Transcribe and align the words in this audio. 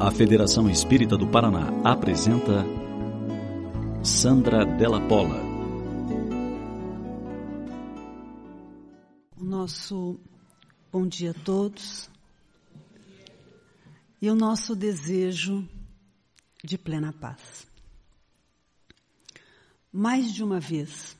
A 0.00 0.12
Federação 0.12 0.70
Espírita 0.70 1.16
do 1.16 1.26
Paraná 1.26 1.70
apresenta 1.82 2.64
Sandra 4.04 4.64
Della 4.64 5.00
Pola. 5.08 5.42
O 9.36 9.42
nosso 9.42 10.20
bom 10.92 11.04
dia 11.04 11.32
a 11.32 11.34
todos 11.34 12.08
e 14.22 14.30
o 14.30 14.36
nosso 14.36 14.76
desejo 14.76 15.68
de 16.62 16.78
plena 16.78 17.12
paz. 17.12 17.66
Mais 19.92 20.32
de 20.32 20.44
uma 20.44 20.60
vez, 20.60 21.16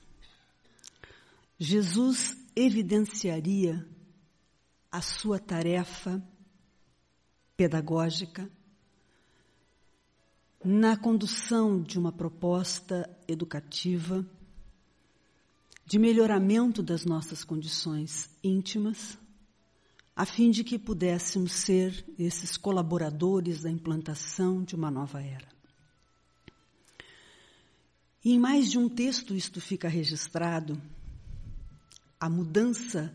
Jesus 1.58 2.36
evidenciaria 2.54 3.84
a 4.88 5.02
sua 5.02 5.40
tarefa 5.40 6.22
pedagógica 7.56 8.48
na 10.64 10.96
condução 10.96 11.80
de 11.80 11.98
uma 11.98 12.10
proposta 12.10 13.08
educativa 13.26 14.24
de 15.86 15.98
melhoramento 15.98 16.82
das 16.82 17.04
nossas 17.04 17.44
condições 17.44 18.28
íntimas, 18.44 19.16
a 20.14 20.26
fim 20.26 20.50
de 20.50 20.62
que 20.64 20.78
pudéssemos 20.78 21.52
ser 21.52 22.04
esses 22.18 22.56
colaboradores 22.56 23.62
da 23.62 23.70
implantação 23.70 24.62
de 24.62 24.74
uma 24.74 24.90
nova 24.90 25.22
era. 25.22 25.48
E 28.24 28.32
em 28.32 28.38
mais 28.38 28.70
de 28.70 28.76
um 28.76 28.88
texto 28.88 29.34
isto 29.34 29.60
fica 29.60 29.88
registrado, 29.88 30.80
a 32.20 32.28
mudança 32.28 33.14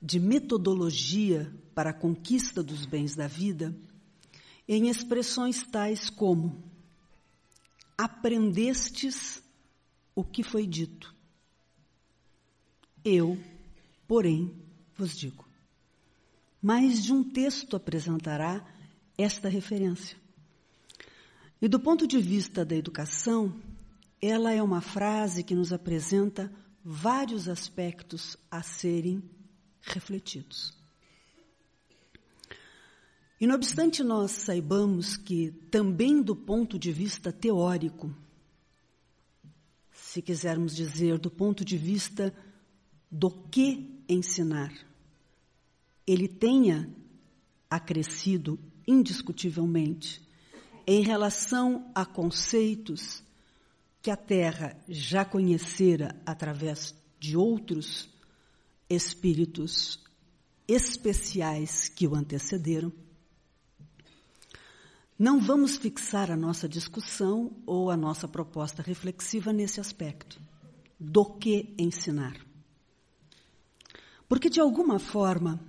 de 0.00 0.20
metodologia 0.20 1.52
para 1.74 1.90
a 1.90 1.94
conquista 1.94 2.62
dos 2.62 2.86
bens 2.86 3.14
da 3.14 3.26
vida 3.26 3.74
em 4.74 4.88
expressões 4.88 5.66
tais 5.66 6.08
como: 6.08 6.62
aprendestes 7.96 9.42
o 10.14 10.24
que 10.24 10.42
foi 10.42 10.66
dito. 10.66 11.14
Eu, 13.04 13.38
porém, 14.06 14.54
vos 14.96 15.16
digo. 15.16 15.44
Mais 16.60 17.02
de 17.02 17.12
um 17.12 17.24
texto 17.24 17.74
apresentará 17.74 18.64
esta 19.18 19.48
referência. 19.48 20.16
E 21.60 21.68
do 21.68 21.78
ponto 21.80 22.06
de 22.06 22.18
vista 22.18 22.64
da 22.64 22.76
educação, 22.76 23.60
ela 24.20 24.52
é 24.52 24.62
uma 24.62 24.80
frase 24.80 25.42
que 25.42 25.54
nos 25.54 25.72
apresenta 25.72 26.52
vários 26.84 27.48
aspectos 27.48 28.36
a 28.50 28.62
serem 28.62 29.22
refletidos. 29.82 30.81
E 33.42 33.46
não 33.48 33.56
obstante 33.56 34.04
nós 34.04 34.30
saibamos 34.30 35.16
que, 35.16 35.50
também 35.68 36.22
do 36.22 36.36
ponto 36.36 36.78
de 36.78 36.92
vista 36.92 37.32
teórico, 37.32 38.14
se 39.90 40.22
quisermos 40.22 40.76
dizer 40.76 41.18
do 41.18 41.28
ponto 41.28 41.64
de 41.64 41.76
vista 41.76 42.32
do 43.10 43.28
que 43.32 44.00
ensinar, 44.08 44.72
ele 46.06 46.28
tenha 46.28 46.88
acrescido 47.68 48.60
indiscutivelmente 48.86 50.22
em 50.86 51.02
relação 51.02 51.90
a 51.96 52.06
conceitos 52.06 53.24
que 54.00 54.12
a 54.12 54.16
Terra 54.16 54.80
já 54.88 55.24
conhecera 55.24 56.14
através 56.24 56.94
de 57.18 57.36
outros 57.36 58.08
espíritos 58.88 59.98
especiais 60.68 61.88
que 61.88 62.06
o 62.06 62.14
antecederam, 62.14 62.92
não 65.22 65.38
vamos 65.38 65.76
fixar 65.76 66.32
a 66.32 66.36
nossa 66.36 66.68
discussão 66.68 67.52
ou 67.64 67.92
a 67.92 67.96
nossa 67.96 68.26
proposta 68.26 68.82
reflexiva 68.82 69.52
nesse 69.52 69.78
aspecto. 69.78 70.42
Do 70.98 71.24
que 71.24 71.72
ensinar? 71.78 72.44
Porque, 74.28 74.50
de 74.50 74.60
alguma 74.60 74.98
forma, 74.98 75.64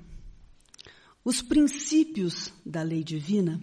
os 1.24 1.44
princípios 1.44 2.52
da 2.66 2.82
lei 2.82 3.04
divina 3.04 3.62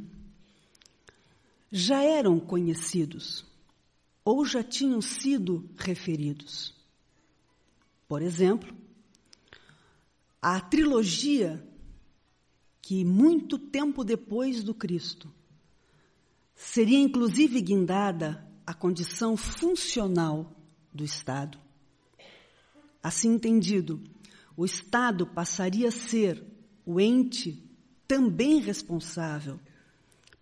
já 1.73 2.01
eram 2.05 2.39
conhecidos 2.39 3.45
ou 4.25 4.47
já 4.47 4.63
tinham 4.63 5.03
sido 5.03 5.69
referidos. 5.77 6.73
Por 8.07 8.23
exemplo, 8.23 8.73
a 10.41 10.61
trilogia 10.61 11.61
que, 12.81 13.05
muito 13.05 13.59
tempo 13.59 14.05
depois 14.05 14.63
do 14.63 14.73
Cristo, 14.73 15.40
seria 16.63 16.99
inclusive 16.99 17.59
guindada 17.63 18.47
a 18.67 18.75
condição 18.75 19.35
funcional 19.35 20.55
do 20.93 21.03
Estado. 21.03 21.59
Assim 23.03 23.31
entendido, 23.33 24.01
o 24.55 24.65
Estado 24.65 25.27
passaria 25.27 25.89
a 25.89 25.93
ser 25.93 26.45
o 26.85 27.01
ente 27.01 27.67
também 28.07 28.61
responsável 28.61 29.59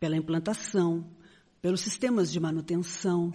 pela 0.00 0.16
implantação, 0.16 1.08
pelos 1.62 1.80
sistemas 1.80 2.32
de 2.32 2.40
manutenção 2.40 3.32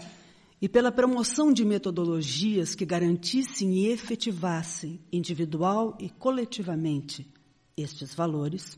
e 0.61 0.67
pela 0.67 0.91
promoção 0.91 1.53
de 1.53 1.63
metodologias 1.63 2.75
que 2.75 2.85
garantissem 2.85 3.73
e 3.75 3.87
efetivassem 3.87 4.99
individual 5.11 5.97
e 6.01 6.09
coletivamente 6.09 7.31
estes 7.77 8.13
valores. 8.13 8.77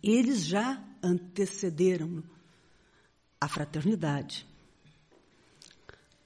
Eles 0.00 0.44
já 0.46 0.82
antecederam 1.02 2.22
a 3.40 3.48
fraternidade, 3.48 4.46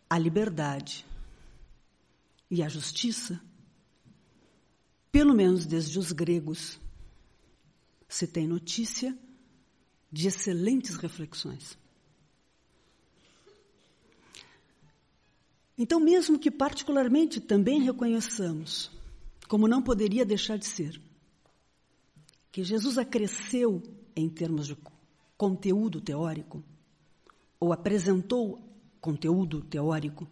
a 0.09 0.19
liberdade 0.19 1.05
e 2.51 2.63
a 2.63 2.69
justiça, 2.69 3.41
pelo 5.11 5.35
menos 5.35 5.67
desde 5.67 5.99
os 5.99 6.13
gregos, 6.13 6.81
se 8.09 8.27
tem 8.27 8.47
notícia 8.47 9.17
de 10.11 10.29
excelentes 10.29 10.97
reflexões. 10.97 11.77
Então, 15.77 16.01
mesmo 16.01 16.39
que 16.39 16.51
particularmente 16.51 17.41
também 17.41 17.83
reconheçamos, 17.83 18.91
como 19.47 19.69
não 19.69 19.83
poderia 19.83 20.25
deixar 20.25 20.59
de 20.59 20.67
ser, 20.67 21.01
que 22.51 22.65
Jesus 22.65 22.99
acresceu 22.99 23.83
em 24.17 24.29
termos 24.29 24.67
de 24.67 24.77
conteúdo 25.37 26.01
teórico, 26.01 26.65
ou 27.61 27.73
apresentou 27.73 28.61
conteúdo 29.01 29.61
teórico, 29.63 30.29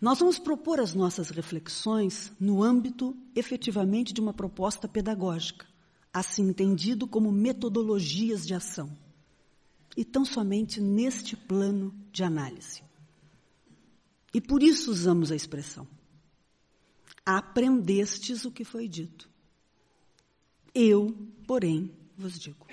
nós 0.00 0.18
vamos 0.18 0.38
propor 0.38 0.80
as 0.80 0.94
nossas 0.94 1.30
reflexões 1.30 2.32
no 2.40 2.62
âmbito 2.62 3.16
efetivamente 3.36 4.12
de 4.12 4.20
uma 4.20 4.32
proposta 4.32 4.88
pedagógica, 4.88 5.64
assim 6.12 6.48
entendido 6.48 7.06
como 7.06 7.30
metodologias 7.30 8.44
de 8.44 8.52
ação, 8.52 8.90
e 9.96 10.04
tão 10.04 10.24
somente 10.24 10.80
neste 10.80 11.36
plano 11.36 11.94
de 12.10 12.24
análise. 12.24 12.82
E 14.34 14.40
por 14.40 14.62
isso 14.62 14.90
usamos 14.90 15.30
a 15.30 15.36
expressão: 15.36 15.86
aprendestes 17.24 18.44
o 18.44 18.50
que 18.50 18.64
foi 18.64 18.88
dito. 18.88 19.30
Eu, 20.74 21.14
porém, 21.46 21.92
vos 22.16 22.40
digo. 22.40 22.66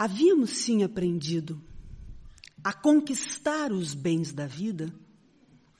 Havíamos 0.00 0.52
sim 0.52 0.82
aprendido 0.82 1.62
a 2.64 2.72
conquistar 2.72 3.70
os 3.70 3.92
bens 3.92 4.32
da 4.32 4.46
vida 4.46 4.90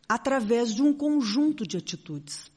através 0.06 0.75
de 0.75 0.82
um 0.82 0.92
conjunto 0.92 1.66
de 1.66 1.78
atitudes. 1.78 2.53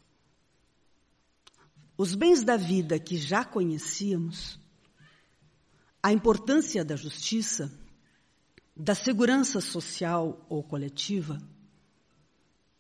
Os 1.98 2.16
bens 2.16 2.44
da 2.44 2.58
vida 2.58 3.00
que 3.00 3.16
já 3.16 3.46
conhecíamos, 3.46 4.60
a 6.04 6.12
importância 6.12 6.84
da 6.84 6.98
justiça, 6.98 7.72
da 8.76 8.94
segurança 8.94 9.62
social 9.62 10.46
ou 10.50 10.62
coletiva, 10.64 11.42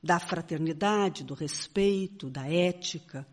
da 0.03 0.19
fraternidade, 0.19 1.24
do 1.24 1.33
respeito, 1.33 2.30
da 2.30 2.51
ética, 2.51 3.25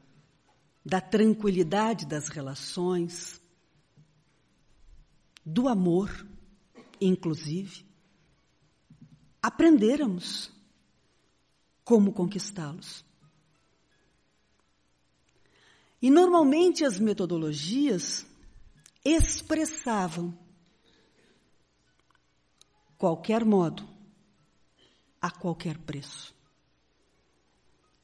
da 0.87 1.01
tranquilidade 1.01 2.07
das 2.07 2.29
relações, 2.29 3.41
do 5.45 5.69
amor, 5.69 6.27
inclusive, 7.01 7.85
aprendêramos 9.43 10.53
como 11.85 12.13
conquistá-los. 12.13 13.05
E 16.03 16.11
normalmente 16.11 16.85
as 16.85 16.99
metodologias 16.99 18.27
expressavam 19.05 20.39
qualquer 22.97 23.45
modo, 23.45 23.89
a 25.21 25.31
qualquer 25.31 25.79
preço. 25.79 26.35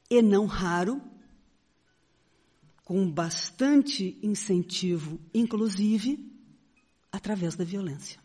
E 0.09 0.21
não 0.21 0.45
raro, 0.45 1.01
com 2.83 3.09
bastante 3.11 4.17
incentivo, 4.21 5.19
inclusive 5.33 6.36
através 7.11 7.55
da 7.55 7.63
violência. 7.63 8.19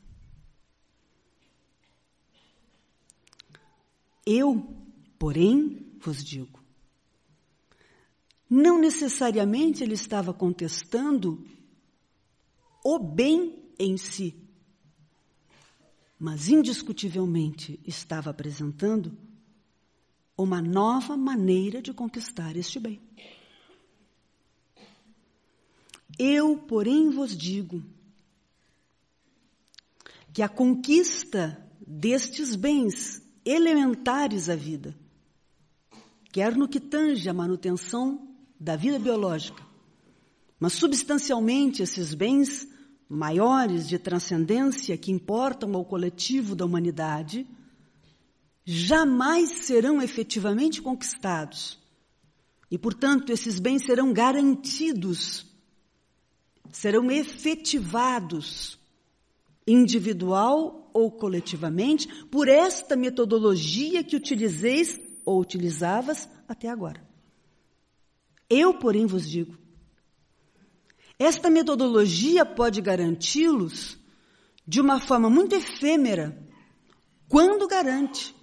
Eu, 4.25 4.76
porém, 5.19 5.96
vos 5.99 6.23
digo, 6.23 6.62
não 8.49 8.79
necessariamente 8.79 9.82
ele 9.82 9.94
estava 9.94 10.32
contestando 10.32 11.44
o 12.84 12.99
bem 12.99 13.73
em 13.79 13.96
si, 13.96 14.37
mas 16.19 16.49
indiscutivelmente 16.49 17.81
estava 17.84 18.31
apresentando 18.31 19.17
uma 20.37 20.62
nova 20.62 21.17
maneira 21.17 21.82
de 21.82 21.93
conquistar 21.93 22.56
este 22.56 22.79
bem. 22.79 23.00
Eu, 26.19 26.56
porém, 26.58 27.11
vos 27.11 27.37
digo 27.37 27.82
que 30.32 30.43
a 30.43 30.49
conquista 30.49 31.62
destes 31.87 32.56
bens 32.56 33.23
elementares 33.44 34.49
à 34.49 34.56
vida, 34.56 34.96
quer 36.32 36.56
no 36.56 36.69
que 36.69 36.81
tange 36.81 37.29
a 37.29 37.34
manutenção 37.34 38.34
da 38.58 38.76
vida 38.76 38.99
biológica, 38.99 39.62
mas 40.58 40.73
substancialmente 40.75 41.82
esses 41.82 42.14
bens 42.14 42.69
maiores 43.08 43.87
de 43.88 43.99
transcendência 43.99 44.96
que 44.96 45.12
importam 45.12 45.75
ao 45.75 45.84
coletivo 45.84 46.55
da 46.55 46.64
humanidade, 46.64 47.46
jamais 48.64 49.50
serão 49.67 50.00
efetivamente 50.00 50.81
conquistados. 50.81 51.79
E, 52.70 52.79
portanto, 52.79 53.31
esses 53.31 53.58
bens 53.58 53.84
serão 53.84 54.14
garantidos, 54.14 55.44
serão 56.70 57.11
efetivados, 57.11 58.79
individual 59.66 60.90
ou 60.92 61.10
coletivamente, 61.10 62.08
por 62.26 62.48
esta 62.48 62.96
metodologia 62.96 64.04
que 64.04 64.16
utilizeis 64.16 65.00
ou 65.24 65.40
utilizavas 65.40 66.28
até 66.48 66.68
agora. 66.68 67.06
Eu, 68.48 68.74
porém, 68.74 69.06
vos 69.06 69.28
digo: 69.28 69.56
esta 71.18 71.48
metodologia 71.48 72.44
pode 72.44 72.80
garanti-los 72.80 73.98
de 74.66 74.80
uma 74.80 75.00
forma 75.00 75.30
muito 75.30 75.54
efêmera, 75.54 76.36
quando 77.28 77.66
garante. 77.66 78.34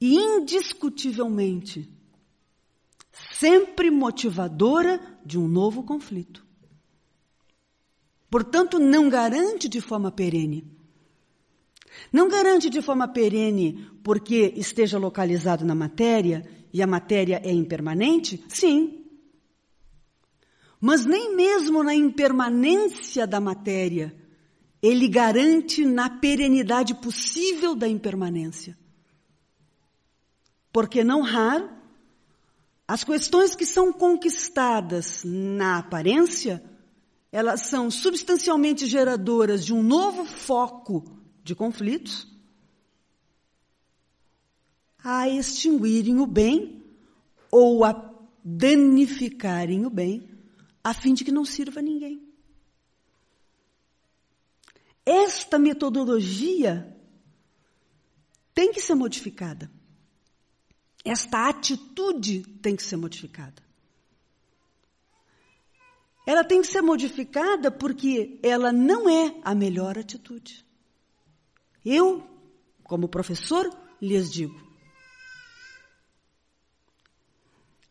E 0.00 0.16
indiscutivelmente, 0.16 1.88
sempre 3.12 3.90
motivadora 3.90 4.98
de 5.24 5.38
um 5.38 5.46
novo 5.46 5.82
conflito. 5.82 6.49
Portanto, 8.30 8.78
não 8.78 9.08
garante 9.08 9.68
de 9.68 9.80
forma 9.80 10.12
perene. 10.12 10.64
Não 12.12 12.28
garante 12.28 12.70
de 12.70 12.80
forma 12.80 13.08
perene 13.08 13.88
porque 14.04 14.54
esteja 14.56 14.98
localizado 14.98 15.64
na 15.64 15.74
matéria 15.74 16.48
e 16.72 16.82
a 16.82 16.86
matéria 16.86 17.40
é 17.44 17.52
impermanente? 17.52 18.42
Sim. 18.48 19.04
Mas 20.80 21.04
nem 21.04 21.34
mesmo 21.34 21.82
na 21.82 21.94
impermanência 21.94 23.26
da 23.26 23.40
matéria 23.40 24.14
ele 24.82 25.08
garante 25.08 25.84
na 25.84 26.08
perenidade 26.08 26.94
possível 26.94 27.74
da 27.74 27.86
impermanência. 27.86 28.78
Porque 30.72 31.04
não 31.04 31.20
raro, 31.20 31.68
as 32.88 33.04
questões 33.04 33.54
que 33.54 33.66
são 33.66 33.92
conquistadas 33.92 35.22
na 35.24 35.78
aparência, 35.78 36.62
elas 37.32 37.62
são 37.62 37.90
substancialmente 37.90 38.86
geradoras 38.86 39.64
de 39.64 39.72
um 39.72 39.82
novo 39.82 40.24
foco 40.24 41.18
de 41.44 41.54
conflitos 41.54 42.26
a 45.02 45.28
extinguirem 45.28 46.18
o 46.20 46.26
bem 46.26 46.82
ou 47.50 47.84
a 47.84 48.10
danificarem 48.44 49.86
o 49.86 49.90
bem, 49.90 50.28
a 50.82 50.92
fim 50.92 51.14
de 51.14 51.24
que 51.24 51.32
não 51.32 51.44
sirva 51.44 51.80
a 51.80 51.82
ninguém. 51.82 52.26
Esta 55.04 55.58
metodologia 55.58 56.96
tem 58.54 58.72
que 58.72 58.80
ser 58.80 58.94
modificada. 58.94 59.70
Esta 61.04 61.48
atitude 61.48 62.42
tem 62.62 62.76
que 62.76 62.82
ser 62.82 62.96
modificada. 62.96 63.69
Ela 66.30 66.44
tem 66.44 66.60
que 66.62 66.68
ser 66.68 66.80
modificada 66.80 67.72
porque 67.72 68.38
ela 68.40 68.72
não 68.72 69.10
é 69.10 69.34
a 69.42 69.52
melhor 69.52 69.98
atitude. 69.98 70.64
Eu, 71.84 72.24
como 72.84 73.08
professor, 73.08 73.68
lhes 74.00 74.30
digo: 74.30 74.54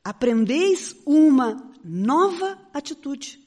aprendeis 0.01 0.95
uma 1.05 1.69
nova 1.83 2.57
atitude, 2.73 3.45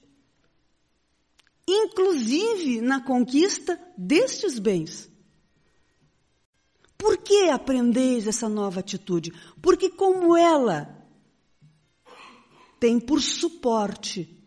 inclusive 1.66 2.82
na 2.82 3.00
conquista 3.00 3.80
destes 3.96 4.58
bens. 4.58 5.10
Por 6.98 7.16
que 7.16 7.48
aprendeis 7.48 8.26
essa 8.26 8.46
nova 8.46 8.80
atitude? 8.80 9.32
Porque, 9.62 9.88
como 9.88 10.36
ela 10.36 11.02
tem 12.78 13.00
por 13.00 13.22
suporte 13.22 14.41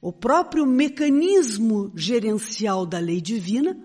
o 0.00 0.12
próprio 0.12 0.66
mecanismo 0.66 1.92
gerencial 1.94 2.86
da 2.86 2.98
lei 2.98 3.20
divina, 3.20 3.78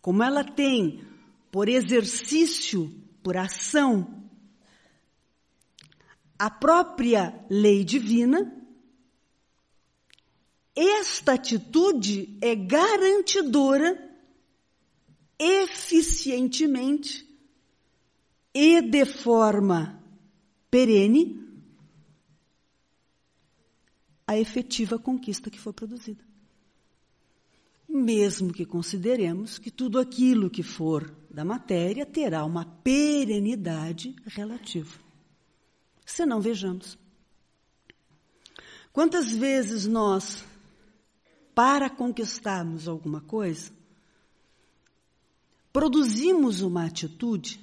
como 0.00 0.22
ela 0.22 0.44
tem 0.44 1.02
por 1.50 1.68
exercício, 1.68 2.92
por 3.22 3.36
ação, 3.36 4.24
a 6.38 6.50
própria 6.50 7.44
lei 7.50 7.82
divina, 7.82 8.52
esta 10.74 11.32
atitude 11.32 12.36
é 12.42 12.54
garantidora 12.54 14.06
eficientemente 15.38 17.26
e 18.54 18.82
de 18.82 19.04
forma 19.06 20.02
perene 20.70 21.45
a 24.26 24.36
efetiva 24.36 24.98
conquista 24.98 25.50
que 25.50 25.60
foi 25.60 25.72
produzida. 25.72 26.24
Mesmo 27.88 28.52
que 28.52 28.66
consideremos 28.66 29.58
que 29.58 29.70
tudo 29.70 29.98
aquilo 29.98 30.50
que 30.50 30.62
for 30.62 31.14
da 31.30 31.44
matéria 31.44 32.04
terá 32.04 32.44
uma 32.44 32.64
perenidade 32.64 34.16
relativa. 34.26 34.98
Se 36.04 36.26
não, 36.26 36.40
vejamos. 36.40 36.98
Quantas 38.92 39.30
vezes 39.30 39.86
nós, 39.86 40.44
para 41.54 41.88
conquistarmos 41.88 42.88
alguma 42.88 43.20
coisa, 43.20 43.70
produzimos 45.72 46.62
uma 46.62 46.86
atitude 46.86 47.60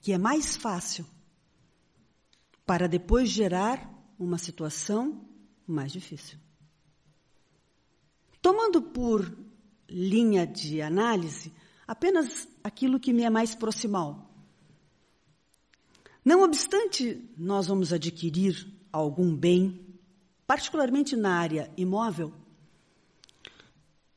que 0.00 0.12
é 0.12 0.18
mais 0.18 0.56
fácil 0.56 1.06
para 2.64 2.86
depois 2.86 3.28
gerar 3.28 3.90
uma 4.18 4.38
situação 4.38 5.29
mais 5.70 5.92
difícil. 5.92 6.38
Tomando 8.42 8.80
por 8.80 9.36
linha 9.88 10.46
de 10.46 10.80
análise 10.80 11.52
apenas 11.86 12.48
aquilo 12.62 13.00
que 13.00 13.12
me 13.12 13.22
é 13.22 13.30
mais 13.30 13.54
proximal. 13.54 14.30
Não 16.24 16.42
obstante 16.42 17.28
nós 17.36 17.66
vamos 17.66 17.92
adquirir 17.92 18.66
algum 18.92 19.34
bem, 19.34 19.98
particularmente 20.46 21.16
na 21.16 21.34
área 21.36 21.70
imóvel, 21.76 22.32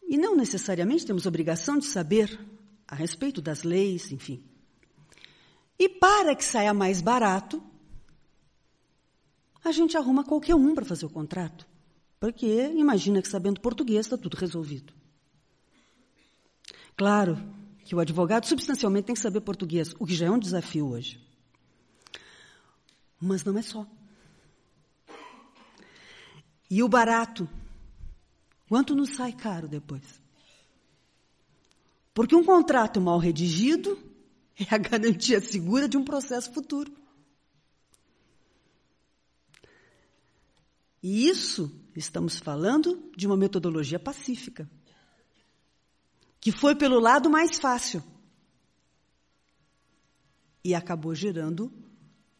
e 0.08 0.18
não 0.18 0.36
necessariamente 0.36 1.06
temos 1.06 1.26
obrigação 1.26 1.80
de 1.80 1.86
saber 1.86 2.40
a 2.88 2.94
respeito 2.94 3.42
das 3.42 3.64
leis, 3.64 4.12
enfim. 4.12 4.44
E 5.80 5.90
para 5.90 6.36
que 6.36 6.46
saia 6.46 6.74
mais 6.74 7.02
barato, 7.02 7.64
a 9.64 9.72
gente 9.72 9.98
arruma 9.98 10.24
qualquer 10.24 10.56
um 10.56 10.76
para 10.76 10.86
fazer 10.86 11.06
o 11.06 11.10
contrato. 11.10 11.66
Porque 12.20 12.72
imagina 12.76 13.22
que 13.22 13.28
sabendo 13.28 13.62
português 13.62 14.06
está 14.06 14.18
tudo 14.18 14.36
resolvido. 14.36 14.94
Claro 16.96 17.38
que 17.84 17.96
o 17.96 18.00
advogado 18.00 18.46
substancialmente 18.46 19.08
tem 19.08 19.16
que 19.16 19.22
saber 19.22 19.42
português, 19.42 19.94
o 20.00 20.06
que 20.06 20.16
já 20.16 20.28
é 20.28 20.32
um 20.32 20.40
desafio 20.40 20.88
hoje. 20.88 21.20
Mas 23.20 23.44
não 23.44 23.58
é 23.58 23.62
só. 23.62 23.86
E 26.70 26.82
o 26.82 26.90
barato? 26.90 27.48
Quanto 28.68 28.96
nos 28.96 29.12
sai 29.12 29.34
caro 29.34 29.68
depois? 29.68 30.22
Porque 32.14 32.36
um 32.36 32.44
contrato 32.44 33.02
mal 33.02 33.18
redigido 33.18 33.98
é 34.60 34.74
a 34.74 34.78
garantia 34.78 35.42
segura 35.42 35.88
de 35.88 35.98
um 35.98 36.04
processo 36.04 36.52
futuro. 36.54 36.92
E 41.04 41.28
isso 41.28 41.70
estamos 41.94 42.40
falando 42.40 43.12
de 43.14 43.28
uma 43.28 43.36
metodologia 43.36 44.00
pacífica, 44.00 44.70
que 46.40 46.50
foi 46.50 46.76
pelo 46.76 46.98
lado 46.98 47.30
mais 47.30 47.60
fácil 47.60 48.02
e 50.64 50.74
acabou 50.74 51.14
gerando 51.14 51.70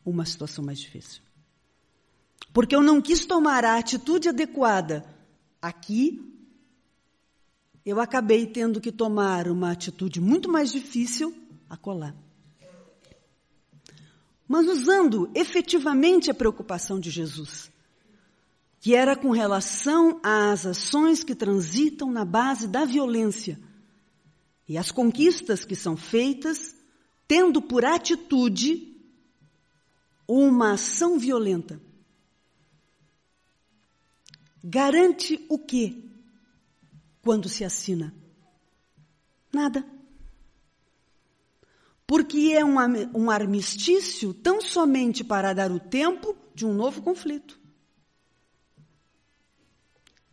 uma 0.06 0.26
situação 0.26 0.64
mais 0.64 0.80
difícil. 0.80 1.22
Porque 2.54 2.74
eu 2.74 2.82
não 2.82 3.02
quis 3.02 3.26
tomar 3.26 3.66
a 3.66 3.78
atitude 3.78 4.30
adequada 4.30 5.04
aqui, 5.62 6.22
eu 7.86 8.00
acabei 8.00 8.48
tendo 8.48 8.80
que 8.80 8.94
tomar 8.94 9.50
uma 9.50 9.72
atitude 9.72 10.22
muito 10.22 10.50
mais 10.50 10.72
difícil 10.72 11.36
a 11.70 11.76
colar. 11.76 12.16
Mas 14.48 14.68
usando 14.68 15.30
efetivamente 15.36 16.32
a 16.32 16.34
preocupação 16.34 16.98
de 16.98 17.10
Jesus, 17.10 17.73
que 18.84 18.94
era 18.94 19.16
com 19.16 19.32
relação 19.32 20.20
às 20.22 20.66
ações 20.66 21.24
que 21.24 21.34
transitam 21.34 22.12
na 22.12 22.26
base 22.26 22.68
da 22.68 22.84
violência 22.84 23.58
e 24.68 24.78
as 24.78 24.92
conquistas 24.92 25.64
que 25.64 25.74
são 25.74 25.96
feitas 25.96 26.76
tendo 27.26 27.62
por 27.62 27.86
atitude 27.86 29.02
uma 30.28 30.74
ação 30.74 31.18
violenta. 31.18 31.82
Garante 34.62 35.42
o 35.48 35.58
quê 35.58 36.04
quando 37.22 37.48
se 37.48 37.64
assina? 37.64 38.14
Nada. 39.50 39.88
Porque 42.06 42.52
é 42.52 42.66
um, 42.66 42.76
um 43.16 43.32
armistício 43.32 44.34
tão 44.34 44.60
somente 44.60 45.24
para 45.24 45.54
dar 45.54 45.72
o 45.72 45.80
tempo 45.80 46.36
de 46.54 46.66
um 46.66 46.74
novo 46.74 47.02
conflito. 47.02 47.63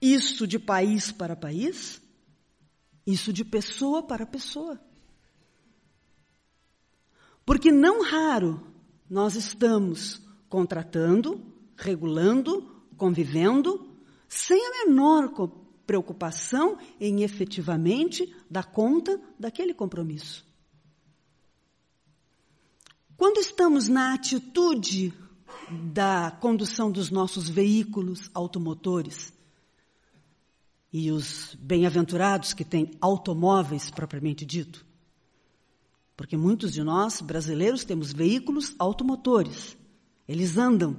Isso 0.01 0.47
de 0.47 0.59
país 0.59 1.13
para 1.13 1.37
país, 1.37 2.01
isso 3.07 3.33
de 3.33 3.45
pessoa 3.45 4.03
para 4.03 4.27
pessoa. 4.27 4.81
Porque 7.45 7.71
não 7.71 8.03
raro 8.03 8.65
nós 9.09 9.35
estamos 9.35 10.23
contratando, 10.49 11.45
regulando, 11.77 12.85
convivendo, 12.97 13.89
sem 14.29 14.65
a 14.65 14.87
menor 14.87 15.33
preocupação 15.87 16.79
em 17.01 17.23
efetivamente 17.23 18.33
dar 18.49 18.71
conta 18.71 19.21
daquele 19.39 19.75
compromisso. 19.75 20.47
Quando 23.17 23.39
estamos 23.39 23.89
na 23.89 24.15
atitude 24.15 25.13
da 25.93 26.31
condução 26.31 26.91
dos 26.91 27.11
nossos 27.11 27.49
veículos 27.49 28.31
automotores, 28.33 29.33
e 30.93 31.11
os 31.11 31.57
bem-aventurados 31.61 32.53
que 32.53 32.65
têm 32.65 32.91
automóveis 33.01 33.91
propriamente 33.91 34.45
dito, 34.45 34.85
porque 36.17 36.37
muitos 36.37 36.73
de 36.73 36.83
nós, 36.83 37.21
brasileiros, 37.21 37.85
temos 37.85 38.13
veículos 38.13 38.75
automotores. 38.79 39.77
Eles 40.29 40.59
andam. 40.59 40.97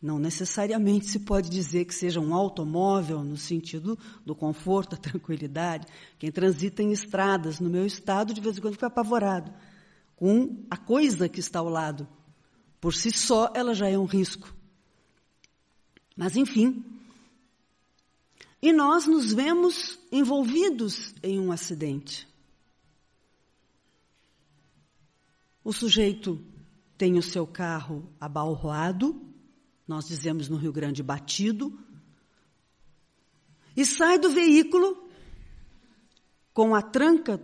Não 0.00 0.18
necessariamente 0.18 1.06
se 1.06 1.20
pode 1.20 1.50
dizer 1.50 1.84
que 1.84 1.94
seja 1.94 2.18
um 2.18 2.34
automóvel 2.34 3.22
no 3.22 3.36
sentido 3.36 3.98
do 4.24 4.34
conforto, 4.34 4.92
da 4.92 4.96
tranquilidade. 4.96 5.86
Quem 6.18 6.32
transita 6.32 6.82
em 6.82 6.90
estradas 6.90 7.60
no 7.60 7.68
meu 7.68 7.84
estado, 7.84 8.32
de 8.32 8.40
vez 8.40 8.56
em 8.56 8.60
quando 8.62 8.74
fica 8.74 8.86
apavorado 8.86 9.52
com 10.16 10.64
a 10.70 10.76
coisa 10.76 11.28
que 11.28 11.40
está 11.40 11.58
ao 11.58 11.68
lado. 11.68 12.08
Por 12.80 12.94
si 12.94 13.12
só, 13.12 13.52
ela 13.54 13.74
já 13.74 13.88
é 13.88 13.98
um 13.98 14.06
risco. 14.06 14.54
Mas, 16.16 16.34
enfim. 16.34 16.82
E 18.60 18.72
nós 18.72 19.06
nos 19.06 19.32
vemos 19.32 19.98
envolvidos 20.10 21.14
em 21.22 21.38
um 21.38 21.52
acidente. 21.52 22.26
O 25.62 25.72
sujeito 25.72 26.42
tem 26.96 27.18
o 27.18 27.22
seu 27.22 27.46
carro 27.46 28.08
abalroado, 28.20 29.20
nós 29.86 30.06
dizemos 30.06 30.48
no 30.48 30.56
Rio 30.56 30.72
Grande 30.72 31.02
batido, 31.02 31.78
e 33.76 33.84
sai 33.84 34.18
do 34.18 34.30
veículo 34.30 35.06
com 36.54 36.74
a 36.74 36.80
tranca 36.80 37.38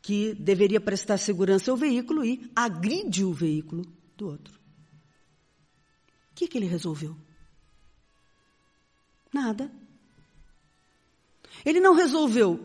que 0.00 0.32
deveria 0.34 0.80
prestar 0.80 1.18
segurança 1.18 1.70
ao 1.70 1.76
veículo 1.76 2.24
e 2.24 2.50
agride 2.54 3.24
o 3.24 3.32
veículo 3.32 3.84
do 4.16 4.28
outro. 4.28 4.54
O 6.30 6.34
que, 6.34 6.46
que 6.46 6.56
ele 6.56 6.66
resolveu? 6.66 7.16
Nada. 9.32 9.70
Ele 11.64 11.80
não 11.80 11.94
resolveu 11.94 12.60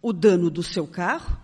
o 0.00 0.12
dano 0.12 0.50
do 0.50 0.62
seu 0.62 0.86
carro, 0.86 1.40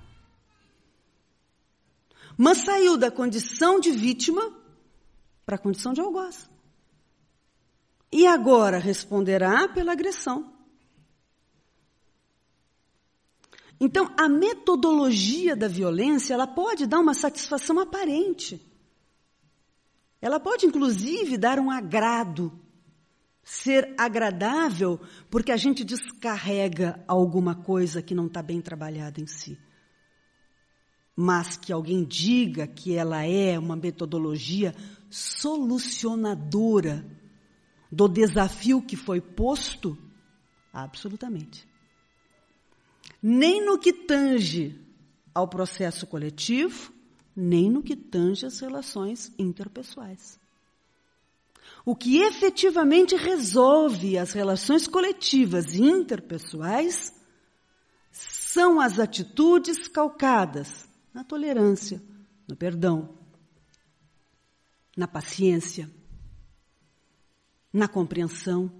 mas 2.36 2.58
saiu 2.58 2.96
da 2.96 3.10
condição 3.10 3.80
de 3.80 3.90
vítima 3.90 4.56
para 5.44 5.56
a 5.56 5.58
condição 5.58 5.92
de 5.92 6.00
algoz. 6.00 6.48
E 8.10 8.26
agora 8.26 8.78
responderá 8.78 9.68
pela 9.68 9.92
agressão. 9.92 10.52
Então, 13.80 14.12
a 14.18 14.28
metodologia 14.28 15.54
da 15.54 15.68
violência, 15.68 16.34
ela 16.34 16.46
pode 16.46 16.86
dar 16.86 16.98
uma 16.98 17.14
satisfação 17.14 17.78
aparente. 17.78 18.60
Ela 20.20 20.40
pode, 20.40 20.66
inclusive, 20.66 21.38
dar 21.38 21.60
um 21.60 21.70
agrado, 21.70 22.52
ser 23.50 23.94
agradável, 23.98 25.00
porque 25.30 25.52
a 25.52 25.56
gente 25.56 25.84
descarrega 25.84 27.02
alguma 27.08 27.54
coisa 27.54 28.02
que 28.02 28.14
não 28.14 28.26
está 28.26 28.42
bem 28.42 28.60
trabalhada 28.60 29.20
em 29.20 29.26
si 29.26 29.58
mas 31.20 31.56
que 31.56 31.72
alguém 31.72 32.04
diga 32.04 32.64
que 32.64 32.94
ela 32.94 33.24
é 33.24 33.58
uma 33.58 33.74
metodologia 33.74 34.72
solucionadora 35.10 37.04
do 37.90 38.06
desafio 38.06 38.80
que 38.80 38.94
foi 38.94 39.20
posto? 39.20 39.98
Absolutamente. 40.72 41.66
Nem 43.20 43.66
no 43.66 43.80
que 43.80 43.92
tange 43.92 44.80
ao 45.34 45.48
processo 45.48 46.06
coletivo, 46.06 46.92
nem 47.34 47.68
no 47.68 47.82
que 47.82 47.96
tange 47.96 48.46
às 48.46 48.60
relações 48.60 49.34
interpessoais. 49.36 50.38
O 51.84 51.94
que 51.96 52.18
efetivamente 52.18 53.16
resolve 53.16 54.18
as 54.18 54.32
relações 54.32 54.86
coletivas 54.86 55.74
e 55.74 55.82
interpessoais 55.82 57.12
são 58.10 58.80
as 58.80 58.98
atitudes 58.98 59.88
calcadas 59.88 60.88
na 61.14 61.24
tolerância, 61.24 62.02
no 62.46 62.56
perdão, 62.56 63.16
na 64.96 65.06
paciência, 65.06 65.90
na 67.72 67.86
compreensão, 67.86 68.70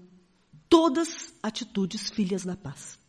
todas 0.67 1.33
atitudes 1.41 2.09
filhas 2.09 2.43
da 2.43 2.55
paz. 2.55 2.99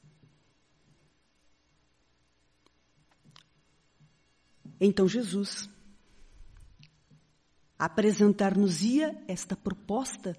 Então 4.80 5.06
Jesus 5.06 5.68
apresentar-nos-ia 7.80 9.16
esta 9.26 9.56
proposta 9.56 10.36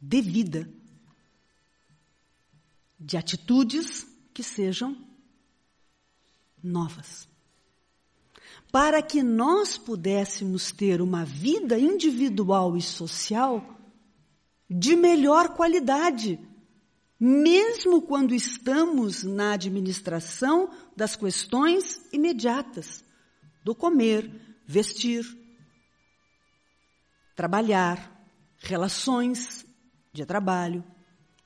de 0.00 0.20
vida, 0.20 0.68
de 2.98 3.16
atitudes 3.16 4.04
que 4.34 4.42
sejam 4.42 4.96
novas. 6.60 7.28
Para 8.72 9.00
que 9.00 9.22
nós 9.22 9.78
pudéssemos 9.78 10.72
ter 10.72 11.00
uma 11.00 11.24
vida 11.24 11.78
individual 11.78 12.76
e 12.76 12.82
social 12.82 13.78
de 14.68 14.96
melhor 14.96 15.50
qualidade, 15.50 16.36
mesmo 17.20 18.02
quando 18.02 18.34
estamos 18.34 19.22
na 19.22 19.52
administração 19.52 20.68
das 20.96 21.14
questões 21.14 22.02
imediatas 22.12 23.04
do 23.62 23.72
comer, 23.72 24.28
vestir, 24.66 25.41
trabalhar, 27.34 28.24
relações 28.58 29.66
de 30.12 30.24
trabalho, 30.24 30.84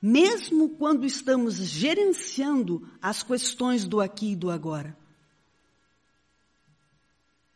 mesmo 0.01 0.69
quando 0.69 1.05
estamos 1.05 1.55
gerenciando 1.55 2.87
as 3.01 3.23
questões 3.23 3.87
do 3.87 3.99
aqui 3.99 4.31
e 4.31 4.35
do 4.35 4.51
agora. 4.51 4.97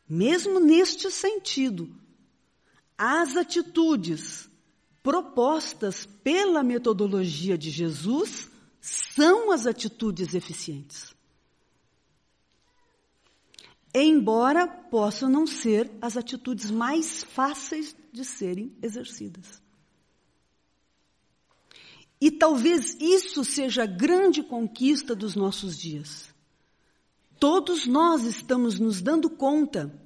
Mesmo 0.08 0.60
neste 0.60 1.10
sentido, 1.12 1.90
as 2.98 3.38
atitudes 3.38 4.50
propostas 5.02 6.06
pela 6.24 6.64
metodologia 6.64 7.58
de 7.58 7.70
Jesus 7.70 8.50
são 8.80 9.52
as 9.52 9.66
atitudes 9.66 10.34
eficientes. 10.34 11.16
Embora 13.94 14.68
possam 14.68 15.30
não 15.30 15.46
ser 15.46 15.92
as 16.02 16.16
atitudes 16.16 16.72
mais 16.72 17.24
fáceis 17.24 17.96
de 18.12 18.26
serem 18.26 18.76
exercidas. 18.82 19.62
E 22.20 22.30
talvez 22.30 22.96
isso 23.00 23.44
seja 23.44 23.84
a 23.84 23.88
grande 23.88 24.44
conquista 24.44 25.16
dos 25.16 25.36
nossos 25.36 25.78
dias. 25.78 26.32
Todos 27.40 27.88
nós 27.88 28.24
estamos 28.24 28.80
nos 28.80 29.02
dando 29.02 29.30
conta 29.30 30.00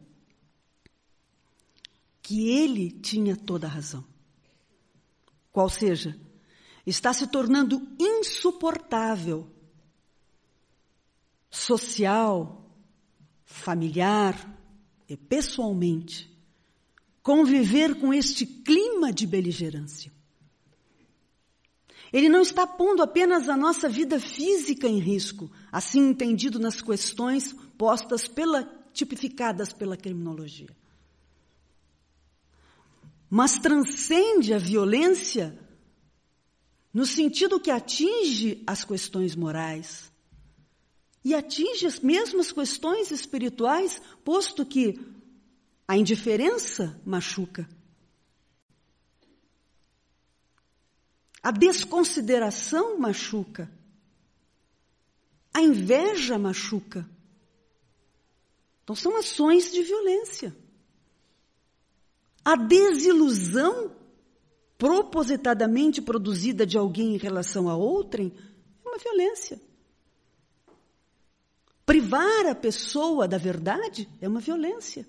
que 2.22 2.50
ele 2.50 2.90
tinha 2.90 3.36
toda 3.36 3.68
a 3.68 3.70
razão. 3.70 4.06
Qual 5.52 5.70
seja, 5.70 6.18
está 6.86 7.12
se 7.12 7.28
tornando 7.28 7.86
insuportável 8.00 9.50
social, 11.50 12.66
familiar 13.44 14.58
e 15.08 15.18
pessoalmente 15.18 16.35
conviver 17.26 17.96
com 17.96 18.14
este 18.14 18.46
clima 18.46 19.12
de 19.12 19.26
beligerância. 19.26 20.14
Ele 22.14 22.30
não 22.30 22.42
está 22.42 22.68
pondo 22.68 23.02
apenas 23.02 23.50
a 23.50 23.58
nossa 23.58 23.90
vida 23.90 24.20
física 24.20 24.88
em 24.88 25.00
risco, 25.00 25.52
assim 25.72 26.10
entendido 26.10 26.60
nas 26.60 26.80
questões 26.82 27.52
postas 27.80 28.28
pela 28.28 28.64
tipificadas 28.94 29.74
pela 29.74 29.98
criminologia. 29.98 30.70
Mas 33.28 33.58
transcende 33.58 34.54
a 34.54 34.60
violência 34.60 35.60
no 36.94 37.08
sentido 37.08 37.60
que 37.60 37.72
atinge 37.72 38.64
as 38.68 38.86
questões 38.86 39.36
morais 39.36 40.12
e 41.24 41.34
atinge 41.34 41.88
as 41.88 42.00
mesmas 42.00 42.52
questões 42.52 43.10
espirituais, 43.10 44.00
posto 44.24 44.64
que 44.64 45.15
a 45.88 45.96
indiferença 45.96 47.00
machuca. 47.06 47.68
A 51.42 51.52
desconsideração 51.52 52.98
machuca. 52.98 53.72
A 55.54 55.62
inveja 55.62 56.40
machuca. 56.40 57.08
Então 58.84 58.96
são 58.96 59.16
ações 59.18 59.72
de 59.72 59.84
violência. 59.84 60.56
A 62.44 62.56
desilusão 62.56 63.96
propositadamente 64.78 66.02
produzida 66.02 66.66
de 66.66 66.78
alguém 66.78 67.16
em 67.16 67.18
relação 67.18 67.70
a 67.70 67.76
outrem 67.76 68.34
é 68.84 68.90
uma 68.90 68.98
violência. 68.98 69.62
Privar 71.86 72.48
a 72.48 72.56
pessoa 72.56 73.28
da 73.28 73.38
verdade 73.38 74.10
é 74.20 74.28
uma 74.28 74.40
violência. 74.40 75.08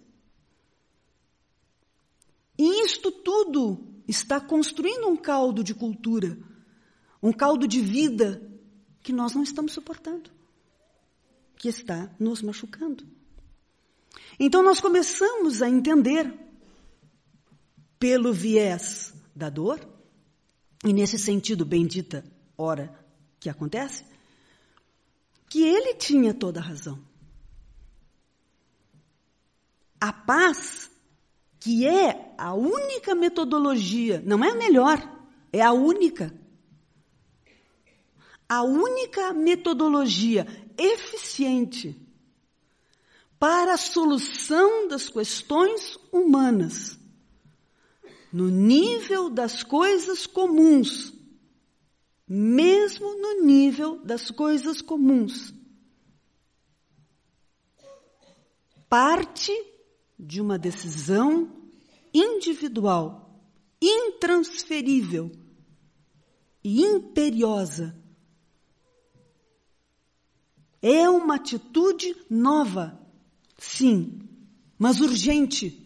E 2.59 2.85
isto 2.85 3.11
tudo 3.11 3.87
está 4.09 4.41
construindo 4.41 5.09
um 5.09 5.17
caldo 5.17 5.63
de 5.63 5.75
cultura, 5.75 6.39
um 7.23 7.33
caldo 7.33 7.67
de 7.67 7.81
vida 7.81 8.43
que 9.03 9.13
nós 9.13 9.35
não 9.35 9.43
estamos 9.43 9.73
suportando, 9.73 10.31
que 11.57 11.69
está 11.69 12.15
nos 12.19 12.43
machucando. 12.43 13.07
Então 14.39 14.63
nós 14.63 14.81
começamos 14.81 15.63
a 15.63 15.69
entender, 15.69 16.33
pelo 17.99 18.33
viés 18.33 19.15
da 19.35 19.49
dor, 19.49 19.81
e 20.85 20.93
nesse 20.93 21.19
sentido, 21.19 21.65
bendita 21.65 22.25
hora 22.57 22.95
que 23.41 23.49
acontece, 23.49 24.05
que 25.49 25.63
ele 25.63 25.95
tinha 25.95 26.35
toda 26.35 26.61
a 26.61 26.63
razão. 26.63 27.03
A 30.01 30.13
paz 30.13 30.91
que 31.67 31.85
é 31.85 32.33
a 32.39 32.55
única 32.55 33.13
metodologia, 33.13 34.23
não 34.25 34.45
é 34.45 34.51
a 34.51 34.55
melhor, 34.55 35.03
é 35.53 35.61
a 35.61 35.73
única. 35.73 36.33
A 38.49 38.63
única 38.63 39.33
metodologia 39.33 40.47
eficiente 40.79 42.01
para 43.37 43.75
a 43.75 43.77
solução 43.77 44.87
das 44.87 45.09
questões 45.09 45.99
humanas, 46.13 46.97
no 48.33 48.49
nível 48.49 49.29
das 49.29 49.65
coisas 49.65 50.25
comuns, 50.25 51.13
mesmo 52.29 53.13
no 53.21 53.43
nível 53.43 53.99
das 54.05 54.31
coisas 54.31 54.81
comuns. 54.81 55.53
Parte 58.89 59.53
de 60.19 60.41
uma 60.41 60.59
decisão 60.59 61.51
individual, 62.13 63.41
intransferível 63.81 65.31
e 66.65 66.83
imperiosa. 66.83 67.95
É 70.81 71.09
uma 71.09 71.37
atitude 71.37 72.17
nova, 72.31 72.99
sim, 73.59 74.21
mas 74.79 75.01
urgente. 75.01 75.83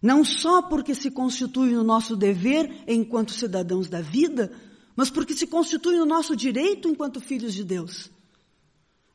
Não 0.00 0.24
só 0.24 0.62
porque 0.62 0.94
se 0.94 1.10
constitui 1.10 1.72
no 1.72 1.82
nosso 1.82 2.16
dever 2.16 2.84
enquanto 2.86 3.32
cidadãos 3.32 3.88
da 3.88 4.00
vida, 4.00 4.52
mas 4.94 5.10
porque 5.10 5.34
se 5.34 5.46
constitui 5.46 5.96
no 5.96 6.06
nosso 6.06 6.36
direito 6.36 6.88
enquanto 6.88 7.20
filhos 7.20 7.52
de 7.54 7.64
Deus. 7.64 8.10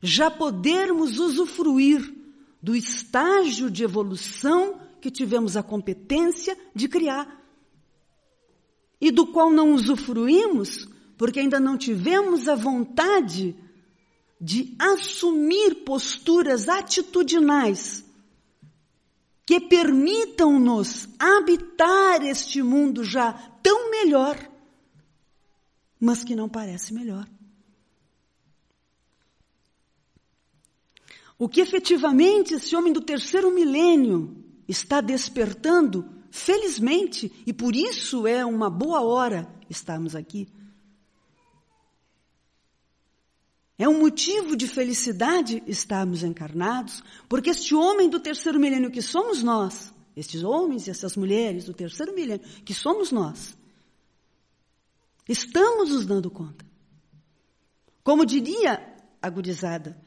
Já 0.01 0.29
podermos 0.29 1.17
usufruir 1.19 2.20
do 2.61 2.75
estágio 2.75 3.69
de 3.69 3.83
evolução 3.83 4.79
que 5.01 5.09
tivemos 5.09 5.57
a 5.57 5.63
competência 5.63 6.57
de 6.75 6.87
criar. 6.87 7.39
E 8.99 9.09
do 9.09 9.27
qual 9.27 9.49
não 9.49 9.73
usufruímos 9.73 10.87
porque 11.17 11.39
ainda 11.39 11.59
não 11.59 11.77
tivemos 11.77 12.47
a 12.47 12.55
vontade 12.55 13.55
de 14.39 14.75
assumir 14.79 15.83
posturas 15.85 16.67
atitudinais 16.67 18.03
que 19.45 19.59
permitam-nos 19.59 21.07
habitar 21.19 22.23
este 22.23 22.63
mundo 22.63 23.03
já 23.03 23.33
tão 23.61 23.91
melhor, 23.91 24.35
mas 25.99 26.23
que 26.23 26.35
não 26.35 26.49
parece 26.49 26.91
melhor. 26.91 27.27
O 31.41 31.49
que 31.49 31.59
efetivamente 31.59 32.53
esse 32.53 32.75
homem 32.75 32.93
do 32.93 33.01
terceiro 33.01 33.51
milênio 33.51 34.45
está 34.67 35.01
despertando, 35.01 36.07
felizmente, 36.29 37.33
e 37.47 37.51
por 37.51 37.75
isso 37.75 38.27
é 38.27 38.45
uma 38.45 38.69
boa 38.69 39.01
hora 39.01 39.51
estarmos 39.67 40.15
aqui. 40.15 40.47
É 43.75 43.89
um 43.89 44.01
motivo 44.01 44.55
de 44.55 44.67
felicidade 44.67 45.63
estarmos 45.65 46.21
encarnados, 46.21 47.03
porque 47.27 47.49
este 47.49 47.73
homem 47.73 48.07
do 48.07 48.19
terceiro 48.19 48.59
milênio 48.59 48.91
que 48.91 49.01
somos 49.01 49.41
nós, 49.41 49.91
estes 50.15 50.43
homens 50.43 50.85
e 50.85 50.91
essas 50.91 51.17
mulheres 51.17 51.65
do 51.65 51.73
terceiro 51.73 52.13
milênio 52.13 52.45
que 52.63 52.75
somos 52.75 53.11
nós, 53.11 53.57
estamos 55.27 55.89
nos 55.89 56.05
dando 56.05 56.29
conta. 56.29 56.63
Como 58.03 58.27
diria 58.27 58.95
a 59.19 59.27
gurizada, 59.27 59.99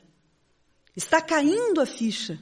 Está 0.96 1.20
caindo 1.20 1.80
a 1.80 1.87
ficha. 1.87 2.40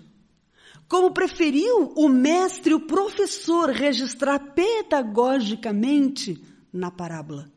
Como 0.88 1.12
preferiu 1.12 1.92
o 1.96 2.08
mestre, 2.08 2.74
o 2.74 2.80
professor, 2.80 3.70
registrar 3.70 4.38
pedagogicamente 4.52 6.38
na 6.72 6.90
parábola. 6.90 7.50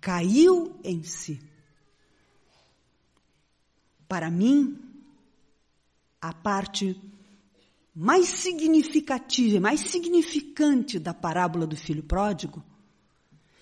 Caiu 0.00 0.76
em 0.82 1.02
si. 1.04 1.40
Para 4.08 4.28
mim, 4.30 4.76
a 6.20 6.32
parte 6.32 7.00
mais 7.94 8.26
significativa, 8.26 9.60
mais 9.60 9.80
significante 9.80 10.98
da 10.98 11.14
parábola 11.14 11.66
do 11.66 11.76
filho 11.76 12.02
pródigo, 12.02 12.64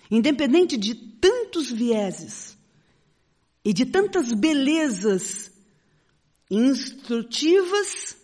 independente 0.09 0.75
de 0.77 0.95
tantos 0.95 1.71
vieses, 1.71 2.57
e 3.63 3.73
de 3.73 3.85
tantas 3.85 4.33
belezas 4.33 5.51
instrutivas 6.49 8.17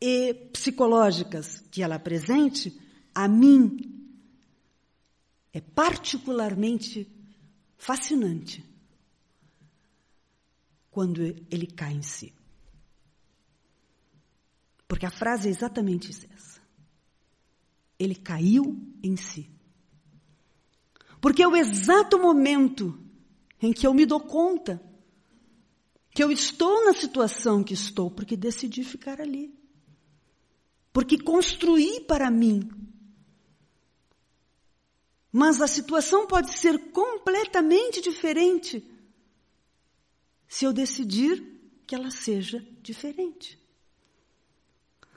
e 0.00 0.32
psicológicas 0.52 1.60
que 1.70 1.82
ela 1.82 1.96
apresente, 1.96 2.78
a 3.14 3.28
mim 3.28 4.08
é 5.52 5.60
particularmente 5.60 7.06
fascinante 7.76 8.64
quando 10.90 11.22
ele 11.22 11.66
cai 11.66 11.92
em 11.92 12.02
si. 12.02 12.32
Porque 14.88 15.06
a 15.06 15.10
frase 15.10 15.48
é 15.48 15.50
exatamente 15.50 16.10
essa. 16.10 16.60
Ele 17.98 18.14
caiu 18.14 18.76
em 19.02 19.16
si. 19.16 19.48
Porque 21.20 21.42
é 21.42 21.48
o 21.48 21.56
exato 21.56 22.18
momento 22.18 22.98
em 23.60 23.72
que 23.72 23.86
eu 23.86 23.94
me 23.94 24.06
dou 24.06 24.20
conta 24.20 24.82
que 26.12 26.22
eu 26.22 26.30
estou 26.30 26.84
na 26.84 26.92
situação 26.92 27.62
que 27.62 27.74
estou 27.74 28.10
porque 28.10 28.36
decidi 28.36 28.82
ficar 28.82 29.20
ali. 29.20 29.54
Porque 30.92 31.16
construí 31.16 32.00
para 32.00 32.30
mim 32.30 32.68
Mas 35.32 35.60
a 35.60 35.68
situação 35.68 36.26
pode 36.26 36.58
ser 36.58 36.90
completamente 36.90 38.00
diferente 38.00 38.84
se 40.48 40.64
eu 40.64 40.72
decidir 40.72 41.40
que 41.86 41.94
ela 41.94 42.10
seja 42.10 42.66
diferente. 42.82 43.58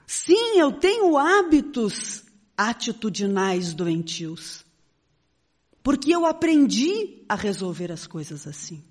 Sim, 0.06 0.58
eu 0.58 0.72
tenho 0.72 1.16
hábitos 1.18 2.22
atitudinais 2.56 3.74
doentios, 3.74 4.63
porque 5.84 6.10
eu 6.14 6.24
aprendi 6.24 7.22
a 7.28 7.34
resolver 7.34 7.92
as 7.92 8.06
coisas 8.06 8.46
assim. 8.46 8.82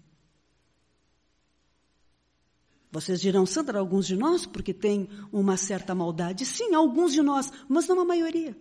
Vocês 2.92 3.20
dirão, 3.20 3.48
Sandra, 3.48 3.80
alguns 3.80 4.06
de 4.06 4.16
nós, 4.16 4.46
porque 4.46 4.72
tem 4.72 5.10
uma 5.32 5.58
certa 5.58 5.96
maldade. 5.96 6.46
Sim, 6.46 6.76
alguns 6.76 7.12
de 7.12 7.24
nós, 7.24 7.52
mas 7.68 7.88
não 7.88 8.00
a 8.00 8.06
maioria. 8.06 8.56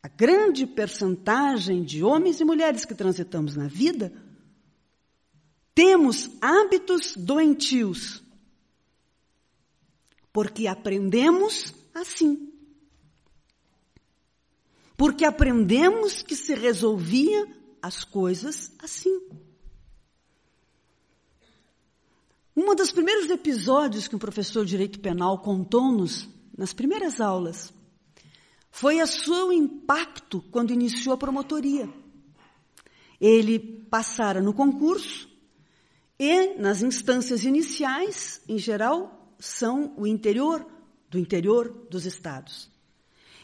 A 0.00 0.06
grande 0.06 0.64
percentagem 0.64 1.82
de 1.82 2.04
homens 2.04 2.38
e 2.38 2.44
mulheres 2.44 2.84
que 2.84 2.94
transitamos 2.94 3.56
na 3.56 3.66
vida 3.66 4.12
temos 5.74 6.30
hábitos 6.40 7.16
doentios, 7.16 8.22
porque 10.32 10.68
aprendemos 10.68 11.74
assim. 11.92 12.49
Porque 15.00 15.24
aprendemos 15.24 16.22
que 16.22 16.36
se 16.36 16.54
resolvia 16.54 17.48
as 17.80 18.04
coisas 18.04 18.70
assim. 18.78 19.18
Um 22.54 22.74
dos 22.74 22.92
primeiros 22.92 23.30
episódios 23.30 24.06
que 24.06 24.14
um 24.14 24.18
professor 24.18 24.62
de 24.62 24.72
direito 24.72 25.00
penal 25.00 25.38
contou-nos, 25.38 26.28
nas 26.54 26.74
primeiras 26.74 27.18
aulas, 27.18 27.72
foi 28.70 29.00
o 29.00 29.06
seu 29.06 29.50
impacto 29.50 30.44
quando 30.50 30.70
iniciou 30.70 31.14
a 31.14 31.16
promotoria. 31.16 31.88
Ele 33.18 33.58
passara 33.58 34.42
no 34.42 34.52
concurso 34.52 35.30
e 36.18 36.58
nas 36.58 36.82
instâncias 36.82 37.44
iniciais, 37.44 38.42
em 38.46 38.58
geral, 38.58 39.34
são 39.38 39.94
o 39.96 40.06
interior 40.06 40.66
do 41.08 41.18
interior 41.18 41.86
dos 41.88 42.04
estados. 42.04 42.70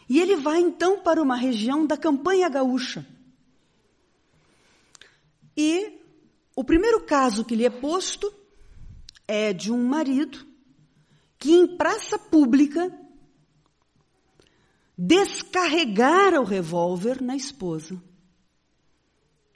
E 0.08 0.20
ele 0.20 0.36
vai 0.36 0.60
então 0.60 1.00
para 1.00 1.22
uma 1.22 1.36
região 1.36 1.86
da 1.86 1.96
campanha 1.96 2.48
gaúcha. 2.48 3.06
E 5.56 6.00
o 6.54 6.62
primeiro 6.62 7.04
caso 7.04 7.44
que 7.44 7.56
lhe 7.56 7.64
é 7.64 7.70
posto 7.70 8.32
é 9.26 9.52
de 9.52 9.72
um 9.72 9.84
marido 9.84 10.46
que 11.38 11.52
em 11.52 11.76
praça 11.76 12.18
pública 12.18 12.90
descarregara 14.96 16.40
o 16.40 16.44
revólver 16.44 17.22
na 17.22 17.36
esposa, 17.36 18.00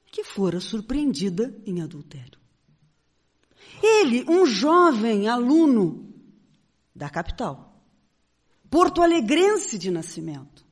que 0.06 0.22
fora 0.22 0.60
surpreendida 0.60 1.54
em 1.64 1.80
adultério. 1.80 2.38
Ele, 3.82 4.24
um 4.28 4.44
jovem 4.44 5.28
aluno 5.28 6.12
da 6.94 7.08
capital, 7.08 7.69
porto 8.70 9.02
alegrense 9.02 9.76
de 9.76 9.90
nascimento, 9.90 10.64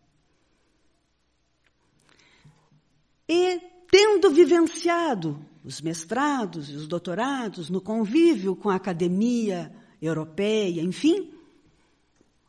e 3.28 3.60
tendo 3.90 4.30
vivenciado 4.30 5.44
os 5.64 5.80
mestrados 5.80 6.70
e 6.70 6.74
os 6.74 6.86
doutorados 6.86 7.68
no 7.68 7.80
convívio 7.80 8.56
com 8.56 8.70
a 8.70 8.76
academia 8.76 9.74
europeia, 10.00 10.80
enfim, 10.80 11.32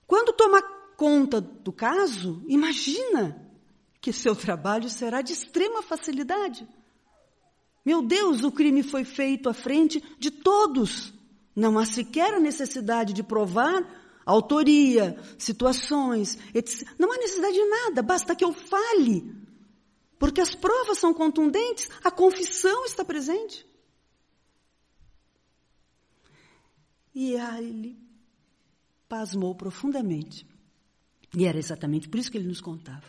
quando 0.08 0.34
toma 0.34 0.62
conta 0.96 1.42
do 1.42 1.72
caso, 1.72 2.44
imagina 2.48 3.50
que 4.02 4.14
seu 4.14 4.36
trabalho 4.36 4.90
será 4.90 5.22
de 5.22 5.34
extrema 5.34 5.82
facilidade. 5.82 6.68
Meu 7.86 8.02
Deus, 8.02 8.44
o 8.44 8.52
crime 8.52 8.84
foi 8.84 9.04
feito 9.04 9.50
à 9.50 9.54
frente 9.54 10.04
de 10.18 10.32
todos. 10.32 11.14
Não 11.56 11.78
há 11.78 11.86
sequer 11.86 12.34
a 12.34 12.40
necessidade 12.40 13.14
de 13.14 13.24
provar 13.24 13.99
autoria, 14.30 15.18
situações, 15.38 16.38
etc. 16.54 16.88
Não 16.98 17.12
há 17.12 17.18
necessidade 17.18 17.56
de 17.56 17.66
nada, 17.66 18.02
basta 18.02 18.36
que 18.36 18.44
eu 18.44 18.54
fale. 18.54 19.36
Porque 20.18 20.42
as 20.42 20.54
provas 20.54 20.98
são 21.00 21.14
contundentes, 21.14 21.90
a 22.04 22.12
confissão 22.12 22.86
está 22.86 23.04
presente. 23.04 23.66
E 27.16 27.34
ele 27.34 27.98
pasmou 29.08 29.56
profundamente. 29.56 30.48
E 31.36 31.46
era 31.46 31.58
exatamente 31.58 32.08
por 32.08 32.20
isso 32.20 32.32
que 32.32 32.38
ele 32.38 32.48
nos 32.48 32.62
contava. 32.62 33.06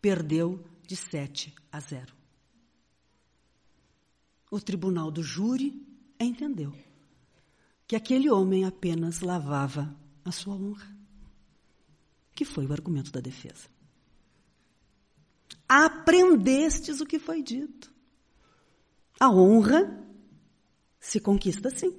Perdeu 0.00 0.64
de 0.86 0.96
7 0.96 1.54
a 1.70 1.80
0. 1.80 2.14
O 4.50 4.60
tribunal 4.60 5.10
do 5.10 5.22
júri 5.22 5.84
entendeu 6.18 6.72
que 7.86 7.96
aquele 7.96 8.30
homem 8.30 8.64
apenas 8.64 9.20
lavava 9.20 9.94
a 10.28 10.32
sua 10.32 10.54
honra, 10.54 10.86
que 12.34 12.44
foi 12.44 12.66
o 12.66 12.72
argumento 12.72 13.12
da 13.12 13.20
defesa. 13.20 13.68
Aprendestes 15.68 17.00
o 17.00 17.06
que 17.06 17.18
foi 17.18 17.42
dito. 17.42 17.92
A 19.18 19.30
honra 19.30 20.04
se 20.98 21.20
conquista 21.20 21.68
assim. 21.68 21.96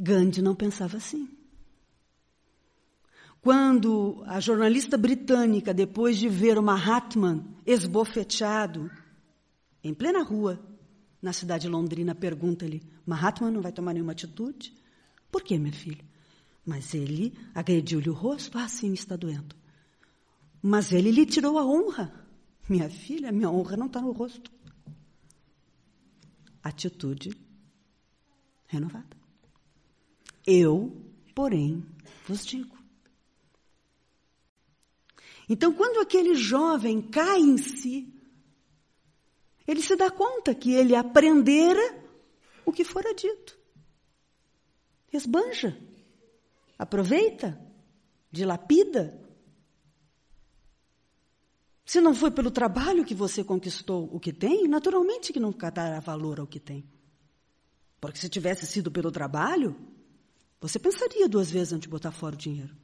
Gandhi 0.00 0.40
não 0.40 0.54
pensava 0.54 0.96
assim. 0.96 1.28
Quando 3.42 4.22
a 4.26 4.38
jornalista 4.38 4.96
britânica, 4.96 5.74
depois 5.74 6.18
de 6.18 6.28
ver 6.28 6.58
o 6.58 6.62
Mahatma 6.62 7.44
esbofeteado 7.66 8.90
em 9.82 9.94
plena 9.94 10.22
rua, 10.22 10.60
na 11.20 11.32
cidade 11.32 11.68
londrina, 11.68 12.14
pergunta-lhe: 12.14 12.82
Mahatma 13.04 13.50
não 13.50 13.60
vai 13.60 13.72
tomar 13.72 13.92
nenhuma 13.92 14.12
atitude? 14.12 14.74
Por 15.30 15.42
quê, 15.42 15.58
meu 15.58 15.72
filho? 15.72 16.04
Mas 16.64 16.94
ele 16.94 17.32
agrediu-lhe 17.54 18.10
o 18.10 18.14
rosto. 18.14 18.58
Ah, 18.58 18.68
sim, 18.68 18.92
está 18.92 19.16
doendo. 19.16 19.56
Mas 20.62 20.92
ele 20.92 21.10
lhe 21.10 21.24
tirou 21.24 21.58
a 21.58 21.64
honra. 21.64 22.26
Minha 22.68 22.88
filha, 22.90 23.32
minha 23.32 23.50
honra 23.50 23.76
não 23.76 23.86
está 23.86 24.00
no 24.00 24.12
rosto. 24.12 24.50
Atitude 26.62 27.30
renovada. 28.66 29.16
Eu, 30.46 31.04
porém, 31.34 31.84
vos 32.26 32.44
digo. 32.44 32.78
Então, 35.48 35.72
quando 35.72 36.00
aquele 36.00 36.34
jovem 36.34 37.02
cai 37.02 37.40
em 37.40 37.56
si, 37.58 38.12
ele 39.66 39.82
se 39.82 39.96
dá 39.96 40.10
conta 40.10 40.54
que 40.54 40.72
ele 40.72 40.94
aprendera 40.94 42.04
o 42.64 42.72
que 42.72 42.84
fora 42.84 43.12
dito. 43.14 43.59
Esbanja, 45.12 45.76
aproveita, 46.78 47.60
dilapida. 48.30 49.18
Se 51.84 52.00
não 52.00 52.14
foi 52.14 52.30
pelo 52.30 52.50
trabalho 52.50 53.04
que 53.04 53.14
você 53.14 53.42
conquistou 53.42 54.08
o 54.12 54.20
que 54.20 54.32
tem, 54.32 54.68
naturalmente 54.68 55.32
que 55.32 55.40
não 55.40 55.50
dará 55.50 55.98
valor 55.98 56.38
ao 56.38 56.46
que 56.46 56.60
tem. 56.60 56.88
Porque 58.00 58.18
se 58.18 58.28
tivesse 58.28 58.66
sido 58.66 58.90
pelo 58.90 59.10
trabalho, 59.10 59.76
você 60.60 60.78
pensaria 60.78 61.28
duas 61.28 61.50
vezes 61.50 61.72
antes 61.72 61.82
de 61.82 61.88
botar 61.88 62.12
fora 62.12 62.34
o 62.34 62.38
dinheiro. 62.38 62.74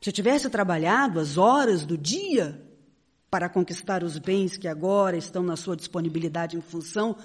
Se 0.00 0.10
tivesse 0.10 0.48
trabalhado 0.48 1.20
as 1.20 1.36
horas 1.36 1.84
do 1.84 1.98
dia 1.98 2.64
para 3.30 3.48
conquistar 3.48 4.02
os 4.02 4.16
bens 4.18 4.56
que 4.56 4.66
agora 4.66 5.16
estão 5.16 5.42
na 5.42 5.56
sua 5.56 5.76
disponibilidade 5.76 6.56
em 6.56 6.60
função 6.60 7.16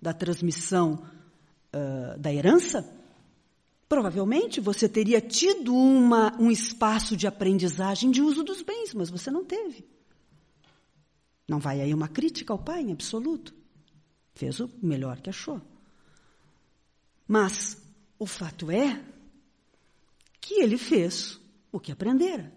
da 0.00 0.12
transmissão 0.12 1.06
uh, 1.74 2.18
da 2.18 2.32
herança, 2.32 2.88
provavelmente 3.88 4.60
você 4.60 4.88
teria 4.88 5.20
tido 5.20 5.74
uma, 5.74 6.34
um 6.40 6.50
espaço 6.50 7.16
de 7.16 7.26
aprendizagem 7.26 8.10
de 8.10 8.22
uso 8.22 8.42
dos 8.42 8.62
bens, 8.62 8.94
mas 8.94 9.10
você 9.10 9.30
não 9.30 9.44
teve. 9.44 9.84
Não 11.48 11.58
vai 11.58 11.80
aí 11.80 11.92
uma 11.92 12.08
crítica 12.08 12.52
ao 12.52 12.58
pai, 12.58 12.82
em 12.82 12.92
absoluto. 12.92 13.54
Fez 14.34 14.60
o 14.60 14.70
melhor 14.82 15.20
que 15.20 15.28
achou. 15.28 15.60
Mas 17.26 17.76
o 18.18 18.26
fato 18.26 18.70
é 18.70 19.04
que 20.40 20.54
ele 20.54 20.78
fez 20.78 21.40
o 21.70 21.78
que 21.78 21.92
aprendera. 21.92 22.52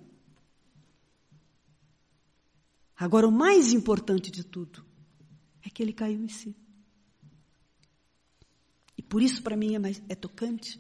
Agora, 2.98 3.28
o 3.28 3.32
mais 3.32 3.74
importante 3.74 4.32
de 4.32 4.44
tudo 4.44 4.86
é 5.62 5.70
que 5.70 5.84
ele 5.84 5.92
caiu 5.92 6.24
em 6.24 6.30
si. 6.30 6.56
Por 9.08 9.22
isso, 9.22 9.42
para 9.42 9.56
mim, 9.56 9.76
é, 9.76 9.80
mais, 9.80 10.02
é 10.10 10.16
tocante. 10.16 10.80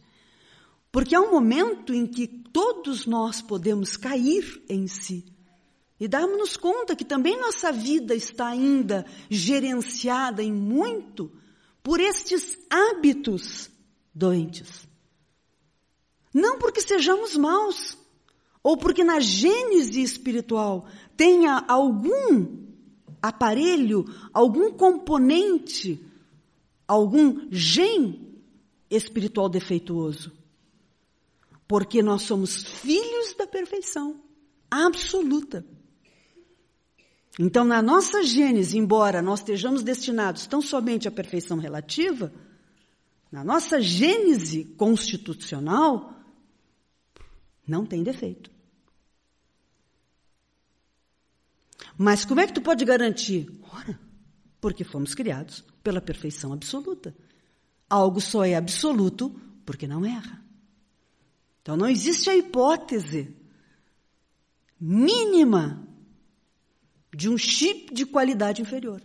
Porque 0.92 1.16
há 1.16 1.22
um 1.22 1.32
momento 1.32 1.94
em 1.94 2.06
que 2.06 2.28
todos 2.28 3.06
nós 3.06 3.42
podemos 3.42 3.98
cair 3.98 4.64
em 4.70 4.88
si 4.88 5.26
e 6.00 6.08
darmos 6.08 6.58
conta 6.58 6.96
que 6.96 7.06
também 7.06 7.40
nossa 7.40 7.72
vida 7.72 8.14
está 8.14 8.48
ainda 8.48 9.06
gerenciada 9.30 10.44
em 10.44 10.52
muito 10.52 11.32
por 11.82 12.00
estes 12.00 12.58
hábitos 12.70 13.70
doentes. 14.14 14.88
Não 16.34 16.58
porque 16.58 16.82
sejamos 16.82 17.38
maus, 17.38 17.98
ou 18.62 18.76
porque 18.76 19.04
na 19.04 19.20
gênese 19.20 20.02
espiritual 20.02 20.88
tenha 21.16 21.64
algum 21.68 22.66
aparelho, 23.22 24.06
algum 24.34 24.72
componente, 24.72 26.04
algum 26.88 27.48
gen 27.52 28.42
espiritual 28.90 29.50
defeituoso. 29.50 30.32
Porque 31.68 32.04
nós 32.04 32.22
somos 32.24 32.64
filhos 32.64 33.34
da 33.34 33.48
perfeição 33.48 34.22
absoluta. 34.70 35.66
Então, 37.40 37.66
na 37.66 37.82
nossa 37.82 38.24
gênese, 38.24 38.78
embora 38.78 39.22
nós 39.22 39.40
estejamos 39.40 39.84
destinados 39.84 40.48
tão 40.48 40.62
somente 40.62 41.08
à 41.08 41.12
perfeição 41.12 41.58
relativa, 41.58 42.32
na 43.32 43.44
nossa 43.44 43.82
gênese 43.82 44.64
constitucional, 44.78 46.14
não 47.68 47.86
tem 47.86 48.04
defeito. 48.04 48.50
Mas 51.98 52.24
como 52.24 52.40
é 52.40 52.48
que 52.48 52.54
tu 52.54 52.62
pode 52.62 52.86
garantir? 52.86 53.50
Ora, 53.72 54.00
porque 54.66 54.84
fomos 54.84 55.14
criados 55.14 55.64
pela 55.84 56.02
perfeição 56.02 56.52
absoluta. 56.52 57.16
Algo 57.88 58.20
só 58.20 58.44
é 58.44 58.56
absoluto 58.56 59.30
porque 59.64 59.86
não 59.86 60.04
erra. 60.04 60.44
Então 61.62 61.78
não 61.78 61.88
existe 61.88 62.32
a 62.32 62.36
hipótese 62.36 63.38
mínima 64.82 65.88
de 67.16 67.30
um 67.30 67.38
chip 67.38 67.94
de 67.94 68.08
qualidade 68.08 68.60
inferior. 68.60 69.04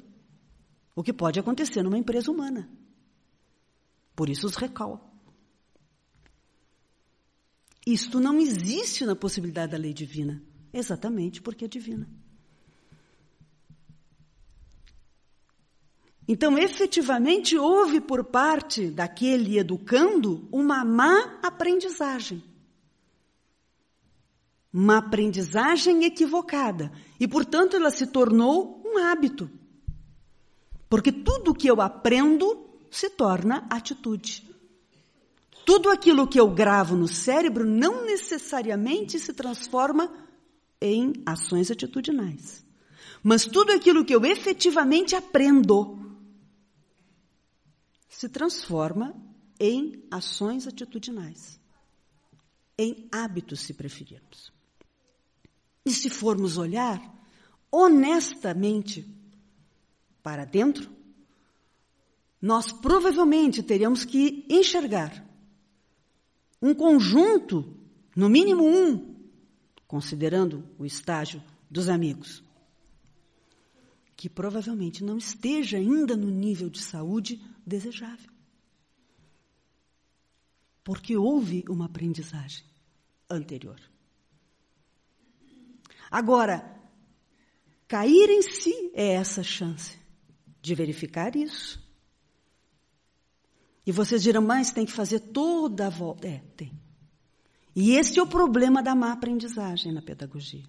O 0.96 1.02
que 1.02 1.12
pode 1.12 1.38
acontecer 1.38 1.82
numa 1.82 1.98
empresa 1.98 2.30
humana. 2.30 2.66
Por 4.16 4.30
isso 4.30 4.46
os 4.46 4.56
recal. 4.56 5.14
Isto 7.86 8.18
não 8.18 8.40
existe 8.40 9.04
na 9.04 9.14
possibilidade 9.14 9.72
da 9.72 9.78
lei 9.78 9.92
divina, 9.92 10.42
exatamente 10.72 11.42
porque 11.42 11.66
é 11.66 11.68
divina. 11.68 12.08
Então, 16.32 16.56
efetivamente, 16.56 17.58
houve 17.58 18.00
por 18.00 18.22
parte 18.22 18.88
daquele 18.88 19.58
educando 19.58 20.48
uma 20.52 20.84
má 20.84 21.40
aprendizagem 21.42 22.40
uma 24.72 24.98
aprendizagem 24.98 26.04
equivocada 26.04 26.92
e, 27.18 27.26
portanto, 27.26 27.74
ela 27.74 27.90
se 27.90 28.06
tornou 28.06 28.80
um 28.86 28.98
hábito. 28.98 29.50
Porque 30.88 31.10
tudo 31.10 31.52
que 31.52 31.68
eu 31.68 31.80
aprendo 31.80 32.64
se 32.88 33.10
torna 33.10 33.66
atitude. 33.68 34.48
Tudo 35.66 35.90
aquilo 35.90 36.28
que 36.28 36.38
eu 36.38 36.48
gravo 36.48 36.94
no 36.94 37.08
cérebro 37.08 37.64
não 37.64 38.04
necessariamente 38.04 39.18
se 39.18 39.32
transforma 39.32 40.08
em 40.80 41.12
ações 41.26 41.72
atitudinais. 41.72 42.64
Mas 43.20 43.46
tudo 43.46 43.72
aquilo 43.72 44.04
que 44.04 44.14
eu 44.14 44.24
efetivamente 44.24 45.16
aprendo 45.16 45.99
se 48.20 48.28
transforma 48.28 49.16
em 49.58 50.04
ações 50.10 50.66
atitudinais, 50.66 51.58
em 52.76 53.08
hábitos, 53.10 53.60
se 53.60 53.72
preferirmos. 53.72 54.52
E 55.86 55.90
se 55.90 56.10
formos 56.10 56.58
olhar 56.58 57.00
honestamente 57.72 59.08
para 60.22 60.44
dentro, 60.44 60.90
nós 62.42 62.70
provavelmente 62.70 63.62
teríamos 63.62 64.04
que 64.04 64.44
enxergar 64.50 65.26
um 66.60 66.74
conjunto, 66.74 67.74
no 68.14 68.28
mínimo 68.28 68.64
um, 68.66 69.16
considerando 69.88 70.68
o 70.78 70.84
estágio 70.84 71.42
dos 71.70 71.88
amigos, 71.88 72.44
que 74.20 74.28
provavelmente 74.28 75.02
não 75.02 75.16
esteja 75.16 75.78
ainda 75.78 76.14
no 76.14 76.28
nível 76.28 76.68
de 76.68 76.82
saúde 76.82 77.40
desejável. 77.66 78.30
Porque 80.84 81.16
houve 81.16 81.64
uma 81.70 81.86
aprendizagem 81.86 82.62
anterior. 83.30 83.80
Agora, 86.10 86.78
cair 87.88 88.28
em 88.28 88.42
si 88.42 88.90
é 88.92 89.14
essa 89.14 89.42
chance 89.42 89.98
de 90.60 90.74
verificar 90.74 91.34
isso. 91.34 91.82
E 93.86 93.90
vocês 93.90 94.22
dirão, 94.22 94.42
mas 94.42 94.70
tem 94.70 94.84
que 94.84 94.92
fazer 94.92 95.20
toda 95.20 95.86
a 95.86 95.88
volta. 95.88 96.28
É, 96.28 96.40
tem. 96.58 96.78
E 97.74 97.92
esse 97.92 98.18
é 98.18 98.22
o 98.22 98.26
problema 98.26 98.82
da 98.82 98.94
má 98.94 99.12
aprendizagem 99.12 99.92
na 99.92 100.02
pedagogia. 100.02 100.68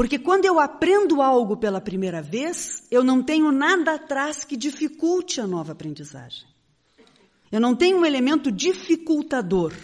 Porque 0.00 0.18
quando 0.18 0.46
eu 0.46 0.58
aprendo 0.58 1.20
algo 1.20 1.58
pela 1.58 1.78
primeira 1.78 2.22
vez, 2.22 2.86
eu 2.90 3.04
não 3.04 3.22
tenho 3.22 3.52
nada 3.52 3.96
atrás 3.96 4.44
que 4.44 4.56
dificulte 4.56 5.42
a 5.42 5.46
nova 5.46 5.72
aprendizagem. 5.72 6.46
Eu 7.52 7.60
não 7.60 7.76
tenho 7.76 7.98
um 7.98 8.06
elemento 8.06 8.50
dificultador. 8.50 9.74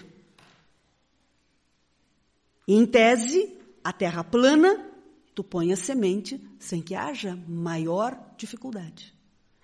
Em 2.66 2.87
tese, 2.87 3.59
a 3.85 3.92
terra 3.92 4.24
plana, 4.24 4.90
tu 5.35 5.44
põe 5.44 5.70
a 5.70 5.76
semente 5.76 6.40
sem 6.59 6.81
que 6.81 6.94
haja 6.94 7.38
maior 7.46 8.18
dificuldade. 8.38 9.12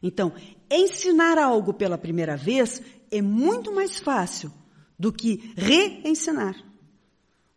Então, 0.02 0.34
ensinar 0.70 1.38
algo 1.38 1.72
pela 1.72 1.96
primeira 1.96 2.36
vez 2.36 2.82
é 3.10 3.22
muito 3.22 3.74
mais 3.74 3.98
fácil 3.98 4.52
do 4.98 5.10
que 5.10 5.50
reensinar. 5.56 6.71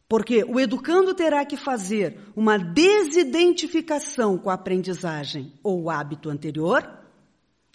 Porque 0.08 0.44
o 0.44 0.60
educando 0.60 1.14
terá 1.16 1.44
que 1.46 1.58
fazer 1.58 2.20
uma 2.36 2.58
desidentificação 2.58 4.38
com 4.38 4.50
a 4.50 4.54
aprendizagem 4.54 5.52
ou 5.64 5.84
o 5.84 5.90
hábito 5.90 6.30
anterior 6.30 6.88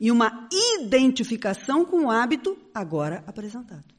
e 0.01 0.11
uma 0.11 0.49
identificação 0.81 1.85
com 1.85 2.07
o 2.07 2.11
hábito 2.11 2.57
agora 2.73 3.25
apresentado. 3.27 3.95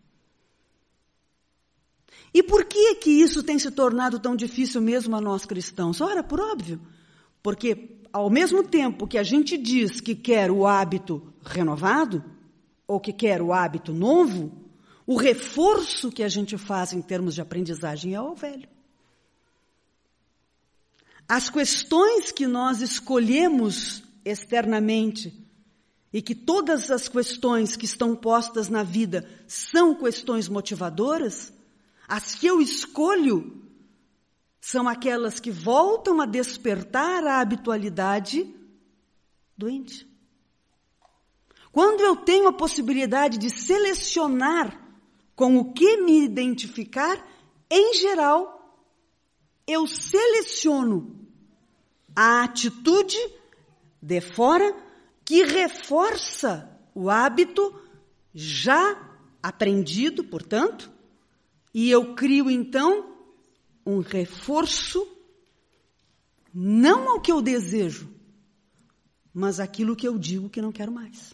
E 2.33 2.41
por 2.41 2.63
que 2.65 2.95
que 2.95 3.09
isso 3.09 3.43
tem 3.43 3.59
se 3.59 3.69
tornado 3.71 4.17
tão 4.17 4.35
difícil 4.35 4.81
mesmo 4.81 5.15
a 5.15 5.21
nós 5.21 5.45
cristãos? 5.45 5.99
Ora, 5.99 6.23
por 6.23 6.39
óbvio, 6.39 6.79
porque 7.43 7.99
ao 8.13 8.29
mesmo 8.29 8.63
tempo 8.63 9.07
que 9.07 9.17
a 9.17 9.23
gente 9.23 9.57
diz 9.57 9.99
que 9.99 10.15
quer 10.15 10.49
o 10.49 10.65
hábito 10.65 11.33
renovado, 11.43 12.23
ou 12.87 12.99
que 12.99 13.13
quer 13.13 13.41
o 13.41 13.53
hábito 13.53 13.93
novo, 13.93 14.51
o 15.05 15.15
reforço 15.17 16.11
que 16.11 16.23
a 16.23 16.29
gente 16.29 16.57
faz 16.57 16.93
em 16.93 17.01
termos 17.01 17.35
de 17.35 17.41
aprendizagem 17.41 18.13
é 18.13 18.17
ao 18.17 18.35
velho. 18.35 18.69
As 21.27 21.49
questões 21.49 22.31
que 22.31 22.45
nós 22.45 22.81
escolhemos 22.81 24.03
externamente 24.23 25.33
e 26.13 26.21
que 26.21 26.35
todas 26.35 26.91
as 26.91 27.07
questões 27.07 27.75
que 27.75 27.85
estão 27.85 28.15
postas 28.15 28.67
na 28.67 28.83
vida 28.83 29.27
são 29.47 29.95
questões 29.95 30.49
motivadoras, 30.49 31.53
as 32.07 32.35
que 32.35 32.47
eu 32.47 32.61
escolho 32.61 33.61
são 34.59 34.87
aquelas 34.87 35.39
que 35.39 35.49
voltam 35.49 36.21
a 36.21 36.25
despertar 36.25 37.25
a 37.25 37.39
habitualidade 37.39 38.53
doente. 39.57 40.07
Quando 41.71 42.01
eu 42.01 42.17
tenho 42.17 42.47
a 42.47 42.53
possibilidade 42.53 43.37
de 43.37 43.49
selecionar 43.49 44.80
com 45.35 45.57
o 45.57 45.73
que 45.73 45.97
me 45.97 46.23
identificar, 46.23 47.25
em 47.69 47.93
geral, 47.93 48.61
eu 49.65 49.87
seleciono 49.87 51.19
a 52.15 52.43
atitude 52.43 53.17
de 54.01 54.19
fora 54.19 54.75
que 55.23 55.43
reforça 55.43 56.69
o 56.93 57.09
hábito 57.09 57.73
já 58.33 59.09
aprendido, 59.41 60.23
portanto, 60.23 60.91
e 61.73 61.89
eu 61.89 62.13
crio 62.15 62.49
então 62.49 63.15
um 63.85 63.99
reforço, 63.99 65.07
não 66.53 67.09
ao 67.09 67.21
que 67.21 67.31
eu 67.31 67.41
desejo, 67.41 68.09
mas 69.33 69.59
aquilo 69.59 69.95
que 69.95 70.07
eu 70.07 70.17
digo 70.17 70.49
que 70.49 70.61
não 70.61 70.71
quero 70.71 70.91
mais. 70.91 71.33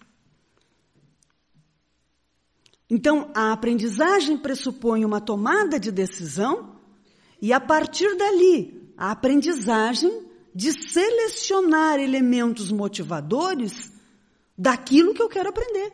Então, 2.89 3.31
a 3.35 3.51
aprendizagem 3.51 4.37
pressupõe 4.37 5.03
uma 5.03 5.19
tomada 5.19 5.79
de 5.79 5.91
decisão 5.91 6.79
e, 7.41 7.51
a 7.51 7.59
partir 7.59 8.15
dali, 8.15 8.93
a 8.97 9.11
aprendizagem 9.11 10.25
de 10.55 10.71
selecionar 10.71 11.99
elementos 11.99 12.71
motivadores 12.71 13.91
daquilo 14.57 15.13
que 15.13 15.21
eu 15.21 15.29
quero 15.29 15.49
aprender. 15.49 15.93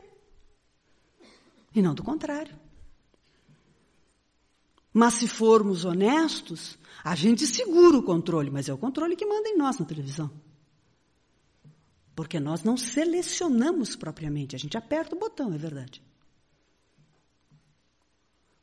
E 1.75 1.82
não 1.82 1.95
do 1.95 2.03
contrário. 2.03 2.56
Mas 4.93 5.15
se 5.15 5.27
formos 5.27 5.84
honestos, 5.84 6.77
a 7.03 7.15
gente 7.15 7.47
segura 7.47 7.97
o 7.97 8.03
controle, 8.03 8.51
mas 8.51 8.69
é 8.69 8.73
o 8.73 8.77
controle 8.77 9.15
que 9.15 9.25
manda 9.25 9.49
em 9.49 9.58
nós 9.58 9.79
na 9.79 9.86
televisão. 9.86 10.29
Porque 12.15 12.39
nós 12.39 12.63
não 12.63 12.77
selecionamos 12.77 13.95
propriamente, 13.95 14.56
a 14.56 14.60
gente 14.60 14.77
aperta 14.77 15.15
o 15.15 15.19
botão, 15.19 15.51
é 15.51 15.58
verdade. 15.58 15.99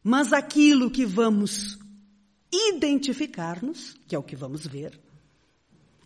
Mas 0.02 0.32
aquilo 0.32 0.90
que 0.90 1.04
vamos 1.04 1.78
identificar-nos, 2.52 3.96
que 4.06 4.14
é 4.14 4.18
o 4.18 4.22
que 4.22 4.34
vamos 4.34 4.66
ver, 4.66 4.98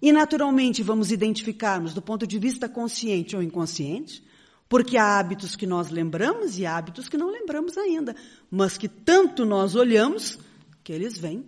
e 0.03 0.13
naturalmente 0.13 0.83
vamos 0.83 1.11
identificar-nos 1.11 1.95
do 1.95 2.03
ponto 2.03 2.27
de 2.27 2.39
vista 2.39 2.69
consciente 2.69 3.35
ou 3.35 3.43
inconsciente, 3.43 4.23
porque 4.69 4.97
há 4.97 5.19
hábitos 5.19 5.57
que 5.57 5.67
nós 5.67 5.91
lembramos 5.91 6.59
e 6.59 6.67
hábitos 6.67 7.09
que 7.09 7.17
não 7.17 7.31
lembramos 7.31 7.79
ainda, 7.79 8.15
mas 8.51 8.77
que 8.77 8.89
tanto 8.89 9.45
nós 9.45 9.75
olhamos 9.75 10.39
que 10.83 10.93
eles 10.93 11.17
vêm 11.17 11.45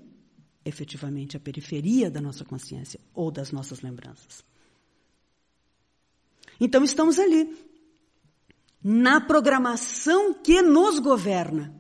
efetivamente 0.65 1.37
à 1.37 1.41
periferia 1.41 2.11
da 2.11 2.21
nossa 2.21 2.45
consciência 2.45 2.99
ou 3.15 3.31
das 3.31 3.53
nossas 3.53 3.83
lembranças. 3.83 4.45
Então 6.61 6.83
estamos 6.83 7.19
ali, 7.19 7.55
na 8.83 9.21
programação 9.21 10.33
que 10.33 10.63
nos 10.63 10.99
governa. 10.99 11.75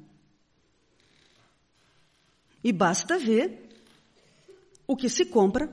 E 2.66 2.72
basta 2.72 3.16
ver 3.16 3.68
o 4.88 4.96
que 4.96 5.09
se 5.09 5.26
compra 5.26 5.72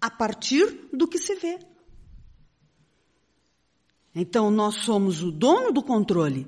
a 0.00 0.10
partir 0.10 0.88
do 0.90 1.06
que 1.06 1.18
se 1.18 1.34
vê. 1.34 1.58
Então, 4.14 4.50
nós 4.50 4.76
somos 4.76 5.22
o 5.22 5.30
dono 5.30 5.70
do 5.70 5.82
controle, 5.82 6.46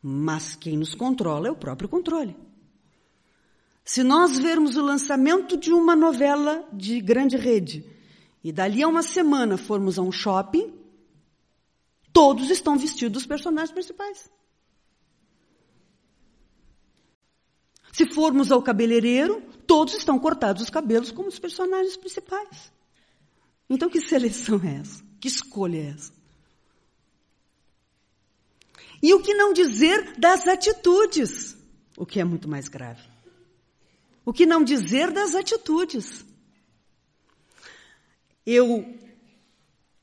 mas 0.00 0.54
quem 0.54 0.76
nos 0.76 0.94
controla 0.94 1.48
é 1.48 1.50
o 1.50 1.56
próprio 1.56 1.88
controle. 1.88 2.36
Se 3.84 4.04
nós 4.04 4.38
vermos 4.38 4.76
o 4.76 4.82
lançamento 4.82 5.56
de 5.56 5.72
uma 5.72 5.96
novela 5.96 6.64
de 6.72 7.00
grande 7.00 7.36
rede 7.36 7.84
e 8.44 8.52
dali 8.52 8.84
a 8.84 8.86
uma 8.86 9.02
semana 9.02 9.58
formos 9.58 9.98
a 9.98 10.02
um 10.02 10.12
shopping, 10.12 10.72
todos 12.12 12.50
estão 12.50 12.78
vestidos 12.78 13.14
dos 13.14 13.26
personagens 13.26 13.72
principais. 13.72 14.30
Se 17.96 18.04
formos 18.04 18.52
ao 18.52 18.62
cabeleireiro, 18.62 19.40
todos 19.66 19.94
estão 19.94 20.18
cortados 20.18 20.64
os 20.64 20.68
cabelos 20.68 21.10
como 21.10 21.28
os 21.28 21.38
personagens 21.38 21.96
principais. 21.96 22.70
Então, 23.70 23.88
que 23.88 24.06
seleção 24.06 24.60
é 24.62 24.80
essa? 24.80 25.02
Que 25.18 25.28
escolha 25.28 25.78
é 25.78 25.86
essa? 25.92 26.12
E 29.02 29.14
o 29.14 29.22
que 29.22 29.32
não 29.32 29.50
dizer 29.54 30.14
das 30.18 30.46
atitudes, 30.46 31.56
o 31.96 32.04
que 32.04 32.20
é 32.20 32.24
muito 32.24 32.46
mais 32.46 32.68
grave. 32.68 33.00
O 34.26 34.32
que 34.32 34.44
não 34.44 34.62
dizer 34.62 35.10
das 35.10 35.34
atitudes. 35.34 36.22
Eu 38.44 38.94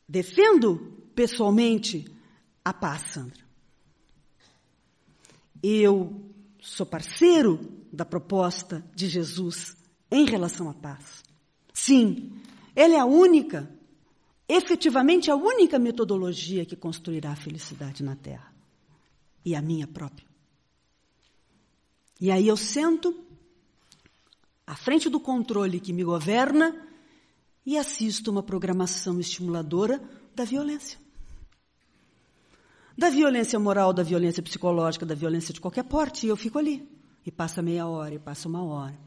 defendo 0.09 0.97
pessoalmente 1.13 2.11
a 2.65 2.73
paz, 2.73 3.11
Sandra. 3.11 3.43
Eu 5.61 6.19
sou 6.59 6.87
parceiro 6.87 7.82
da 7.93 8.03
proposta 8.03 8.83
de 8.95 9.07
Jesus 9.07 9.77
em 10.09 10.25
relação 10.25 10.67
à 10.67 10.73
paz. 10.73 11.23
Sim, 11.71 12.31
ela 12.75 12.95
é 12.95 12.99
a 12.99 13.05
única, 13.05 13.69
efetivamente 14.49 15.29
a 15.29 15.35
única 15.35 15.77
metodologia 15.77 16.65
que 16.65 16.75
construirá 16.75 17.31
a 17.31 17.35
felicidade 17.35 18.03
na 18.03 18.15
Terra. 18.15 18.51
E 19.45 19.55
a 19.55 19.61
minha 19.61 19.85
própria. 19.85 20.25
E 22.19 22.31
aí 22.31 22.47
eu 22.47 22.55
sento 22.55 23.13
à 24.65 24.75
frente 24.75 25.09
do 25.09 25.19
controle 25.19 25.79
que 25.79 25.91
me 25.91 26.03
governa 26.03 26.87
e 27.65 27.77
assisto 27.77 28.31
uma 28.31 28.41
programação 28.41 29.19
estimuladora 29.19 30.01
da 30.33 30.45
violência. 30.45 30.97
Da 32.97 33.09
violência 33.09 33.59
moral, 33.59 33.91
da 33.91 34.03
violência 34.03 34.41
psicológica, 34.41 35.05
da 35.05 35.15
violência 35.15 35.53
de 35.53 35.59
qualquer 35.59 35.83
porte, 35.83 36.25
e 36.25 36.29
eu 36.29 36.37
fico 36.37 36.57
ali. 36.57 36.92
E 37.25 37.31
passa 37.31 37.61
meia 37.61 37.87
hora, 37.87 38.15
e 38.15 38.19
passa 38.19 38.47
uma 38.47 38.63
hora. 38.63 38.97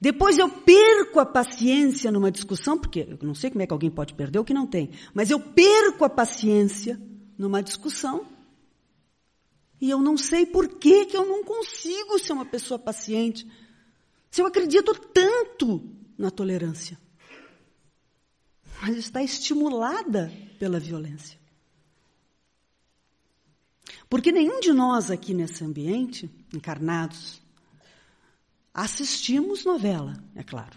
Depois 0.00 0.36
eu 0.36 0.48
perco 0.48 1.20
a 1.20 1.24
paciência 1.24 2.10
numa 2.10 2.30
discussão, 2.30 2.76
porque 2.76 3.06
eu 3.08 3.18
não 3.26 3.36
sei 3.36 3.50
como 3.50 3.62
é 3.62 3.66
que 3.66 3.72
alguém 3.72 3.90
pode 3.90 4.14
perder 4.14 4.40
o 4.40 4.44
que 4.44 4.52
não 4.52 4.66
tem, 4.66 4.90
mas 5.14 5.30
eu 5.30 5.38
perco 5.38 6.04
a 6.04 6.10
paciência 6.10 7.00
numa 7.38 7.62
discussão. 7.62 8.26
E 9.80 9.90
eu 9.90 10.00
não 10.00 10.16
sei 10.16 10.44
por 10.44 10.68
que, 10.68 11.06
que 11.06 11.16
eu 11.16 11.24
não 11.24 11.44
consigo 11.44 12.18
ser 12.18 12.32
uma 12.32 12.44
pessoa 12.44 12.78
paciente. 12.78 13.46
Se 14.30 14.40
eu 14.40 14.46
acredito 14.46 14.92
tanto 14.94 15.82
na 16.18 16.30
tolerância. 16.30 16.98
Mas 18.80 18.96
está 18.96 19.22
estimulada 19.22 20.32
pela 20.58 20.80
violência. 20.80 21.38
Porque 24.12 24.30
nenhum 24.30 24.60
de 24.60 24.74
nós 24.74 25.10
aqui 25.10 25.32
nesse 25.32 25.64
ambiente, 25.64 26.30
encarnados, 26.52 27.40
assistimos 28.74 29.64
novela, 29.64 30.22
é 30.34 30.42
claro. 30.42 30.76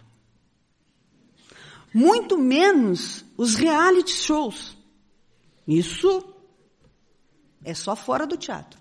Muito 1.93 2.37
menos 2.37 3.25
os 3.35 3.55
reality 3.55 4.13
shows. 4.13 4.77
Isso 5.67 6.23
é 7.61 7.73
só 7.73 7.93
fora 7.93 8.25
do 8.25 8.37
teatro. 8.37 8.79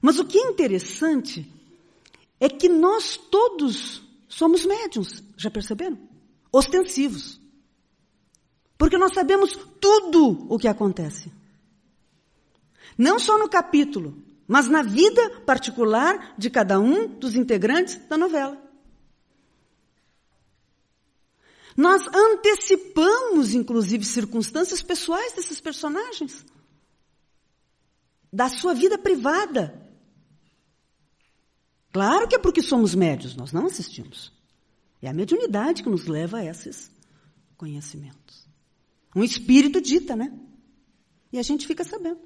Mas 0.00 0.20
o 0.20 0.24
que 0.24 0.38
é 0.38 0.50
interessante 0.50 1.52
é 2.38 2.48
que 2.48 2.68
nós 2.68 3.16
todos 3.16 4.04
somos 4.28 4.64
médiums, 4.64 5.20
já 5.36 5.50
perceberam? 5.50 5.98
Ostensivos. 6.52 7.40
Porque 8.78 8.96
nós 8.96 9.12
sabemos 9.12 9.58
tudo 9.80 10.46
o 10.48 10.56
que 10.56 10.68
acontece. 10.68 11.39
Não 12.96 13.18
só 13.18 13.38
no 13.38 13.48
capítulo, 13.48 14.22
mas 14.46 14.66
na 14.66 14.82
vida 14.82 15.40
particular 15.46 16.34
de 16.36 16.50
cada 16.50 16.80
um 16.80 17.06
dos 17.06 17.36
integrantes 17.36 17.96
da 18.08 18.18
novela. 18.18 18.60
Nós 21.76 22.06
antecipamos, 22.08 23.54
inclusive, 23.54 24.04
circunstâncias 24.04 24.82
pessoais 24.82 25.32
desses 25.34 25.60
personagens, 25.60 26.44
da 28.32 28.48
sua 28.48 28.74
vida 28.74 28.98
privada. 28.98 29.88
Claro 31.92 32.28
que 32.28 32.34
é 32.34 32.38
porque 32.38 32.62
somos 32.62 32.94
médios, 32.94 33.34
nós 33.34 33.52
não 33.52 33.66
assistimos. 33.66 34.32
É 35.00 35.08
a 35.08 35.14
mediunidade 35.14 35.82
que 35.82 35.88
nos 35.88 36.06
leva 36.06 36.38
a 36.38 36.44
esses 36.44 36.90
conhecimentos. 37.56 38.46
Um 39.14 39.24
espírito 39.24 39.80
dita, 39.80 40.14
né? 40.14 40.32
E 41.32 41.38
a 41.38 41.42
gente 41.42 41.66
fica 41.66 41.84
sabendo. 41.84 42.20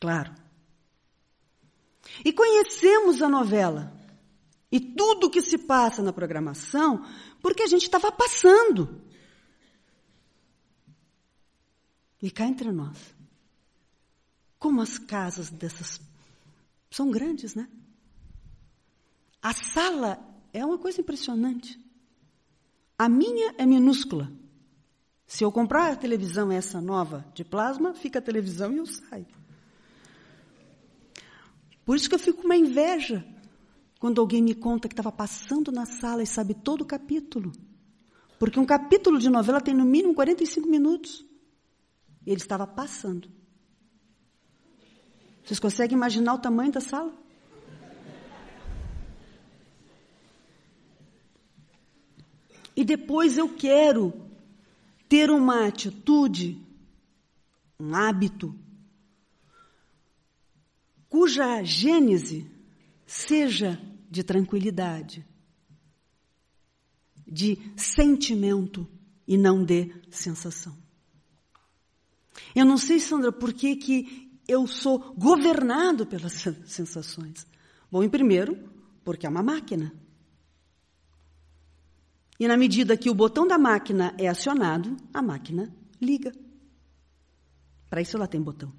Claro. 0.00 0.34
E 2.24 2.32
conhecemos 2.32 3.20
a 3.20 3.28
novela 3.28 3.92
e 4.72 4.80
tudo 4.80 5.26
o 5.26 5.30
que 5.30 5.42
se 5.42 5.58
passa 5.58 6.02
na 6.02 6.12
programação 6.12 7.04
porque 7.42 7.62
a 7.62 7.66
gente 7.66 7.82
estava 7.82 8.10
passando. 8.10 9.02
E 12.22 12.30
cá 12.30 12.46
entre 12.46 12.72
nós, 12.72 12.98
como 14.58 14.80
as 14.80 14.98
casas 14.98 15.50
dessas 15.50 16.00
são 16.90 17.10
grandes, 17.10 17.54
né? 17.54 17.68
A 19.42 19.54
sala 19.54 20.18
é 20.52 20.64
uma 20.64 20.78
coisa 20.78 21.00
impressionante. 21.00 21.78
A 22.98 23.08
minha 23.08 23.54
é 23.56 23.64
minúscula. 23.64 24.30
Se 25.26 25.44
eu 25.44 25.52
comprar 25.52 25.92
a 25.92 25.96
televisão 25.96 26.52
essa 26.52 26.80
nova 26.80 27.24
de 27.32 27.44
plasma, 27.44 27.94
fica 27.94 28.18
a 28.18 28.22
televisão 28.22 28.72
e 28.72 28.78
eu 28.78 28.86
saio. 28.86 29.39
Por 31.90 31.96
isso 31.96 32.08
que 32.08 32.14
eu 32.14 32.20
fico 32.20 32.42
com 32.42 32.44
uma 32.44 32.56
inveja 32.56 33.26
quando 33.98 34.20
alguém 34.20 34.40
me 34.40 34.54
conta 34.54 34.86
que 34.86 34.92
estava 34.92 35.10
passando 35.10 35.72
na 35.72 35.84
sala 35.84 36.22
e 36.22 36.26
sabe 36.26 36.54
todo 36.54 36.82
o 36.82 36.86
capítulo. 36.86 37.50
Porque 38.38 38.60
um 38.60 38.64
capítulo 38.64 39.18
de 39.18 39.28
novela 39.28 39.60
tem 39.60 39.74
no 39.74 39.84
mínimo 39.84 40.14
45 40.14 40.68
minutos. 40.68 41.26
E 42.24 42.30
ele 42.30 42.40
estava 42.40 42.64
passando. 42.64 43.28
Vocês 45.42 45.58
conseguem 45.58 45.96
imaginar 45.96 46.34
o 46.34 46.38
tamanho 46.38 46.70
da 46.70 46.80
sala? 46.80 47.12
E 52.76 52.84
depois 52.84 53.36
eu 53.36 53.48
quero 53.48 54.12
ter 55.08 55.28
uma 55.28 55.66
atitude, 55.66 56.64
um 57.80 57.96
hábito 57.96 58.54
cuja 61.10 61.62
gênese 61.62 62.50
seja 63.04 63.78
de 64.10 64.22
tranquilidade, 64.22 65.26
de 67.26 67.58
sentimento 67.76 68.88
e 69.26 69.36
não 69.36 69.62
de 69.62 69.92
sensação. 70.10 70.74
Eu 72.54 72.64
não 72.64 72.78
sei, 72.78 72.98
Sandra, 72.98 73.30
por 73.30 73.52
que, 73.52 73.76
que 73.76 74.30
eu 74.50 74.66
sou 74.66 75.14
governado 75.14 76.04
pelas 76.04 76.32
sensações. 76.66 77.46
Bom, 77.90 78.02
em 78.02 78.08
primeiro, 78.08 78.58
porque 79.04 79.24
é 79.24 79.28
uma 79.28 79.42
máquina. 79.42 79.92
E 82.38 82.48
na 82.48 82.56
medida 82.56 82.96
que 82.96 83.08
o 83.08 83.14
botão 83.14 83.46
da 83.46 83.58
máquina 83.58 84.12
é 84.18 84.26
acionado, 84.26 84.96
a 85.14 85.22
máquina 85.22 85.72
liga. 86.00 86.32
Para 87.88 88.00
isso 88.00 88.16
ela 88.16 88.26
tem 88.26 88.42
botão. 88.42 88.72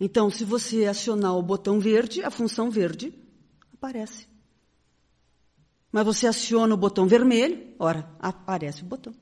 Então, 0.00 0.30
se 0.30 0.44
você 0.44 0.86
acionar 0.86 1.36
o 1.36 1.42
botão 1.42 1.78
verde, 1.78 2.22
a 2.24 2.30
função 2.30 2.70
verde 2.70 3.12
aparece. 3.74 4.26
Mas 5.92 6.06
você 6.06 6.26
aciona 6.26 6.74
o 6.74 6.78
botão 6.78 7.06
vermelho, 7.06 7.74
ora, 7.78 8.10
aparece 8.18 8.82
o 8.82 8.86
botão. 8.86 9.14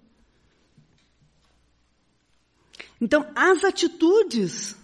Então, 3.01 3.27
as 3.35 3.65
atitudes 3.65 4.77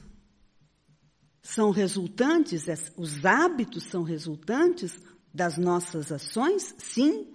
são 1.42 1.70
resultantes, 1.70 2.64
os 2.96 3.24
hábitos 3.24 3.84
são 3.84 4.02
resultantes 4.02 5.00
das 5.32 5.58
nossas 5.58 6.10
ações, 6.10 6.74
sim, 6.78 7.28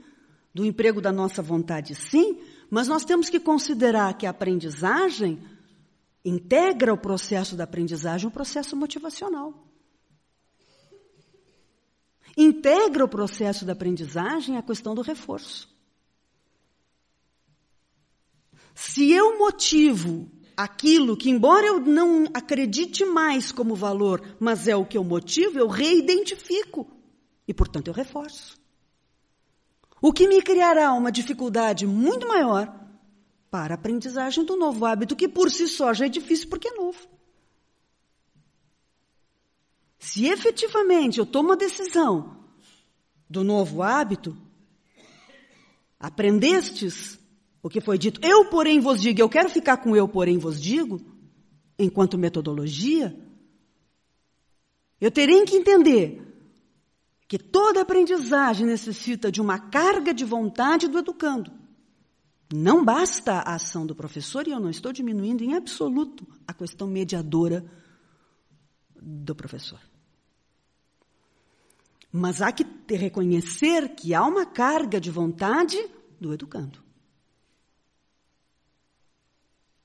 do 0.53 0.65
emprego 0.65 0.99
da 0.99 1.11
nossa 1.11 1.41
vontade, 1.41 1.95
sim, 1.95 2.41
mas 2.69 2.87
nós 2.87 3.05
temos 3.05 3.29
que 3.29 3.39
considerar 3.39 4.17
que 4.17 4.25
a 4.25 4.31
aprendizagem 4.31 5.39
integra 6.23 6.93
o 6.93 6.97
processo 6.97 7.55
da 7.55 7.63
aprendizagem 7.63 8.27
o 8.27 8.31
processo 8.31 8.75
motivacional. 8.75 9.53
Integra 12.37 13.03
o 13.03 13.09
processo 13.09 13.65
da 13.65 13.73
aprendizagem 13.73 14.57
a 14.57 14.61
questão 14.61 14.95
do 14.95 15.01
reforço. 15.01 15.69
Se 18.73 19.11
eu 19.11 19.37
motivo 19.37 20.31
aquilo 20.55 21.17
que, 21.17 21.29
embora 21.29 21.65
eu 21.65 21.79
não 21.79 22.25
acredite 22.33 23.03
mais 23.03 23.51
como 23.51 23.75
valor, 23.75 24.21
mas 24.39 24.67
é 24.67 24.75
o 24.75 24.85
que 24.85 24.97
eu 24.97 25.03
motivo, 25.03 25.59
eu 25.59 25.67
reidentifico 25.67 26.87
e, 27.47 27.53
portanto, 27.53 27.87
eu 27.87 27.93
reforço. 27.93 28.57
O 30.01 30.13
que 30.13 30.27
me 30.27 30.41
criará 30.41 30.93
uma 30.93 31.11
dificuldade 31.11 31.85
muito 31.85 32.27
maior 32.27 32.73
para 33.49 33.73
a 33.73 33.75
aprendizagem 33.75 34.43
do 34.43 34.55
novo 34.55 34.85
hábito, 34.85 35.15
que 35.15 35.27
por 35.27 35.49
si 35.49 35.67
só 35.67 35.93
já 35.93 36.05
é 36.05 36.09
difícil 36.09 36.49
porque 36.49 36.67
é 36.67 36.73
novo. 36.73 37.07
Se 39.97 40.27
efetivamente 40.27 41.19
eu 41.19 41.25
tomo 41.25 41.53
a 41.53 41.55
decisão 41.55 42.37
do 43.29 43.43
novo 43.43 43.83
hábito, 43.83 44.35
aprendestes 45.99 47.19
o 47.61 47.69
que 47.69 47.81
foi 47.81 47.97
dito, 47.97 48.21
eu 48.25 48.45
porém 48.45 48.79
vos 48.79 49.01
digo, 49.01 49.19
eu 49.19 49.27
quero 49.27 49.49
ficar 49.49 49.77
com 49.77 49.95
eu 49.95 50.07
porém 50.07 50.37
vos 50.37 50.61
digo, 50.61 51.01
enquanto 51.77 52.17
metodologia, 52.17 53.17
eu 55.01 55.11
terei 55.11 55.43
que 55.43 55.55
entender 55.55 56.25
que 57.27 57.37
toda 57.37 57.81
aprendizagem 57.81 58.65
necessita 58.65 59.31
de 59.31 59.41
uma 59.41 59.59
carga 59.59 60.13
de 60.13 60.25
vontade 60.25 60.87
do 60.87 60.99
educando. 60.99 61.58
Não 62.51 62.83
basta 62.83 63.33
a 63.33 63.55
ação 63.55 63.85
do 63.85 63.95
professor, 63.95 64.47
e 64.47 64.51
eu 64.51 64.59
não 64.59 64.69
estou 64.69 64.91
diminuindo 64.91 65.43
em 65.43 65.55
absoluto 65.55 66.27
a 66.47 66.53
questão 66.53 66.87
mediadora 66.87 67.63
do 68.99 69.35
professor. 69.35 69.79
Mas 72.11 72.41
há 72.41 72.51
que 72.51 72.65
reconhecer 72.89 73.95
que 73.95 74.15
há 74.15 74.23
uma 74.25 74.45
carga 74.45 74.99
de 74.99 75.11
vontade 75.11 75.77
do 76.19 76.33
educando. 76.33 76.83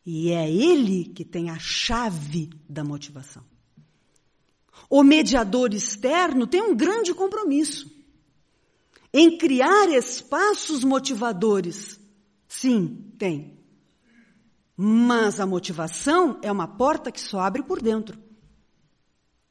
E 0.07 0.31
é 0.31 0.51
ele 0.51 1.05
que 1.05 1.25
tem 1.25 1.51
a 1.51 1.59
chave 1.59 2.51
da 2.69 2.83
motivação. 2.83 3.45
O 4.89 5.03
mediador 5.03 5.73
externo 5.73 6.47
tem 6.47 6.63
um 6.63 6.77
grande 6.77 7.15
compromisso 7.15 7.91
em 9.13 9.39
criar 9.39 9.89
espaços 9.91 10.83
motivadores. 10.83 12.01
Sim, 12.55 13.13
tem. 13.19 13.59
Mas 14.77 15.41
a 15.41 15.47
motivação 15.47 16.39
é 16.41 16.53
uma 16.53 16.69
porta 16.69 17.11
que 17.11 17.21
só 17.21 17.41
abre 17.41 17.65
por 17.65 17.83
dentro. 17.83 18.17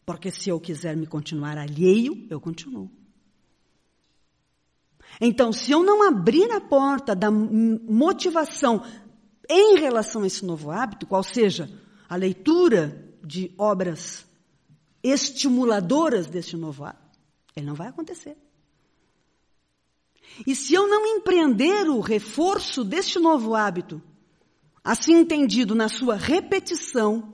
Porque 0.06 0.32
se 0.32 0.50
eu 0.50 0.58
quiser 0.58 0.96
me 0.96 1.06
continuar 1.06 1.58
alheio, 1.58 2.26
eu 2.30 2.40
continuo. 2.40 2.90
Então, 5.20 5.52
se 5.52 5.72
eu 5.72 5.84
não 5.84 6.02
abrir 6.08 6.50
a 6.52 6.62
porta 6.62 7.14
da 7.14 7.30
motivação 7.30 8.82
em 9.50 9.76
relação 9.78 10.24
a 10.24 10.28
esse 10.28 10.46
novo 10.46 10.72
hábito, 10.72 11.06
qual 11.06 11.24
seja 11.24 11.70
a 12.08 12.16
leitura 12.16 13.14
de 13.22 13.54
obras 13.58 14.26
estimuladoras 15.04 16.28
desse 16.28 16.56
novo 16.56 16.86
hábito, 16.86 17.20
ele 17.54 17.66
não 17.66 17.76
vai 17.76 17.90
acontecer. 17.90 18.38
E 20.46 20.56
se 20.56 20.74
eu 20.74 20.88
não 20.88 21.06
empreender 21.06 21.90
o 21.90 22.00
reforço 22.00 22.84
deste 22.84 23.20
novo 23.20 23.56
hábito, 23.56 24.02
assim 24.84 25.14
entendido 25.14 25.76
na 25.76 25.88
sua 25.88 26.16
repetição, 26.16 27.34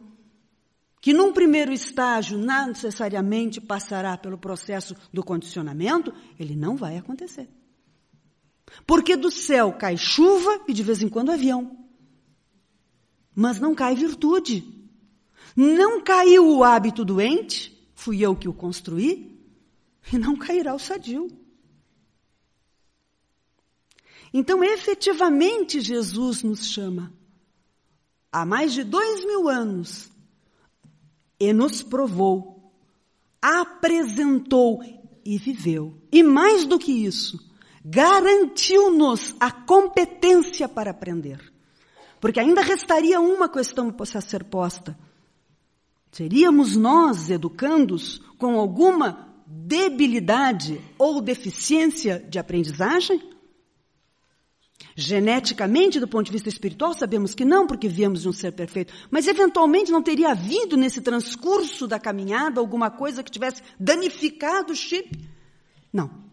que 1.02 1.14
num 1.14 1.32
primeiro 1.32 1.72
estágio 1.72 2.38
não 2.38 2.68
necessariamente 2.68 3.62
passará 3.62 4.18
pelo 4.18 4.38
processo 4.38 4.96
do 5.14 5.24
condicionamento, 5.24 6.14
ele 6.38 6.56
não 6.56 6.76
vai 6.76 6.98
acontecer. 6.98 7.50
Porque 8.86 9.16
do 9.16 9.32
céu 9.32 9.74
cai 9.74 9.98
chuva 9.98 10.62
e 10.68 10.74
de 10.74 10.84
vez 10.84 11.02
em 11.02 11.10
quando 11.10 11.32
avião 11.32 11.80
mas 13.40 13.58
não 13.58 13.74
cai 13.74 13.96
virtude. 13.96 14.66
Não 15.56 16.04
caiu 16.04 16.50
o 16.50 16.62
hábito 16.62 17.06
doente, 17.06 17.74
fui 17.96 18.20
eu 18.20 18.36
que 18.36 18.50
o 18.50 18.54
construí, 18.54 19.42
e 20.12 20.18
não 20.18 20.36
cairá 20.36 20.74
o 20.76 20.80
sadio. 20.80 21.30
Então, 24.34 24.64
efetivamente, 24.64 25.82
Jesus 25.82 26.44
nos 26.44 26.68
chama 26.68 27.12
há 28.32 28.46
mais 28.46 28.74
de 28.74 28.84
dois 28.84 29.26
mil 29.26 29.50
anos 29.50 30.10
e 31.40 31.52
nos 31.54 31.82
provou, 31.82 32.72
apresentou 33.42 34.82
e 35.26 35.38
viveu. 35.38 35.98
E 36.12 36.22
mais 36.22 36.66
do 36.66 36.78
que 36.78 36.92
isso, 36.92 37.40
garantiu-nos 37.84 39.36
a 39.40 39.52
competência 39.52 40.68
para 40.68 40.92
aprender. 40.92 41.40
Porque 42.20 42.40
ainda 42.40 42.62
restaria 42.62 43.20
uma 43.22 43.48
questão 43.48 43.96
a 43.98 44.22
ser 44.22 44.44
posta. 44.44 44.98
Seríamos 46.12 46.76
nós, 46.76 47.30
educandos, 47.30 48.22
com 48.38 48.60
alguma 48.60 49.28
debilidade 49.46 50.82
ou 50.98 51.22
deficiência 51.22 52.20
de 52.20 52.38
aprendizagem? 52.38 53.22
Geneticamente, 55.00 55.98
do 55.98 56.10
ponto 56.10 56.26
de 56.26 56.34
vista 56.34 56.50
espiritual, 56.50 56.94
sabemos 56.94 57.34
que 57.34 57.46
não, 57.46 57.66
porque 57.66 57.88
viemos 57.88 58.24
de 58.24 58.28
um 58.28 58.34
ser 58.34 58.52
perfeito. 58.52 58.94
Mas, 59.10 59.28
eventualmente, 59.28 59.94
não 59.94 60.04
teria 60.04 60.32
havido 60.32 60.76
nesse 60.76 61.00
transcurso 61.00 61.88
da 61.88 61.98
caminhada 61.98 62.60
alguma 62.60 62.92
coisa 62.92 63.24
que 63.24 63.32
tivesse 63.32 63.64
danificado 63.80 64.74
o 64.74 64.76
chip? 64.76 65.10
Não. 65.94 66.26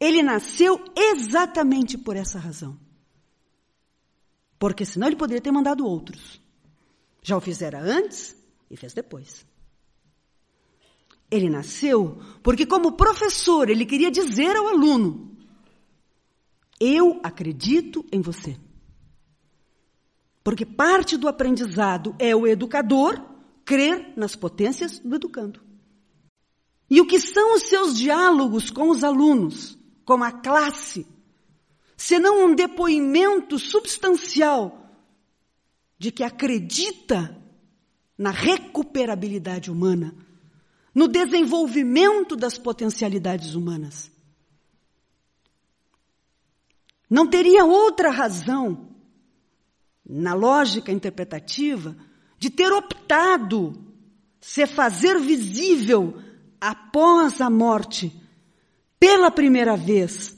Ele 0.00 0.22
nasceu 0.22 0.82
exatamente 0.96 1.98
por 1.98 2.16
essa 2.16 2.38
razão. 2.38 2.78
Porque 4.58 4.86
senão 4.86 5.06
ele 5.06 5.16
poderia 5.16 5.42
ter 5.42 5.52
mandado 5.52 5.86
outros. 5.86 6.40
Já 7.22 7.36
o 7.36 7.40
fizera 7.40 7.78
antes 7.82 8.34
e 8.70 8.78
fez 8.78 8.94
depois. 8.94 9.44
Ele 11.30 11.50
nasceu 11.50 12.18
porque, 12.42 12.64
como 12.64 12.92
professor, 12.92 13.68
ele 13.68 13.84
queria 13.84 14.10
dizer 14.10 14.56
ao 14.56 14.68
aluno: 14.68 15.35
Eu 16.80 17.20
acredito 17.22 18.04
em 18.12 18.20
você. 18.20 18.56
Porque 20.44 20.64
parte 20.64 21.16
do 21.16 21.28
aprendizado 21.28 22.14
é 22.18 22.34
o 22.36 22.46
educador 22.46 23.20
crer 23.64 24.12
nas 24.16 24.36
potências 24.36 24.98
do 25.00 25.16
educando. 25.16 25.60
E 26.88 27.00
o 27.00 27.06
que 27.06 27.18
são 27.18 27.56
os 27.56 27.64
seus 27.64 27.98
diálogos 27.98 28.70
com 28.70 28.90
os 28.90 29.02
alunos, 29.02 29.76
com 30.04 30.22
a 30.22 30.30
classe, 30.30 31.04
senão 31.96 32.46
um 32.46 32.54
depoimento 32.54 33.58
substancial 33.58 34.86
de 35.98 36.12
que 36.12 36.22
acredita 36.22 37.36
na 38.16 38.30
recuperabilidade 38.30 39.70
humana, 39.70 40.14
no 40.94 41.08
desenvolvimento 41.08 42.36
das 42.36 42.56
potencialidades 42.56 43.54
humanas. 43.54 44.10
Não 47.08 47.26
teria 47.26 47.64
outra 47.64 48.10
razão, 48.10 48.88
na 50.04 50.34
lógica 50.34 50.90
interpretativa, 50.90 51.96
de 52.38 52.50
ter 52.50 52.72
optado 52.72 53.72
se 54.40 54.66
fazer 54.66 55.18
visível 55.20 56.20
após 56.60 57.40
a 57.40 57.48
morte, 57.48 58.12
pela 58.98 59.30
primeira 59.30 59.76
vez, 59.76 60.36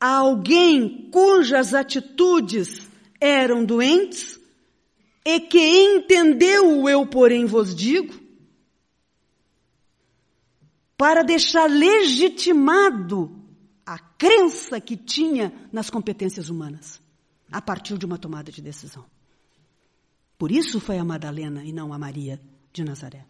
a 0.00 0.16
alguém 0.16 1.08
cujas 1.12 1.74
atitudes 1.74 2.88
eram 3.20 3.64
doentes 3.64 4.40
e 5.24 5.38
que 5.40 5.60
entendeu 5.60 6.80
o 6.80 6.88
eu, 6.88 7.06
porém, 7.06 7.46
vos 7.46 7.74
digo, 7.74 8.12
para 10.96 11.22
deixar 11.22 11.68
legitimado 11.68 13.41
crença 14.22 14.80
que 14.80 14.96
tinha 14.96 15.52
nas 15.72 15.90
competências 15.90 16.48
humanas, 16.48 17.02
a 17.50 17.60
partir 17.60 17.98
de 17.98 18.06
uma 18.06 18.16
tomada 18.16 18.52
de 18.52 18.62
decisão. 18.62 19.04
Por 20.38 20.52
isso 20.52 20.78
foi 20.78 20.96
a 20.96 21.04
Madalena 21.04 21.64
e 21.64 21.72
não 21.72 21.92
a 21.92 21.98
Maria 21.98 22.40
de 22.72 22.84
Nazaré. 22.84 23.26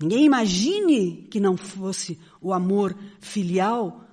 Ninguém 0.00 0.24
imagine 0.24 1.28
que 1.30 1.38
não 1.38 1.56
fosse 1.56 2.18
o 2.40 2.52
amor 2.52 2.92
filial, 3.20 4.04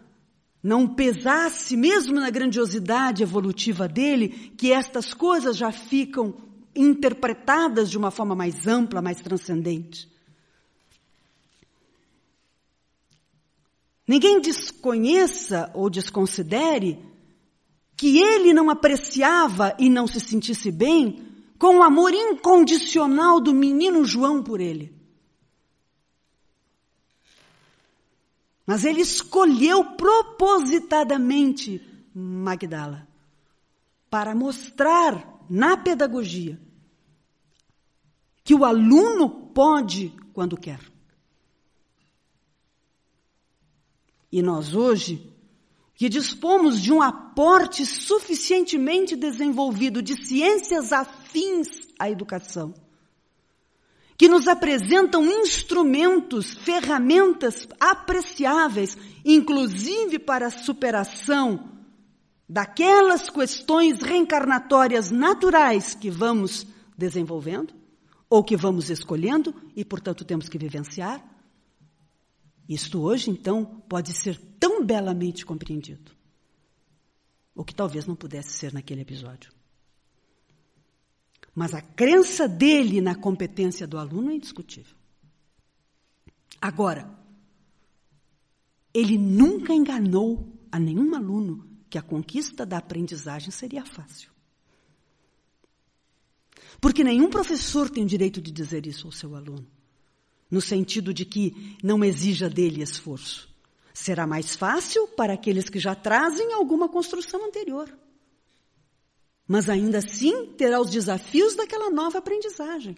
não 0.62 0.88
pesasse, 0.88 1.76
mesmo 1.76 2.20
na 2.20 2.30
grandiosidade 2.30 3.24
evolutiva 3.24 3.88
dele, 3.88 4.30
que 4.56 4.72
estas 4.72 5.16
coisas 5.16 5.58
já 5.58 5.72
ficam 5.72 6.36
interpretadas 6.76 7.90
de 7.90 7.98
uma 7.98 8.12
forma 8.12 8.36
mais 8.36 8.68
ampla, 8.68 9.02
mais 9.02 9.20
transcendente. 9.20 10.08
Ninguém 14.08 14.40
desconheça 14.40 15.72
ou 15.74 15.90
desconsidere 15.90 17.00
que 17.98 18.20
ele 18.20 18.54
não 18.54 18.70
apreciava 18.70 19.76
e 19.80 19.90
não 19.90 20.06
se 20.06 20.20
sentisse 20.20 20.72
bem 20.72 21.26
com 21.58 21.78
o 21.78 21.84
amor 21.84 22.14
incondicional 22.14 23.40
do 23.40 23.54
menino 23.54 24.04
João 24.06 24.44
por 24.44 24.60
ele. 24.60 24.94
Mas 28.66 28.84
ele 28.84 29.02
escolheu 29.02 29.84
propositadamente 29.96 31.82
Magdala 32.14 33.08
para 34.10 34.34
mostrar 34.34 35.44
na 35.50 35.78
pedagogia 35.78 36.60
que 38.44 38.56
o 38.56 38.64
aluno 38.64 39.30
pode 39.54 40.14
quando 40.34 40.58
quer. 40.58 40.80
E 44.32 44.42
nós 44.42 44.76
hoje, 44.76 45.34
que 45.94 46.10
dispomos 46.10 46.82
de 46.82 46.92
um 46.92 47.02
aporte 47.02 47.86
suficientemente 47.86 49.16
desenvolvido 49.16 50.02
de 50.02 50.16
ciências 50.26 50.92
afins 50.92 51.68
à 51.98 52.10
educação, 52.10 52.74
que 54.18 54.28
nos 54.28 54.48
apresentam 54.48 55.26
instrumentos, 55.26 56.54
ferramentas 56.54 57.68
apreciáveis, 57.80 58.98
inclusive 59.24 60.20
para 60.20 60.48
a 60.48 60.52
superação 60.52 61.72
daquelas 62.48 63.30
questões 63.30 64.02
reencarnatórias 64.02 65.10
naturais 65.12 65.96
que 65.96 66.10
vamos 66.10 66.66
desenvolvendo, 66.98 67.74
ou 68.30 68.44
que 68.44 68.56
vamos 68.56 68.90
escolhendo 68.90 69.54
e, 69.76 69.84
portanto, 69.84 70.26
temos 70.26 70.50
que 70.50 70.58
vivenciar. 70.58 71.24
Isto 72.68 73.02
hoje, 73.02 73.30
então, 73.30 73.66
pode 73.88 74.14
ser 74.14 74.40
tão 74.60 74.84
belamente 74.84 75.46
compreendido, 75.46 76.12
o 77.54 77.64
que 77.64 77.76
talvez 77.76 78.06
não 78.06 78.16
pudesse 78.16 78.50
ser 78.50 78.74
naquele 78.74 79.02
episódio. 79.02 79.52
Mas 81.54 81.74
a 81.74 81.82
crença 81.82 82.48
dele 82.48 83.00
na 83.00 83.16
competência 83.16 83.88
do 83.88 83.98
aluno 83.98 84.32
é 84.32 84.36
indiscutível. 84.36 84.96
Agora, 86.60 87.10
ele 88.94 89.18
nunca 89.18 89.74
enganou 89.74 90.52
a 90.72 90.80
nenhum 90.80 91.16
aluno 91.16 91.70
que 91.90 91.98
a 91.98 92.02
conquista 92.02 92.66
da 92.66 92.78
aprendizagem 92.78 93.52
seria 93.52 93.86
fácil. 93.86 94.32
Porque 96.82 97.04
nenhum 97.04 97.30
professor 97.30 97.90
tem 97.90 98.04
o 98.04 98.08
direito 98.08 98.42
de 98.42 98.52
dizer 98.52 98.86
isso 98.86 99.08
ao 99.08 99.12
seu 99.12 99.36
aluno, 99.36 99.68
no 100.50 100.62
sentido 100.62 101.14
de 101.14 101.26
que 101.26 101.78
não 101.84 102.04
exija 102.04 102.50
dele 102.50 102.82
esforço. 102.82 103.50
Será 103.94 104.28
mais 104.28 104.56
fácil 104.56 105.08
para 105.08 105.34
aqueles 105.34 105.70
que 105.70 105.80
já 105.80 105.96
trazem 105.96 106.54
alguma 106.54 106.90
construção 106.90 107.46
anterior. 107.46 107.90
Mas 109.48 109.70
ainda 109.70 110.00
assim 110.00 110.48
terá 110.58 110.82
os 110.82 110.90
desafios 110.90 111.56
daquela 111.56 111.90
nova 111.90 112.18
aprendizagem. 112.18 112.98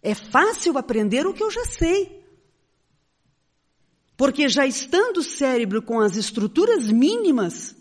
É 0.00 0.14
fácil 0.14 0.78
aprender 0.78 1.26
o 1.26 1.34
que 1.34 1.42
eu 1.42 1.50
já 1.50 1.64
sei. 1.64 2.24
Porque 4.16 4.48
já 4.48 4.66
estando 4.66 5.18
o 5.18 5.22
cérebro 5.22 5.82
com 5.82 6.00
as 6.00 6.16
estruturas 6.16 6.90
mínimas 6.90 7.76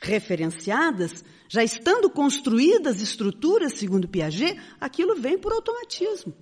referenciadas, 0.00 1.24
já 1.48 1.64
estando 1.64 2.08
construídas 2.08 3.02
estruturas, 3.02 3.74
segundo 3.74 4.08
Piaget, 4.08 4.60
aquilo 4.80 5.16
vem 5.16 5.38
por 5.38 5.52
automatismo. 5.52 6.34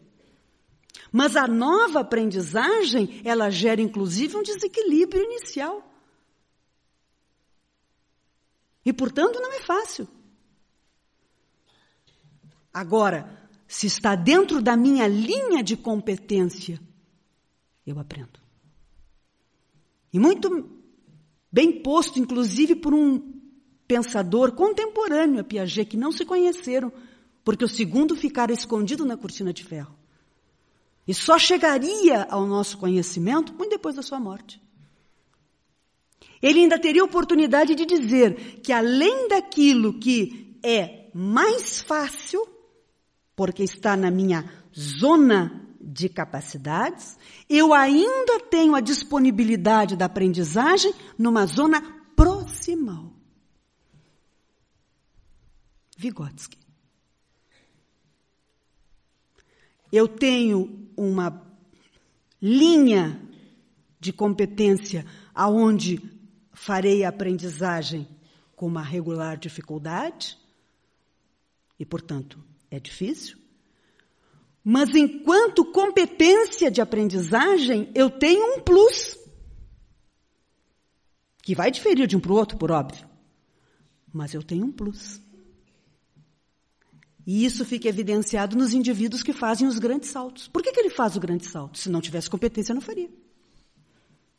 Mas 1.12 1.36
a 1.36 1.46
nova 1.46 2.00
aprendizagem, 2.00 3.20
ela 3.24 3.50
gera 3.50 3.80
inclusive 3.80 4.36
um 4.36 4.42
desequilíbrio 4.42 5.22
inicial. 5.24 5.84
E, 8.84 8.92
portanto, 8.92 9.38
não 9.40 9.52
é 9.52 9.60
fácil. 9.60 10.08
Agora, 12.72 13.38
se 13.66 13.86
está 13.86 14.14
dentro 14.14 14.62
da 14.62 14.76
minha 14.76 15.06
linha 15.06 15.62
de 15.62 15.76
competência, 15.76 16.80
eu 17.86 17.98
aprendo. 17.98 18.40
E 20.12 20.18
muito 20.18 20.70
bem 21.50 21.82
posto, 21.82 22.18
inclusive, 22.18 22.76
por 22.76 22.94
um 22.94 23.40
pensador 23.86 24.52
contemporâneo 24.52 25.40
a 25.40 25.44
Piaget, 25.44 25.90
que 25.90 25.96
não 25.96 26.12
se 26.12 26.24
conheceram, 26.24 26.92
porque 27.42 27.64
o 27.64 27.68
segundo 27.68 28.14
ficara 28.14 28.52
escondido 28.52 29.04
na 29.04 29.16
cortina 29.16 29.52
de 29.52 29.64
ferro. 29.64 29.97
E 31.08 31.14
só 31.14 31.38
chegaria 31.38 32.24
ao 32.24 32.46
nosso 32.46 32.76
conhecimento 32.76 33.54
muito 33.54 33.70
depois 33.70 33.96
da 33.96 34.02
sua 34.02 34.20
morte. 34.20 34.60
Ele 36.42 36.60
ainda 36.60 36.78
teria 36.78 37.02
oportunidade 37.02 37.74
de 37.74 37.86
dizer 37.86 38.60
que 38.60 38.70
além 38.70 39.26
daquilo 39.26 39.98
que 39.98 40.58
é 40.62 41.10
mais 41.14 41.80
fácil, 41.80 42.46
porque 43.34 43.62
está 43.62 43.96
na 43.96 44.10
minha 44.10 44.52
zona 44.78 45.66
de 45.80 46.10
capacidades, 46.10 47.18
eu 47.48 47.72
ainda 47.72 48.40
tenho 48.40 48.74
a 48.74 48.80
disponibilidade 48.80 49.96
da 49.96 50.04
aprendizagem 50.04 50.92
numa 51.16 51.46
zona 51.46 51.80
proximal. 52.14 53.14
Vygotsky. 55.96 56.58
Eu 59.90 60.06
tenho 60.06 60.87
uma 60.98 61.46
linha 62.40 63.20
de 64.00 64.12
competência 64.12 65.04
aonde 65.34 66.00
farei 66.52 67.04
a 67.04 67.08
aprendizagem 67.08 68.08
com 68.56 68.66
uma 68.66 68.82
regular 68.82 69.36
dificuldade, 69.36 70.36
e, 71.78 71.86
portanto, 71.86 72.42
é 72.68 72.80
difícil. 72.80 73.38
Mas 74.64 74.94
enquanto 74.94 75.64
competência 75.64 76.70
de 76.70 76.80
aprendizagem, 76.80 77.90
eu 77.94 78.10
tenho 78.10 78.56
um 78.56 78.60
plus. 78.60 79.16
Que 81.40 81.54
vai 81.54 81.70
diferir 81.70 82.06
de 82.08 82.16
um 82.16 82.20
para 82.20 82.32
o 82.32 82.36
outro, 82.36 82.58
por 82.58 82.72
óbvio. 82.72 83.08
Mas 84.12 84.34
eu 84.34 84.42
tenho 84.42 84.66
um 84.66 84.72
plus. 84.72 85.20
E 87.28 87.44
isso 87.44 87.62
fica 87.62 87.86
evidenciado 87.86 88.56
nos 88.56 88.72
indivíduos 88.72 89.22
que 89.22 89.34
fazem 89.34 89.68
os 89.68 89.78
grandes 89.78 90.08
saltos. 90.08 90.48
Por 90.48 90.62
que, 90.62 90.72
que 90.72 90.80
ele 90.80 90.88
faz 90.88 91.14
o 91.14 91.20
grande 91.20 91.44
salto? 91.44 91.76
Se 91.76 91.90
não 91.90 92.00
tivesse 92.00 92.30
competência, 92.30 92.74
não 92.74 92.80
faria. 92.80 93.10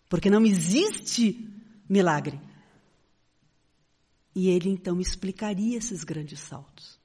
Porque 0.10 0.28
não 0.28 0.44
existe 0.44 1.48
milagre. 1.88 2.42
E 4.34 4.50
ele 4.50 4.70
então 4.70 5.00
explicaria 5.00 5.78
esses 5.78 6.04
grandes 6.04 6.40
saltos. 6.40 7.00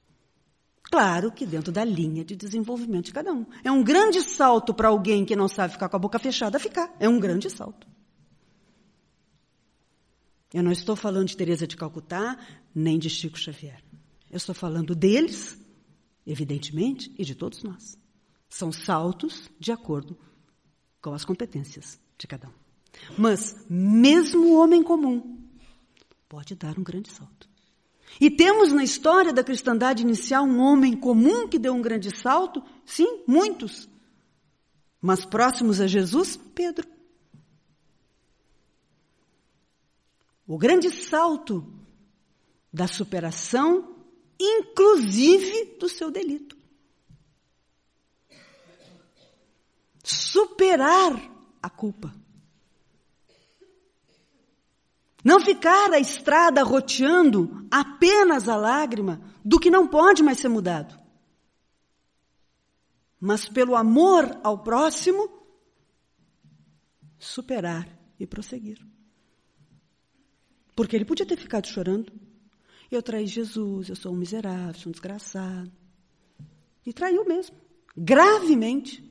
Claro 0.81 1.31
que 1.31 1.45
dentro 1.45 1.71
da 1.71 1.85
linha 1.85 2.25
de 2.25 2.35
desenvolvimento 2.35 3.05
de 3.05 3.13
cada 3.13 3.31
um. 3.31 3.45
É 3.63 3.71
um 3.71 3.83
grande 3.83 4.23
salto 4.23 4.73
para 4.73 4.87
alguém 4.87 5.23
que 5.23 5.35
não 5.35 5.47
sabe 5.47 5.73
ficar 5.73 5.87
com 5.87 5.97
a 5.97 5.99
boca 5.99 6.17
fechada 6.17 6.57
ficar. 6.57 6.95
É 6.99 7.07
um 7.07 7.19
grande 7.19 7.47
salto. 7.47 7.85
Eu 10.51 10.63
não 10.63 10.71
estou 10.71 10.95
falando 10.95 11.27
de 11.27 11.37
Teresa 11.37 11.67
de 11.67 11.77
Calcutá, 11.77 12.39
nem 12.73 12.97
de 12.97 13.07
Chico 13.07 13.37
Xavier. 13.37 13.83
Eu 14.31 14.37
estou 14.37 14.55
falando 14.55 14.95
deles, 14.95 15.63
evidentemente, 16.25 17.13
e 17.17 17.23
de 17.23 17.35
todos 17.35 17.63
nós. 17.63 17.97
São 18.49 18.71
saltos 18.71 19.49
de 19.59 19.71
acordo 19.71 20.17
com 21.01 21.13
as 21.13 21.25
competências 21.25 21.99
de 22.17 22.27
cada 22.27 22.47
um. 22.47 22.53
Mas, 23.17 23.55
mesmo 23.69 24.47
o 24.47 24.59
homem 24.59 24.81
comum 24.81 25.37
pode 26.27 26.55
dar 26.55 26.79
um 26.79 26.83
grande 26.83 27.11
salto. 27.11 27.47
E 28.19 28.31
temos 28.31 28.71
na 28.71 28.83
história 28.83 29.33
da 29.33 29.43
cristandade 29.43 30.03
inicial 30.03 30.45
um 30.45 30.59
homem 30.59 30.95
comum 30.95 31.47
que 31.47 31.59
deu 31.59 31.73
um 31.73 31.81
grande 31.81 32.15
salto? 32.17 32.63
Sim, 32.85 33.23
muitos. 33.27 33.89
Mas 35.01 35.25
próximos 35.25 35.81
a 35.81 35.87
Jesus, 35.87 36.37
Pedro. 36.37 36.87
O 40.47 40.57
grande 40.57 40.89
salto 40.89 41.65
da 42.71 42.87
superação, 42.87 43.94
inclusive 44.39 45.77
do 45.79 45.87
seu 45.89 46.11
delito. 46.11 46.57
Superar 50.03 51.13
a 51.61 51.69
culpa. 51.69 52.13
Não 55.23 55.39
ficar 55.39 55.91
a 55.91 55.99
estrada 55.99 56.61
roteando 56.63 57.67
apenas 57.71 58.47
a 58.47 58.55
lágrima 58.55 59.19
do 59.43 59.59
que 59.59 59.71
não 59.71 59.87
pode 59.87 60.21
mais 60.21 60.37
ser 60.39 60.49
mudado. 60.49 60.95
mas 63.19 63.49
pelo 63.49 63.75
amor 63.75 64.39
ao 64.43 64.59
próximo, 64.59 65.27
superar 67.17 67.89
e 68.19 68.27
prosseguir. 68.27 68.85
Porque 70.75 70.95
ele 70.95 71.05
podia 71.05 71.25
ter 71.25 71.37
ficado 71.37 71.67
chorando. 71.67 72.11
Eu 72.91 73.01
traí 73.01 73.27
Jesus, 73.27 73.89
eu 73.89 73.95
sou 73.95 74.13
um 74.13 74.17
miserável, 74.17 74.73
sou 74.75 74.89
um 74.89 74.91
desgraçado. 74.91 75.71
E 76.85 76.93
traiu 76.93 77.25
mesmo, 77.25 77.55
gravemente. 77.95 79.03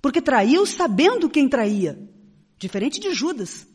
Porque 0.00 0.20
traiu 0.20 0.66
sabendo 0.66 1.30
quem 1.30 1.48
traía. 1.48 2.10
Diferente 2.58 2.98
de 3.00 3.14
Judas, 3.14 3.66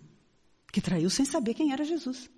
que 0.71 0.81
traiu 0.81 1.09
sem 1.09 1.25
saber 1.25 1.53
quem 1.53 1.71
era 1.71 1.83
Jesus. 1.83 2.29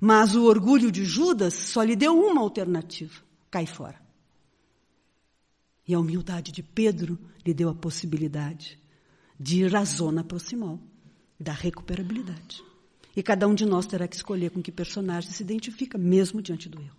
Mas 0.00 0.34
o 0.34 0.44
orgulho 0.44 0.92
de 0.92 1.04
Judas 1.04 1.54
só 1.54 1.82
lhe 1.82 1.96
deu 1.96 2.16
uma 2.16 2.40
alternativa: 2.40 3.22
cai 3.50 3.66
fora. 3.66 4.00
E 5.86 5.94
a 5.94 5.98
humildade 5.98 6.52
de 6.52 6.62
Pedro 6.62 7.18
lhe 7.44 7.54
deu 7.54 7.68
a 7.68 7.74
possibilidade 7.74 8.78
de 9.38 9.64
ir 9.64 9.74
à 9.74 9.84
zona 9.84 10.22
proximal 10.22 10.78
da 11.38 11.52
recuperabilidade. 11.52 12.67
E 13.18 13.22
cada 13.24 13.48
um 13.48 13.54
de 13.54 13.66
nós 13.66 13.84
terá 13.84 14.06
que 14.06 14.14
escolher 14.14 14.52
com 14.52 14.62
que 14.62 14.70
personagem 14.70 15.32
se 15.32 15.42
identifica, 15.42 15.98
mesmo 15.98 16.40
diante 16.40 16.68
do 16.68 16.80
erro. 16.80 16.96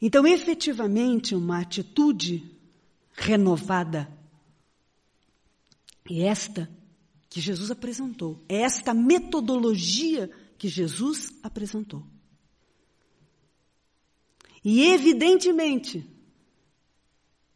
Então, 0.00 0.26
efetivamente, 0.26 1.34
uma 1.34 1.60
atitude 1.60 2.58
renovada 3.12 4.10
é 6.10 6.22
esta 6.22 6.70
que 7.28 7.38
Jesus 7.38 7.70
apresentou, 7.70 8.42
é 8.48 8.62
esta 8.62 8.94
metodologia 8.94 10.30
que 10.56 10.66
Jesus 10.66 11.30
apresentou. 11.42 12.06
E, 14.64 14.84
evidentemente, 14.84 16.02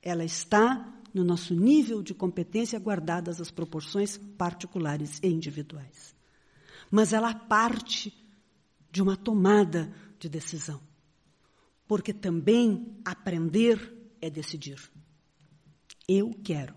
ela 0.03 0.23
está 0.23 0.92
no 1.13 1.25
nosso 1.25 1.55
nível 1.55 2.03
de 2.03 2.15
competência, 2.15 2.79
guardadas 2.79 3.41
as 3.41 3.51
proporções 3.51 4.17
particulares 4.17 5.19
e 5.23 5.29
individuais. 5.29 6.15
Mas 6.91 7.13
ela 7.13 7.35
parte 7.35 8.13
de 8.91 9.03
uma 9.03 9.17
tomada 9.17 9.93
de 10.19 10.29
decisão. 10.29 10.81
Porque 11.87 12.13
também 12.13 12.97
aprender 13.05 14.15
é 14.21 14.31
decidir. 14.31 14.79
Eu 16.09 16.31
quero. 16.43 16.75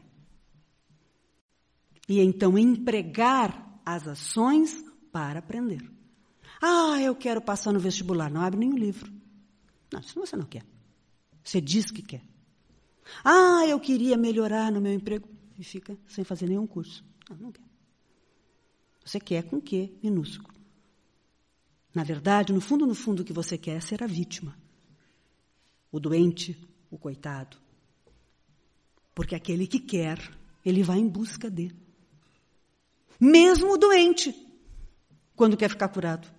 E 2.07 2.19
então 2.19 2.57
empregar 2.57 3.81
as 3.85 4.07
ações 4.07 4.83
para 5.11 5.39
aprender. 5.39 5.81
Ah, 6.61 6.99
eu 7.01 7.15
quero 7.15 7.41
passar 7.41 7.71
no 7.71 7.79
vestibular. 7.79 8.29
Não 8.31 8.41
abre 8.41 8.59
nenhum 8.59 8.77
livro. 8.77 9.11
Não, 9.91 9.99
isso 9.99 10.19
você 10.19 10.35
não 10.35 10.45
quer. 10.45 10.65
Você 11.43 11.61
diz 11.61 11.91
que 11.91 12.01
quer. 12.01 12.23
Ah, 13.23 13.65
eu 13.67 13.79
queria 13.79 14.17
melhorar 14.17 14.71
no 14.71 14.81
meu 14.81 14.93
emprego. 14.93 15.27
E 15.57 15.63
fica 15.63 15.97
sem 16.07 16.23
fazer 16.23 16.47
nenhum 16.47 16.67
curso. 16.67 17.03
Não, 17.29 17.37
não 17.37 17.51
quer. 17.51 17.63
Você 19.05 19.19
quer 19.19 19.43
com 19.43 19.61
quê? 19.61 19.93
Minúsculo. 20.01 20.55
Na 21.93 22.03
verdade, 22.03 22.51
no 22.51 22.59
fundo, 22.59 22.85
no 22.85 22.95
fundo, 22.95 23.21
o 23.21 23.25
que 23.25 23.31
você 23.31 23.57
quer 23.57 23.77
é 23.77 23.79
ser 23.79 24.03
a 24.03 24.07
vítima. 24.07 24.57
O 25.91 25.99
doente, 25.99 26.57
o 26.91 26.97
coitado. 26.97 27.57
Porque 29.13 29.33
aquele 29.33 29.65
que 29.65 29.79
quer, 29.79 30.19
ele 30.65 30.83
vai 30.83 30.97
em 30.97 31.07
busca 31.07 31.49
de. 31.49 31.73
Mesmo 33.17 33.71
o 33.71 33.77
doente, 33.77 34.35
quando 35.35 35.55
quer 35.55 35.69
ficar 35.69 35.87
curado. 35.87 36.34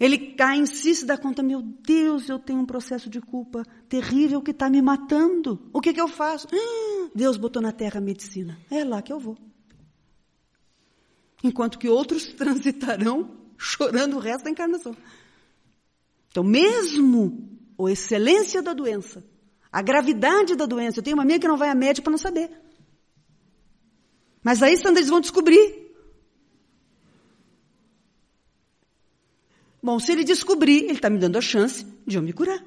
Ele 0.00 0.32
cai 0.32 0.56
em 0.56 0.64
si, 0.64 0.94
se 0.94 1.04
dá 1.04 1.18
conta, 1.18 1.42
meu 1.42 1.60
Deus, 1.60 2.26
eu 2.26 2.38
tenho 2.38 2.58
um 2.58 2.64
processo 2.64 3.10
de 3.10 3.20
culpa 3.20 3.62
terrível 3.86 4.40
que 4.40 4.50
está 4.50 4.70
me 4.70 4.80
matando. 4.80 5.68
O 5.74 5.80
que, 5.80 5.92
que 5.92 6.00
eu 6.00 6.08
faço? 6.08 6.48
Ah, 6.50 7.10
Deus 7.14 7.36
botou 7.36 7.60
na 7.60 7.70
terra 7.70 7.98
a 7.98 8.00
medicina. 8.00 8.58
É 8.70 8.82
lá 8.82 9.02
que 9.02 9.12
eu 9.12 9.20
vou. 9.20 9.36
Enquanto 11.44 11.78
que 11.78 11.86
outros 11.86 12.32
transitarão 12.32 13.36
chorando 13.58 14.16
o 14.16 14.18
resto 14.18 14.44
da 14.44 14.50
encarnação. 14.50 14.96
Então, 16.30 16.42
mesmo 16.42 17.60
a 17.78 17.90
excelência 17.90 18.62
da 18.62 18.72
doença, 18.72 19.22
a 19.70 19.82
gravidade 19.82 20.56
da 20.56 20.64
doença, 20.64 21.00
eu 21.00 21.02
tenho 21.02 21.16
uma 21.16 21.24
amiga 21.24 21.40
que 21.40 21.48
não 21.48 21.58
vai 21.58 21.68
a 21.68 21.74
médico 21.74 22.04
para 22.04 22.12
não 22.12 22.18
saber. 22.18 22.50
Mas 24.42 24.62
aí, 24.62 24.80
quando 24.80 24.96
eles 24.96 25.10
vão 25.10 25.20
descobrir 25.20 25.89
Bom, 29.82 29.98
se 29.98 30.12
ele 30.12 30.24
descobrir, 30.24 30.84
ele 30.84 30.92
está 30.92 31.08
me 31.08 31.18
dando 31.18 31.38
a 31.38 31.40
chance 31.40 31.86
de 32.06 32.16
eu 32.16 32.22
me 32.22 32.32
curar. 32.32 32.62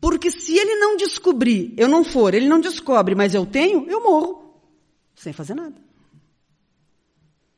Porque 0.00 0.30
se 0.30 0.56
ele 0.56 0.76
não 0.76 0.96
descobrir, 0.96 1.74
eu 1.76 1.88
não 1.88 2.04
for, 2.04 2.34
ele 2.34 2.48
não 2.48 2.60
descobre, 2.60 3.14
mas 3.14 3.34
eu 3.34 3.46
tenho, 3.46 3.88
eu 3.88 4.02
morro. 4.02 4.54
Sem 5.14 5.32
fazer 5.32 5.54
nada. 5.54 5.80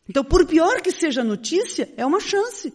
Então, 0.09 0.23
por 0.23 0.47
pior 0.47 0.81
que 0.83 0.91
seja 0.91 1.23
a 1.23 1.25
notícia, 1.25 1.93
é 1.97 2.05
uma 2.05 2.21
chance. 2.21 2.73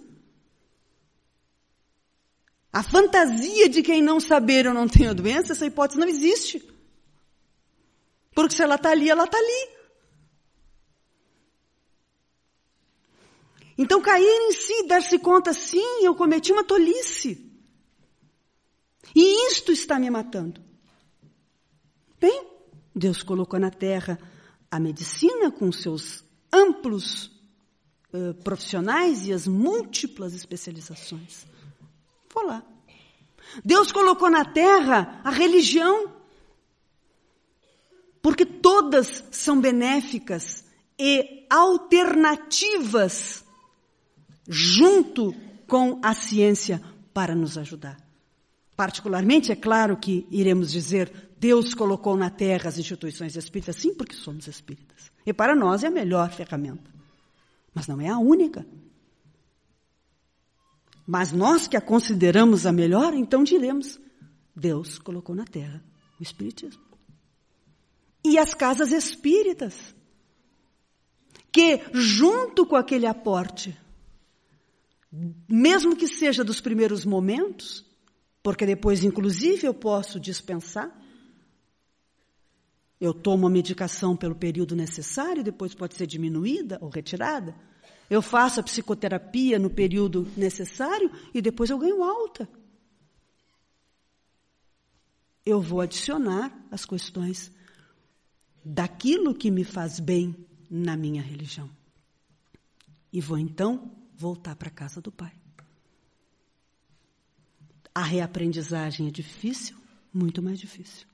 A 2.72 2.84
fantasia 2.84 3.70
de 3.70 3.82
quem 3.82 4.01
não 4.01 4.20
saber 4.20 4.66
eu 4.66 4.74
não 4.74 4.88
tenho 4.88 5.12
a 5.12 5.14
doença, 5.14 5.53
essa 5.53 5.66
hipótese 5.66 5.99
não 5.99 6.07
existe. 6.07 6.68
Porque 8.34 8.55
se 8.55 8.64
ela 8.64 8.76
está 8.76 8.91
ali, 8.91 9.10
ela 9.10 9.26
está 9.26 9.38
ali. 9.38 9.78
Então, 13.82 14.01
cair 14.01 14.25
em 14.25 14.51
si, 14.51 14.84
dar-se 14.88 15.17
conta, 15.19 15.53
sim, 15.53 16.03
eu 16.03 16.13
cometi 16.13 16.51
uma 16.51 16.65
tolice. 16.65 17.49
E 19.15 19.47
isto 19.47 19.71
está 19.71 19.97
me 19.97 20.09
matando. 20.09 20.61
Bem, 22.19 22.45
Deus 22.93 23.23
colocou 23.23 23.57
na 23.57 23.71
terra 23.71 24.19
a 24.69 24.82
medicina 24.82 25.49
com 25.49 25.71
seus 25.71 26.25
amplos 26.51 27.32
uh, 28.11 28.34
profissionais 28.43 29.25
e 29.25 29.32
as 29.32 29.47
múltiplas 29.47 30.34
especializações. 30.34 31.45
Vou 32.34 32.45
lá. 32.45 32.61
Deus 33.63 33.93
colocou 33.93 34.30
na 34.30 34.43
terra 34.43 35.21
a 35.23 35.32
religião, 35.32 36.11
porque 38.21 38.45
todas 38.45 39.23
são 39.32 39.61
benéficas 39.61 40.65
e 40.99 41.47
alternativas 41.49 43.47
junto 44.50 45.34
com 45.68 46.00
a 46.02 46.16
ciência 46.16 46.82
para 47.14 47.36
nos 47.36 47.58
ajudar. 47.58 47.97
Particularmente, 48.76 49.52
é 49.52 49.56
claro 49.56 49.95
que 49.97 50.26
iremos 50.32 50.72
dizer, 50.72 51.12
Deus 51.39 51.74
colocou 51.76 52.18
na 52.18 52.30
terra 52.30 52.70
as 52.70 52.78
instituições 52.80 53.36
espíritas, 53.36 53.76
sim, 53.76 53.93
porque 53.93 54.16
somos 54.16 54.47
espíritas. 54.47 55.12
E 55.26 55.32
para 55.32 55.56
nós 55.56 55.84
é 55.84 55.88
a 55.88 55.91
melhor 55.91 56.32
ferramenta. 56.32 56.89
Mas 57.74 57.88
não 57.88 58.02
é 58.02 58.10
a 58.10 58.18
única. 58.18 58.66
Mas 61.06 61.32
nós 61.32 61.68
que 61.68 61.78
a 61.78 61.82
consideramos 61.82 62.66
a 62.66 62.72
melhor, 62.72 63.14
então 63.14 63.43
diremos, 63.43 64.00
Deus 64.56 64.97
colocou 64.97 65.36
na 65.36 65.45
terra 65.45 65.84
o 66.20 66.24
Espiritismo. 66.24 66.82
E 68.24 68.38
as 68.38 68.54
casas 68.54 68.91
espíritas, 68.91 69.95
que 71.52 71.82
junto 71.93 72.66
com 72.66 72.76
aquele 72.76 73.06
aporte 73.06 73.78
mesmo 75.12 75.95
que 75.95 76.07
seja 76.07 76.43
dos 76.43 76.62
primeiros 76.62 77.03
momentos, 77.03 77.86
porque 78.43 78.66
depois, 78.66 79.03
inclusive, 79.03 79.66
eu 79.68 79.74
posso 79.74 80.20
dispensar. 80.20 80.95
Eu 83.01 83.14
tomo 83.14 83.47
a 83.47 83.49
medicação 83.49 84.16
pelo 84.16 84.36
período 84.36 84.76
necessário, 84.76 85.43
depois 85.43 85.74
pode 85.74 85.95
ser 85.95 86.05
diminuída 86.05 86.78
ou 86.82 86.89
retirada. 86.89 87.55
Eu 88.10 88.22
faço 88.22 88.60
a 88.60 88.64
psicoterapia 88.64 89.57
no 89.57 89.70
período 89.70 90.28
necessário 90.36 91.12
e 91.34 91.41
depois 91.41 91.70
eu 91.70 91.78
ganho 91.78 92.03
alta. 92.03 92.49
Eu 95.45 95.62
vou 95.62 95.82
adicionar 95.82 96.53
as 96.70 96.86
questões 96.86 97.51
daquilo 98.64 99.34
que 99.34 99.49
me 99.49 99.64
faz 99.64 99.99
bem 99.99 100.36
na 100.70 100.97
minha 100.97 101.22
religião. 101.22 101.70
E 103.12 103.22
vou 103.22 103.38
então 103.38 103.99
voltar 104.20 104.53
para 104.57 104.67
a 104.67 104.72
casa 104.72 104.99
do 104.99 105.11
pai. 105.11 105.32
A 107.95 108.03
reaprendizagem 108.03 109.07
é 109.07 109.11
difícil, 109.11 109.78
muito 110.13 110.41
mais 110.41 110.59
difícil, 110.59 111.07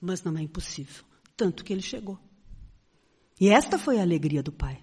mas 0.00 0.24
não 0.24 0.36
é 0.38 0.42
impossível, 0.42 1.04
tanto 1.36 1.62
que 1.62 1.72
ele 1.72 1.82
chegou. 1.82 2.18
E 3.38 3.50
esta 3.50 3.78
foi 3.78 3.98
a 3.98 4.02
alegria 4.02 4.42
do 4.42 4.50
pai. 4.50 4.82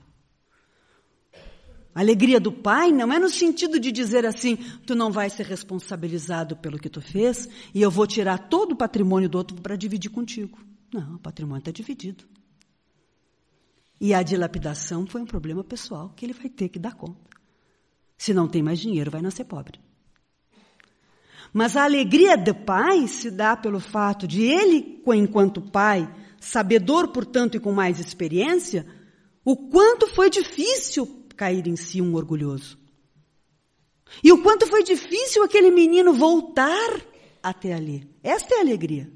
A 1.95 1.99
alegria 1.99 2.39
do 2.39 2.51
pai 2.51 2.91
não 2.91 3.11
é 3.11 3.17
no 3.19 3.29
sentido 3.29 3.79
de 3.79 3.91
dizer 3.91 4.25
assim, 4.25 4.55
tu 4.85 4.93
não 4.95 5.11
vai 5.11 5.29
ser 5.29 5.45
responsabilizado 5.45 6.55
pelo 6.57 6.77
que 6.77 6.89
tu 6.89 7.01
fez 7.01 7.49
e 7.73 7.81
eu 7.81 7.89
vou 7.89 8.05
tirar 8.05 8.49
todo 8.49 8.73
o 8.73 8.75
patrimônio 8.75 9.29
do 9.29 9.37
outro 9.37 9.59
para 9.61 9.75
dividir 9.75 10.09
contigo. 10.09 10.59
Não, 10.93 11.15
o 11.15 11.19
patrimônio 11.19 11.59
está 11.59 11.71
dividido. 11.71 12.23
E 13.99 14.13
a 14.13 14.21
dilapidação 14.21 15.07
foi 15.07 15.21
um 15.21 15.25
problema 15.25 15.63
pessoal 15.63 16.09
que 16.15 16.25
ele 16.25 16.33
vai 16.33 16.49
ter 16.49 16.69
que 16.69 16.79
dar 16.79 16.93
conta. 16.93 17.32
Se 18.23 18.33
não 18.33 18.47
tem 18.47 18.63
mais 18.63 18.79
dinheiro, 18.79 19.11
vai 19.11 19.21
nascer 19.21 19.43
pobre. 19.43 19.81
Mas 21.51 21.75
a 21.75 21.83
alegria 21.83 22.37
do 22.37 22.55
pai 22.55 23.05
se 23.05 23.29
dá 23.29 23.53
pelo 23.57 23.81
fato 23.81 24.25
de 24.25 24.43
ele, 24.43 25.03
enquanto 25.07 25.61
pai, 25.61 26.09
sabedor, 26.39 27.09
portanto, 27.09 27.57
e 27.57 27.59
com 27.59 27.73
mais 27.73 27.99
experiência, 27.99 28.87
o 29.43 29.57
quanto 29.69 30.07
foi 30.07 30.29
difícil 30.29 31.25
cair 31.35 31.67
em 31.67 31.75
si 31.75 32.01
um 32.01 32.15
orgulhoso. 32.15 32.79
E 34.23 34.31
o 34.31 34.41
quanto 34.41 34.67
foi 34.67 34.83
difícil 34.83 35.43
aquele 35.43 35.69
menino 35.69 36.13
voltar 36.13 37.01
até 37.43 37.73
ali. 37.73 38.09
Esta 38.23 38.55
é 38.55 38.57
a 38.59 38.61
alegria. 38.61 39.11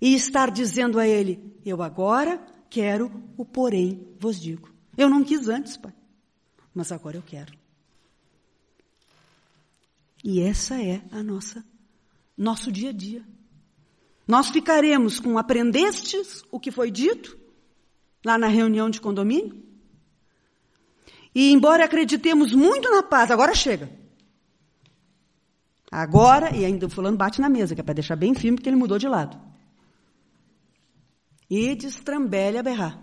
E 0.00 0.14
estar 0.14 0.52
dizendo 0.52 1.00
a 1.00 1.08
ele: 1.08 1.52
Eu 1.64 1.82
agora 1.82 2.40
quero 2.70 3.10
o 3.36 3.44
porém 3.44 4.06
vos 4.20 4.40
digo. 4.40 4.72
Eu 4.96 5.10
não 5.10 5.24
quis 5.24 5.48
antes, 5.48 5.76
pai, 5.76 5.92
mas 6.74 6.92
agora 6.92 7.16
eu 7.16 7.22
quero. 7.22 7.52
E 10.22 10.40
essa 10.40 10.80
é 10.80 11.02
a 11.10 11.22
nossa 11.22 11.64
nosso 12.36 12.72
dia 12.72 12.90
a 12.90 12.92
dia. 12.92 13.22
Nós 14.26 14.48
ficaremos 14.48 15.20
com 15.20 15.36
aprendestes 15.36 16.42
o 16.50 16.58
que 16.58 16.70
foi 16.70 16.90
dito 16.90 17.38
lá 18.24 18.38
na 18.38 18.46
reunião 18.46 18.88
de 18.88 19.00
condomínio? 19.00 19.62
E 21.34 21.52
embora 21.52 21.84
acreditemos 21.84 22.52
muito 22.54 22.90
na 22.90 23.02
paz, 23.02 23.30
agora 23.30 23.54
chega. 23.54 23.90
Agora, 25.90 26.54
e 26.56 26.64
ainda 26.64 26.86
o 26.86 26.90
fulano 26.90 27.16
bate 27.16 27.40
na 27.40 27.48
mesa, 27.48 27.74
que 27.74 27.80
é 27.80 27.84
para 27.84 27.94
deixar 27.94 28.16
bem 28.16 28.34
firme, 28.34 28.56
porque 28.56 28.68
ele 28.68 28.76
mudou 28.76 28.98
de 28.98 29.08
lado. 29.08 29.38
E 31.48 31.74
destrambelha 31.74 32.60
a 32.60 32.62
berrar. 32.62 33.02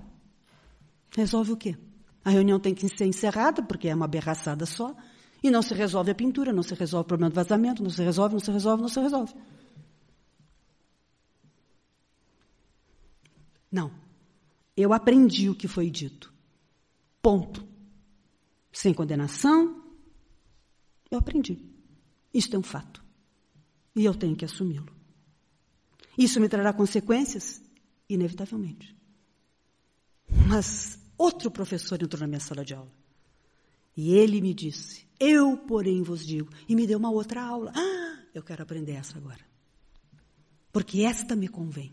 Resolve 1.16 1.52
o 1.52 1.58
quê? 1.58 1.78
A 2.28 2.30
reunião 2.30 2.60
tem 2.60 2.76
que 2.76 2.90
ser 2.90 3.06
encerrada, 3.06 3.64
porque 3.64 3.88
é 3.88 3.96
uma 3.96 4.06
berraçada 4.06 4.66
só, 4.66 4.94
e 5.42 5.50
não 5.50 5.62
se 5.62 5.74
resolve 5.74 6.12
a 6.12 6.16
pintura, 6.16 6.52
não 6.52 6.62
se 6.62 6.74
resolve 6.74 7.06
o 7.06 7.08
problema 7.08 7.30
do 7.30 7.36
vazamento, 7.36 7.82
não 7.82 7.90
se 7.90 8.04
resolve, 8.04 8.34
não 8.34 8.42
se 8.42 8.52
resolve, 8.52 8.82
não 8.82 8.90
se 8.90 9.00
resolve. 9.00 9.34
Não. 13.72 13.90
Eu 14.76 14.92
aprendi 14.92 15.50
o 15.50 15.56
que 15.56 15.70
foi 15.70 15.90
dito. 15.90 16.34
Ponto. 17.22 17.66
Sem 18.74 18.94
condenação, 18.94 19.82
eu 21.10 21.20
aprendi. 21.20 21.58
Isto 22.34 22.58
é 22.58 22.60
um 22.60 22.64
fato. 22.64 23.02
E 23.96 24.04
eu 24.04 24.14
tenho 24.14 24.36
que 24.36 24.44
assumi-lo. 24.44 24.94
Isso 26.18 26.42
me 26.42 26.50
trará 26.50 26.74
consequências? 26.74 27.62
Inevitavelmente. 28.10 28.94
Mas 30.46 31.07
outro 31.18 31.50
professor 31.50 32.02
entrou 32.02 32.22
na 32.22 32.28
minha 32.28 32.40
sala 32.40 32.64
de 32.64 32.74
aula. 32.74 32.92
E 33.96 34.14
ele 34.14 34.40
me 34.42 34.54
disse: 34.54 35.08
Eu, 35.20 35.58
porém, 35.58 36.04
vos 36.04 36.26
digo. 36.26 36.50
E 36.68 36.76
me 36.76 36.86
deu 36.86 37.00
uma 37.00 37.10
outra 37.10 37.42
aula. 37.42 37.72
Ah, 37.76 38.24
eu 38.34 38.44
quero 38.44 38.62
aprender 38.62 38.94
essa 38.94 39.18
agora. 39.18 39.46
Porque 40.72 41.02
esta 41.02 41.36
me 41.36 41.48
convém. 41.48 41.92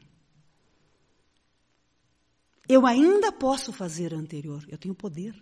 Eu 2.68 2.86
ainda 2.86 3.30
posso 3.30 3.72
fazer 3.72 4.14
a 4.14 4.16
anterior, 4.16 4.64
eu 4.68 4.78
tenho 4.78 4.94
poder, 4.94 5.34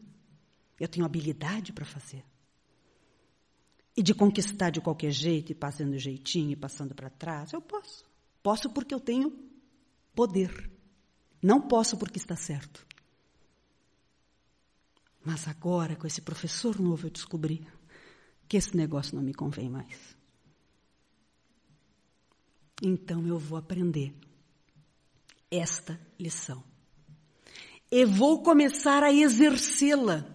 eu 0.79 0.89
tenho 0.89 1.07
habilidade 1.07 1.73
para 1.73 1.85
fazer. 1.85 2.25
E 3.97 4.03
de 4.03 4.15
conquistar 4.15 4.71
de 4.71 4.81
qualquer 4.81 5.11
jeito, 5.11 5.53
e 5.53 5.55
passando 5.55 5.99
jeitinho, 5.99 6.53
e 6.53 6.57
passando 6.57 6.95
para 6.95 7.11
trás, 7.11 7.53
eu 7.53 7.61
posso. 7.61 8.05
Posso 8.43 8.71
porque 8.71 8.95
eu 8.95 8.99
tenho 8.99 9.39
poder. 10.15 10.71
Não 11.41 11.61
posso 11.61 11.97
porque 11.97 12.19
está 12.19 12.35
certo. 12.35 12.87
Mas 15.25 15.47
agora, 15.47 15.97
com 15.97 16.07
esse 16.07 16.21
professor 16.21 16.79
novo, 16.81 17.07
eu 17.07 17.11
descobri 17.11 17.67
que 18.49 18.57
esse 18.57 18.77
negócio 18.77 19.15
não 19.17 19.23
me 19.23 19.33
convém 19.33 19.69
mais. 19.71 20.17
Então 22.83 23.27
eu 23.27 23.39
vou 23.39 23.57
aprender 23.57 24.13
esta 25.51 26.01
lição 26.19 26.65
e 27.91 28.05
vou 28.05 28.43
começar 28.43 29.03
a 29.05 29.13
exercê-la. 29.13 30.27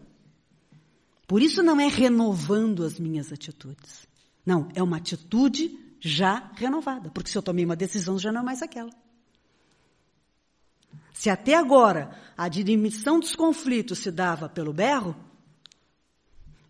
Por 1.28 1.42
isso 1.42 1.62
não 1.62 1.80
é 1.80 1.88
renovando 1.88 2.84
as 2.84 3.00
minhas 3.00 3.34
atitudes. 3.34 4.08
Não, 4.46 4.70
é 4.74 4.82
uma 4.82 4.98
atitude 4.98 5.78
já 6.00 6.52
renovada. 6.56 7.10
Porque 7.10 7.30
se 7.30 7.38
eu 7.38 7.42
tomei 7.42 7.66
uma 7.66 7.76
decisão, 7.76 8.18
já 8.18 8.32
não 8.32 8.42
é 8.42 8.44
mais 8.44 8.62
aquela. 8.62 8.92
Se 11.18 11.32
até 11.32 11.56
agora 11.56 12.12
a 12.38 12.48
dimissão 12.48 13.20
dos 13.20 13.36
conflitos 13.36 13.98
se 13.98 14.12
dava 14.12 14.48
pelo 14.48 14.72
berro, 14.72 15.16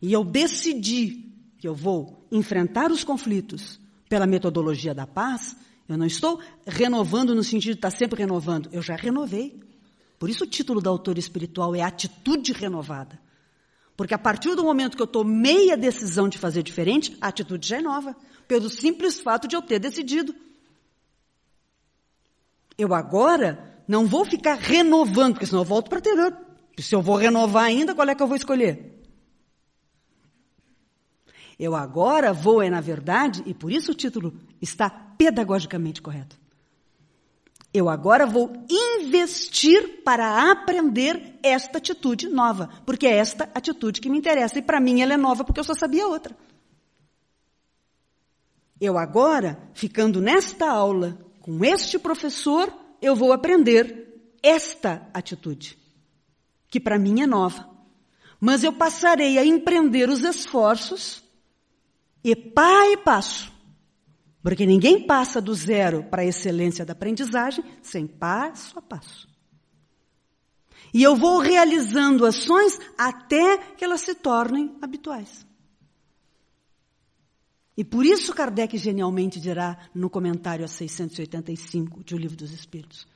e 0.02 0.14
eu 0.14 0.24
decidi 0.24 1.34
que 1.58 1.68
eu 1.68 1.76
vou 1.76 2.26
enfrentar 2.32 2.90
os 2.90 3.04
conflitos 3.04 3.78
pela 4.08 4.26
metodologia 4.26 4.96
da 4.96 5.06
paz, 5.06 5.54
eu 5.90 5.98
não 5.98 6.06
estou 6.06 6.40
renovando 6.66 7.36
no 7.36 7.44
sentido 7.44 7.74
de 7.74 7.80
estar 7.80 7.92
sempre 7.92 8.20
renovando, 8.20 8.70
eu 8.72 8.82
já 8.82 8.96
renovei. 8.96 9.60
Por 10.18 10.30
isso 10.30 10.46
o 10.46 10.48
título 10.48 10.80
da 10.80 10.90
autora 10.90 11.20
espiritual 11.20 11.76
é 11.76 11.82
Atitude 11.82 12.54
Renovada. 12.54 13.20
Porque 13.98 14.14
a 14.14 14.18
partir 14.18 14.56
do 14.56 14.64
momento 14.64 14.96
que 14.96 15.04
eu 15.04 15.08
tomei 15.08 15.74
a 15.74 15.76
decisão 15.76 16.30
de 16.30 16.38
fazer 16.38 16.64
diferente, 16.64 17.18
a 17.20 17.28
atitude 17.28 17.68
já 17.68 17.80
é 17.80 17.82
nova. 17.82 18.16
Pelo 18.48 18.70
simples 18.70 19.20
fato 19.20 19.46
de 19.46 19.58
eu 19.58 19.62
ter 19.62 19.78
decidido. 19.78 20.34
Eu 22.78 22.94
agora 22.94 23.77
não 23.88 24.06
vou 24.06 24.26
ficar 24.26 24.56
renovando, 24.56 25.34
porque 25.34 25.46
senão 25.46 25.62
eu 25.62 25.66
volto 25.66 25.90
para 25.90 26.00
anterior. 26.00 26.38
Se 26.78 26.94
eu 26.94 27.02
vou 27.02 27.16
renovar 27.16 27.64
ainda, 27.64 27.96
qual 27.96 28.08
é 28.08 28.14
que 28.14 28.22
eu 28.22 28.28
vou 28.28 28.36
escolher? 28.36 28.98
Eu 31.58 31.76
agora 31.76 32.34
vou, 32.34 32.62
é 32.62 32.70
na 32.70 32.82
verdade, 32.82 33.42
e 33.46 33.54
por 33.54 33.72
isso 33.72 33.92
o 33.92 33.96
título 33.96 34.34
está 34.62 34.90
pedagogicamente 34.90 36.02
correto. 36.02 36.38
Eu 37.74 37.90
agora 37.90 38.26
vou 38.26 38.52
investir 38.70 40.02
para 40.04 40.52
aprender 40.52 41.38
esta 41.44 41.78
atitude 41.80 42.28
nova, 42.30 42.70
porque 42.86 43.08
é 43.08 43.18
esta 43.18 43.50
atitude 43.54 44.00
que 44.00 44.10
me 44.10 44.18
interessa. 44.18 44.60
E 44.60 44.62
para 44.62 44.80
mim 44.80 45.02
ela 45.02 45.14
é 45.14 45.18
nova 45.18 45.44
porque 45.44 45.60
eu 45.60 45.64
só 45.64 45.74
sabia 45.74 46.08
outra. 46.08 46.36
Eu 48.80 48.98
agora, 48.98 49.60
ficando 49.74 50.22
nesta 50.22 50.70
aula 50.70 51.18
com 51.42 51.64
este 51.66 51.98
professor, 51.98 52.72
eu 53.02 53.16
vou 53.16 53.34
aprender 53.34 54.22
esta 54.42 55.10
atitude, 55.14 55.78
que 56.70 56.80
para 56.80 57.00
mim 57.00 57.22
é 57.22 57.28
nova. 57.28 57.70
Mas 58.40 58.64
eu 58.64 58.74
passarei 58.74 59.38
a 59.38 59.46
empreender 59.46 60.10
os 60.10 60.24
esforços 60.24 61.24
e 62.24 62.36
pá 62.36 62.88
e 62.92 62.98
passo 62.98 63.58
porque 64.48 64.66
ninguém 64.66 65.06
passa 65.06 65.42
do 65.42 65.54
zero 65.54 66.04
para 66.04 66.22
a 66.22 66.26
excelência 66.26 66.86
da 66.86 66.94
aprendizagem 66.94 67.64
sem 67.82 68.08
passo 68.08 68.78
a 68.78 68.82
passo. 68.82 69.28
E 70.94 71.04
eu 71.04 71.16
vou 71.16 71.40
realizando 71.40 72.26
ações 72.26 72.80
até 72.98 73.58
que 73.76 73.84
elas 73.84 74.02
se 74.02 74.16
tornem 74.16 74.78
habituais. 74.82 75.46
E 77.78 77.86
por 77.86 78.04
isso 78.04 78.34
Kardec 78.34 78.76
genialmente 78.76 79.40
dirá 79.40 79.78
no 79.94 80.10
comentário 80.10 80.66
a 80.66 80.68
685 80.68 82.04
de 82.04 82.16
O 82.16 82.18
Livro 82.18 82.36
dos 82.36 82.52
Espíritos: 82.52 83.08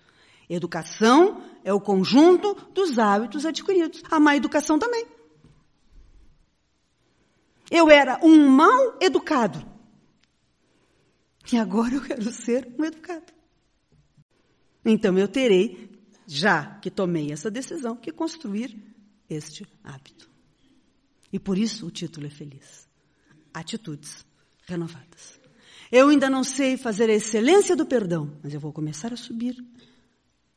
Educação 0.47 1.43
é 1.63 1.73
o 1.73 1.81
conjunto 1.81 2.53
dos 2.71 2.99
hábitos 2.99 3.43
adquiridos. 3.43 4.03
A 4.11 4.19
má 4.19 4.35
educação 4.35 4.77
também. 4.77 5.07
Eu 7.71 7.89
era 7.89 8.19
um 8.23 8.47
mal 8.47 8.97
educado. 9.01 9.65
E 11.51 11.57
agora 11.57 11.95
eu 11.95 12.01
quero 12.01 12.31
ser 12.31 12.71
um 12.77 12.85
educado. 12.85 13.33
Então 14.85 15.17
eu 15.17 15.27
terei, 15.27 15.89
já 16.27 16.75
que 16.79 16.91
tomei 16.91 17.31
essa 17.31 17.49
decisão, 17.49 17.95
que 17.95 18.11
construir 18.11 18.77
este 19.27 19.65
hábito. 19.83 20.29
E 21.33 21.39
por 21.39 21.57
isso 21.57 21.87
o 21.87 21.91
título 21.91 22.27
é 22.27 22.29
feliz. 22.29 22.87
Atitudes 23.53 24.25
renovadas. 24.71 25.39
Eu 25.91 26.07
ainda 26.07 26.29
não 26.29 26.43
sei 26.43 26.77
fazer 26.77 27.09
a 27.09 27.13
excelência 27.13 27.75
do 27.75 27.85
perdão, 27.85 28.39
mas 28.41 28.53
eu 28.53 28.59
vou 28.59 28.71
começar 28.71 29.11
a 29.11 29.17
subir 29.17 29.55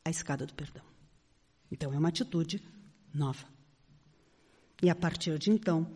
a 0.03 0.09
escada 0.09 0.45
do 0.45 0.53
perdão. 0.53 0.83
Então 1.69 1.93
é 1.93 1.97
uma 1.97 2.07
atitude 2.07 2.63
nova. 3.13 3.45
E 4.81 4.89
a 4.89 4.95
partir 4.95 5.37
de 5.37 5.51
então, 5.51 5.91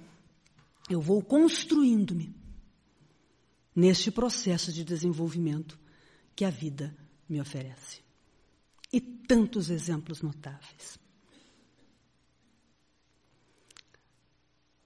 eu 0.89 0.99
vou 0.99 1.21
construindo-me 1.21 2.35
neste 3.73 4.11
processo 4.11 4.73
de 4.73 4.83
desenvolvimento 4.83 5.79
que 6.35 6.43
a 6.43 6.49
vida 6.49 6.95
me 7.29 7.39
oferece. 7.39 8.01
E 8.91 8.99
tantos 8.99 9.69
exemplos 9.69 10.21
notáveis. 10.21 10.99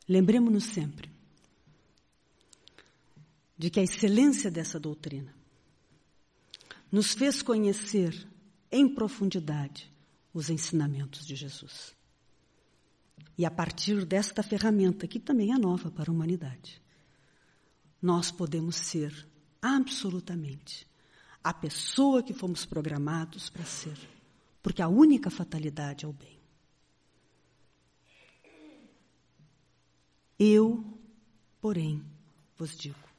Lembremos-nos 0.07 0.65
sempre 0.65 1.12
de 3.63 3.69
que 3.69 3.79
a 3.79 3.83
excelência 3.83 4.51
dessa 4.51 4.77
doutrina 4.77 5.33
nos 6.91 7.13
fez 7.13 7.41
conhecer 7.41 8.27
em 8.69 8.93
profundidade 8.93 9.89
os 10.33 10.49
ensinamentos 10.49 11.25
de 11.25 11.33
Jesus. 11.33 11.95
E 13.37 13.45
a 13.45 13.49
partir 13.49 14.03
desta 14.03 14.43
ferramenta, 14.43 15.07
que 15.07 15.17
também 15.17 15.53
é 15.53 15.57
nova 15.57 15.89
para 15.89 16.11
a 16.11 16.13
humanidade, 16.13 16.81
nós 18.01 18.31
podemos 18.31 18.75
ser 18.75 19.25
absolutamente 19.61 20.85
a 21.41 21.53
pessoa 21.53 22.21
que 22.21 22.33
fomos 22.33 22.65
programados 22.65 23.49
para 23.49 23.63
ser, 23.63 23.97
porque 24.61 24.81
a 24.81 24.89
única 24.89 25.29
fatalidade 25.29 26.03
é 26.03 26.07
o 26.09 26.11
bem. 26.11 26.37
Eu, 30.37 30.83
porém, 31.61 32.03
vos 32.57 32.75
digo: 32.75 33.12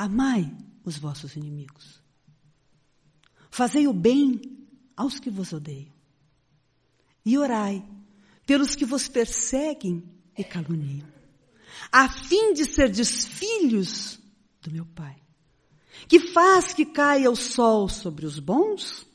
amai 0.00 0.50
os 0.82 0.96
vossos 0.96 1.36
inimigos, 1.36 2.02
fazei 3.50 3.86
o 3.86 3.92
bem 3.92 4.40
aos 4.96 5.20
que 5.20 5.28
vos 5.28 5.52
odeiam, 5.52 5.92
e 7.22 7.36
orai 7.36 7.86
pelos 8.46 8.74
que 8.74 8.86
vos 8.86 9.08
perseguem 9.08 10.02
e 10.38 10.42
caluniam, 10.42 11.06
a 11.92 12.08
fim 12.08 12.54
de 12.54 12.64
serdes 12.64 13.26
filhos 13.26 14.18
do 14.62 14.70
meu 14.70 14.86
Pai, 14.86 15.20
que 16.08 16.18
faz 16.32 16.72
que 16.72 16.86
caia 16.86 17.30
o 17.30 17.36
sol 17.36 17.86
sobre 17.86 18.24
os 18.24 18.38
bons 18.38 19.06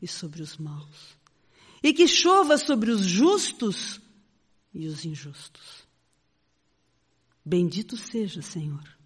e 0.00 0.06
sobre 0.06 0.40
os 0.40 0.56
maus, 0.56 1.18
e 1.82 1.92
que 1.92 2.06
chova 2.06 2.56
sobre 2.56 2.92
os 2.92 3.04
justos 3.04 4.00
e 4.72 4.86
os 4.86 5.04
injustos. 5.04 5.84
Bendito 7.44 7.96
seja, 7.96 8.40
Senhor, 8.40 8.97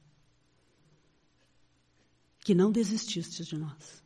que 2.42 2.54
não 2.54 2.70
desististe 2.72 3.44
de 3.44 3.56
nós. 3.56 4.02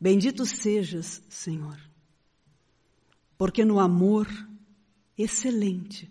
Bendito 0.00 0.44
sejas, 0.44 1.22
Senhor, 1.28 1.78
porque 3.38 3.64
no 3.64 3.78
amor 3.78 4.26
excelente 5.16 6.10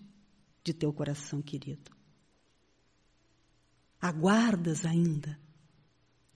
de 0.63 0.73
teu 0.73 0.93
coração 0.93 1.41
querido, 1.41 1.91
aguardas 3.99 4.85
ainda 4.85 5.37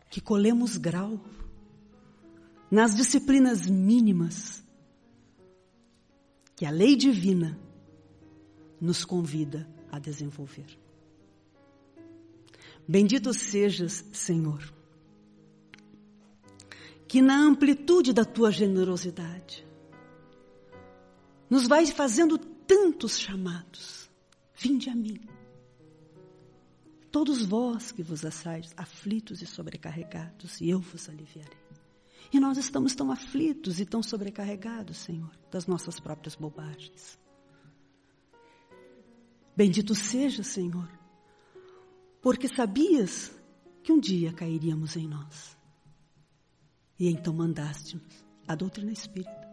que 0.09 0.19
colemos 0.19 0.75
grau 0.75 1.23
nas 2.69 2.95
disciplinas 2.95 3.67
mínimas 3.67 4.63
que 6.55 6.65
a 6.65 6.71
lei 6.71 6.95
divina 6.95 7.59
nos 8.81 9.05
convida 9.05 9.69
a 9.91 9.99
desenvolver. 9.99 10.84
Bendito 12.87 13.33
sejas, 13.33 14.05
Senhor, 14.13 14.61
que 17.07 17.21
na 17.21 17.35
amplitude 17.35 18.13
da 18.13 18.23
tua 18.23 18.51
generosidade 18.51 19.65
nos 21.49 21.67
vais 21.67 21.91
fazendo 21.91 22.37
tantos 22.37 23.19
chamados. 23.19 24.09
Vinde 24.55 24.89
a 24.89 24.95
mim. 24.95 25.19
Todos 27.11 27.45
vós 27.45 27.91
que 27.91 28.03
vos 28.03 28.25
assais 28.25 28.73
aflitos 28.75 29.41
e 29.41 29.45
sobrecarregados, 29.45 30.59
e 30.59 30.69
eu 30.69 30.79
vos 30.79 31.07
aliviarei. 31.07 31.65
E 32.33 32.39
nós 32.39 32.57
estamos 32.57 32.93
tão 32.93 33.11
aflitos 33.11 33.79
e 33.79 33.85
tão 33.85 34.03
sobrecarregados, 34.03 34.97
Senhor, 34.97 35.31
das 35.49 35.65
nossas 35.65 35.99
próprias 35.99 36.35
bobagens. 36.35 37.17
Bendito 39.55 39.95
seja, 39.95 40.43
Senhor, 40.43 40.89
porque 42.25 42.47
sabias 42.47 43.31
que 43.83 43.91
um 43.91 43.99
dia 43.99 44.33
cairíamos 44.33 44.95
em 44.95 45.07
nós. 45.07 45.55
E 46.97 47.07
então 47.07 47.31
mandaste-nos 47.31 48.25
a 48.47 48.55
doutrina 48.55 48.91
espírita 48.91 49.47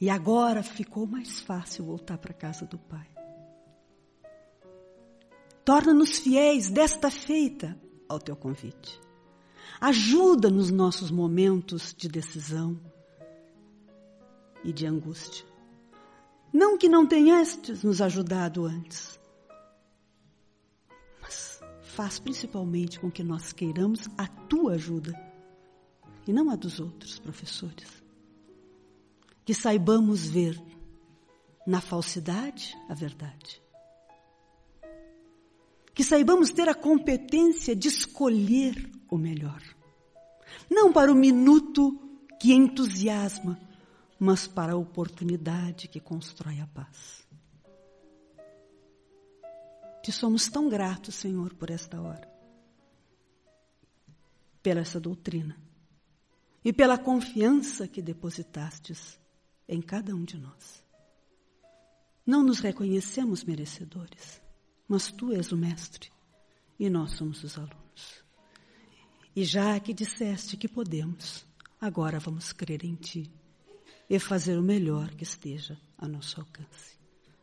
e 0.00 0.08
agora 0.08 0.62
ficou 0.62 1.08
mais 1.08 1.40
fácil 1.40 1.86
voltar 1.86 2.18
para 2.18 2.30
a 2.30 2.36
casa 2.36 2.66
do 2.66 2.78
Pai. 2.78 3.10
Torna-nos 5.64 6.20
fiéis 6.20 6.70
desta 6.70 7.10
feita 7.10 7.76
ao 8.08 8.20
teu 8.20 8.36
convite. 8.36 9.00
Ajuda 9.80 10.48
nos 10.48 10.70
nossos 10.70 11.10
momentos 11.10 11.92
de 11.98 12.08
decisão 12.08 12.80
e 14.62 14.72
de 14.72 14.86
angústia. 14.86 15.44
Não 16.52 16.78
que 16.78 16.88
não 16.88 17.04
tenhastes 17.04 17.82
nos 17.82 18.00
ajudado 18.00 18.64
antes, 18.64 19.17
faz 21.98 22.20
principalmente 22.20 23.00
com 23.00 23.10
que 23.10 23.24
nós 23.24 23.52
queiramos 23.52 24.08
a 24.16 24.24
tua 24.24 24.74
ajuda 24.74 25.12
e 26.28 26.32
não 26.32 26.48
a 26.48 26.54
dos 26.54 26.78
outros 26.78 27.18
professores 27.18 28.04
que 29.44 29.52
saibamos 29.52 30.24
ver 30.30 30.62
na 31.66 31.80
falsidade 31.80 32.78
a 32.88 32.94
verdade. 32.94 33.60
Que 35.92 36.04
saibamos 36.04 36.50
ter 36.52 36.68
a 36.68 36.74
competência 36.74 37.74
de 37.74 37.88
escolher 37.88 38.92
o 39.10 39.18
melhor. 39.18 39.60
Não 40.70 40.92
para 40.92 41.10
o 41.10 41.16
minuto 41.16 41.98
que 42.38 42.52
entusiasma, 42.52 43.58
mas 44.20 44.46
para 44.46 44.74
a 44.74 44.76
oportunidade 44.76 45.88
que 45.88 45.98
constrói 45.98 46.60
a 46.60 46.66
paz. 46.68 47.26
Te 50.08 50.12
somos 50.12 50.48
tão 50.48 50.70
gratos, 50.70 51.16
Senhor, 51.16 51.52
por 51.52 51.68
esta 51.68 52.00
hora, 52.00 52.26
pela 54.62 54.80
essa 54.80 54.98
doutrina 54.98 55.54
e 56.64 56.72
pela 56.72 56.96
confiança 56.96 57.86
que 57.86 58.00
depositastes 58.00 59.20
em 59.68 59.82
cada 59.82 60.14
um 60.14 60.24
de 60.24 60.38
nós. 60.38 60.82
Não 62.24 62.42
nos 62.42 62.60
reconhecemos 62.60 63.44
merecedores, 63.44 64.40
mas 64.88 65.12
tu 65.12 65.30
és 65.30 65.52
o 65.52 65.58
mestre 65.58 66.10
e 66.80 66.88
nós 66.88 67.12
somos 67.12 67.44
os 67.44 67.58
alunos. 67.58 68.24
E 69.36 69.44
já 69.44 69.78
que 69.78 69.92
disseste 69.92 70.56
que 70.56 70.68
podemos, 70.68 71.46
agora 71.78 72.18
vamos 72.18 72.50
crer 72.50 72.82
em 72.82 72.94
ti 72.94 73.30
e 74.08 74.18
fazer 74.18 74.58
o 74.58 74.62
melhor 74.62 75.10
que 75.10 75.24
esteja 75.24 75.78
a 75.98 76.08
nosso 76.08 76.40
alcance. 76.40 76.96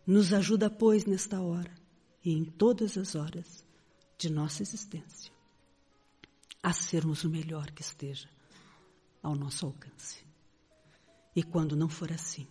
Nos 0.04 0.34
ajuda, 0.34 0.68
pois, 0.68 1.06
nesta 1.06 1.40
hora 1.40 1.85
e 2.26 2.34
em 2.34 2.44
todas 2.44 2.98
as 2.98 3.14
horas 3.14 3.64
de 4.18 4.30
nossa 4.30 4.64
existência, 4.64 5.32
a 6.62 6.74
sermos 6.74 7.24
o 7.24 7.30
melhor 7.30 7.70
que 7.72 7.84
esteja 7.84 8.28
ao 9.22 9.36
nosso 9.36 9.68
alcance 9.68 10.26
e 11.36 11.44
quando 11.44 11.76
não 11.76 11.88
for 11.88 12.12
assim. 12.12 12.48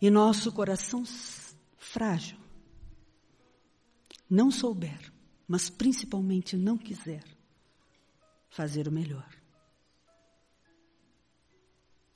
E 0.00 0.08
nosso 0.08 0.50
coração 0.52 1.04
frágil 1.76 2.38
não 4.28 4.50
souber, 4.50 5.12
mas 5.46 5.68
principalmente 5.68 6.56
não 6.56 6.78
quiser 6.78 7.24
fazer 8.48 8.86
o 8.86 8.92
melhor. 8.92 9.28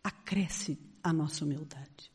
Acresce 0.02 0.78
a 1.02 1.12
nossa 1.12 1.44
humildade, 1.44 2.13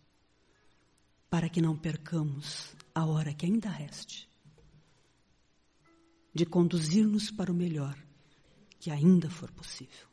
para 1.30 1.50
que 1.50 1.62
não 1.62 1.78
percamos 1.78 2.76
a 2.94 3.06
hora 3.06 3.34
que 3.34 3.46
ainda 3.46 3.70
reste 3.70 4.30
de 6.34 6.46
conduzir-nos 6.46 7.32
para 7.32 7.52
o 7.52 7.56
melhor 7.56 7.98
que 8.80 8.92
ainda 8.92 9.30
for 9.30 9.52
possível 9.52 10.10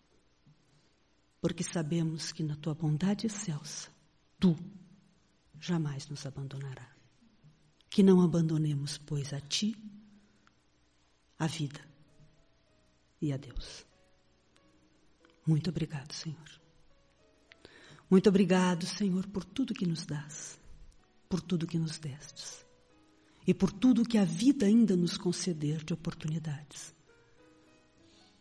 porque 1.46 1.62
sabemos 1.62 2.32
que 2.32 2.42
na 2.42 2.56
tua 2.56 2.74
bondade 2.74 3.26
excelsa, 3.26 3.88
tu 4.36 4.56
jamais 5.60 6.08
nos 6.08 6.26
abandonará. 6.26 6.90
Que 7.88 8.02
não 8.02 8.20
abandonemos, 8.20 8.98
pois, 8.98 9.32
a 9.32 9.40
ti, 9.40 9.76
a 11.38 11.46
vida 11.46 11.80
e 13.22 13.32
a 13.32 13.36
Deus. 13.36 13.86
Muito 15.46 15.70
obrigado, 15.70 16.12
Senhor. 16.12 16.60
Muito 18.10 18.28
obrigado, 18.28 18.84
Senhor, 18.84 19.24
por 19.28 19.44
tudo 19.44 19.72
que 19.72 19.86
nos 19.86 20.04
dás, 20.04 20.60
por 21.28 21.40
tudo 21.40 21.66
que 21.66 21.78
nos 21.78 21.98
destes 21.98 22.64
e 23.46 23.54
por 23.54 23.72
tudo 23.72 24.04
que 24.04 24.18
a 24.18 24.24
vida 24.24 24.66
ainda 24.66 24.96
nos 24.96 25.16
conceder 25.16 25.84
de 25.84 25.94
oportunidades. 25.94 26.94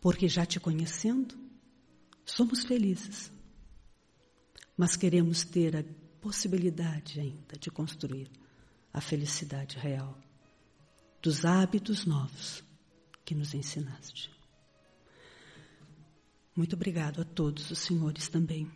Porque 0.00 0.28
já 0.28 0.44
te 0.44 0.60
conhecendo, 0.60 1.46
Somos 2.26 2.64
felizes, 2.64 3.32
mas 4.76 4.96
queremos 4.96 5.44
ter 5.44 5.76
a 5.76 5.84
possibilidade 6.20 7.20
ainda 7.20 7.56
de 7.56 7.70
construir 7.70 8.28
a 8.92 9.00
felicidade 9.00 9.78
real 9.78 10.18
dos 11.22 11.44
hábitos 11.44 12.04
novos 12.04 12.64
que 13.24 13.32
nos 13.32 13.54
ensinaste. 13.54 14.28
Muito 16.56 16.74
obrigado 16.74 17.22
a 17.22 17.24
todos 17.24 17.70
os 17.70 17.78
senhores 17.78 18.28
também 18.28 18.68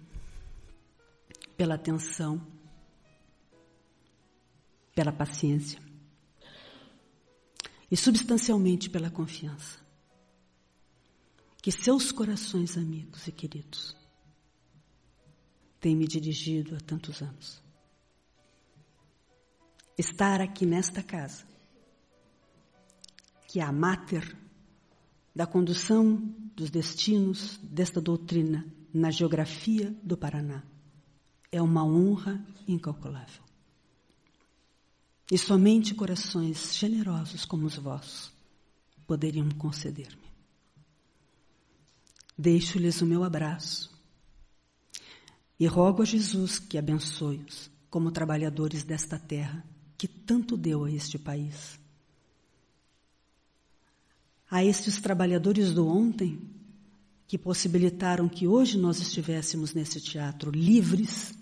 pela 1.57 1.75
atenção, 1.75 2.41
pela 5.01 5.12
paciência 5.12 5.80
e 7.90 7.96
substancialmente 7.96 8.90
pela 8.90 9.09
confiança 9.09 9.78
que 11.62 11.72
seus 11.72 12.12
corações 12.12 12.76
amigos 12.76 13.26
e 13.26 13.32
queridos 13.32 13.96
têm 15.80 15.96
me 15.96 16.07
dirigido 16.07 16.76
há 16.76 16.80
tantos 16.80 17.22
anos. 17.22 17.62
Estar 19.96 20.42
aqui 20.42 20.66
nesta 20.66 21.03
casa 21.03 21.46
que 23.48 23.59
é 23.59 23.62
a 23.62 23.72
máter 23.72 24.36
da 25.34 25.46
condução 25.46 26.16
dos 26.55 26.68
destinos 26.68 27.57
desta 27.62 28.03
doutrina 28.03 28.70
na 28.92 29.11
geografia 29.11 29.96
do 30.03 30.14
Paraná. 30.14 30.62
É 31.51 31.62
uma 31.62 31.86
honra 31.86 32.44
incalculável. 32.68 33.49
E 35.31 35.39
somente 35.39 35.95
corações 35.95 36.76
generosos 36.76 37.45
como 37.45 37.66
os 37.66 37.76
vossos 37.76 38.33
poderiam 39.07 39.49
conceder-me. 39.51 40.31
Deixo-lhes 42.37 43.01
o 43.01 43.07
meu 43.07 43.22
abraço 43.22 43.91
e 45.59 45.66
rogo 45.66 46.03
a 46.03 46.05
Jesus 46.07 46.59
que 46.59 46.78
abençoe-os 46.78 47.70
como 47.91 48.11
trabalhadores 48.11 48.83
desta 48.83 49.18
terra 49.18 49.64
que 49.99 50.09
tanto 50.09 50.57
deu 50.57 50.85
a 50.85 50.91
este 50.91 51.18
país. 51.18 51.78
A 54.51 54.64
estes 54.64 55.01
trabalhadores 55.01 55.74
do 55.74 55.87
ontem 55.87 56.41
que 57.26 57.37
possibilitaram 57.37 58.28
que 58.28 58.47
hoje 58.47 58.78
nós 58.78 58.99
estivéssemos 59.01 59.74
nesse 59.74 60.01
teatro 60.01 60.51
livres 60.51 61.35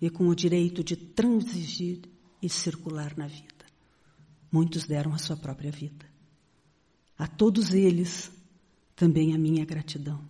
e 0.00 0.08
com 0.08 0.28
o 0.28 0.34
direito 0.34 0.84
de 0.84 0.96
transigir 0.96 2.00
e 2.42 2.48
circular 2.48 3.16
na 3.16 3.26
vida. 3.26 3.64
Muitos 4.50 4.86
deram 4.86 5.12
a 5.14 5.18
sua 5.18 5.36
própria 5.36 5.70
vida. 5.70 6.06
A 7.18 7.26
todos 7.26 7.72
eles 7.72 8.30
também 8.94 9.34
a 9.34 9.38
minha 9.38 9.64
gratidão. 9.64 10.22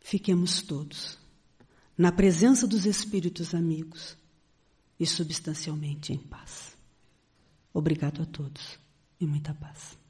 Fiquemos 0.00 0.62
todos 0.62 1.18
na 1.96 2.12
presença 2.12 2.66
dos 2.66 2.86
espíritos 2.86 3.54
amigos 3.54 4.16
e 4.98 5.06
substancialmente 5.06 6.12
em 6.12 6.18
paz. 6.18 6.76
Obrigado 7.72 8.22
a 8.22 8.26
todos 8.26 8.78
e 9.18 9.26
muita 9.26 9.54
paz. 9.54 10.03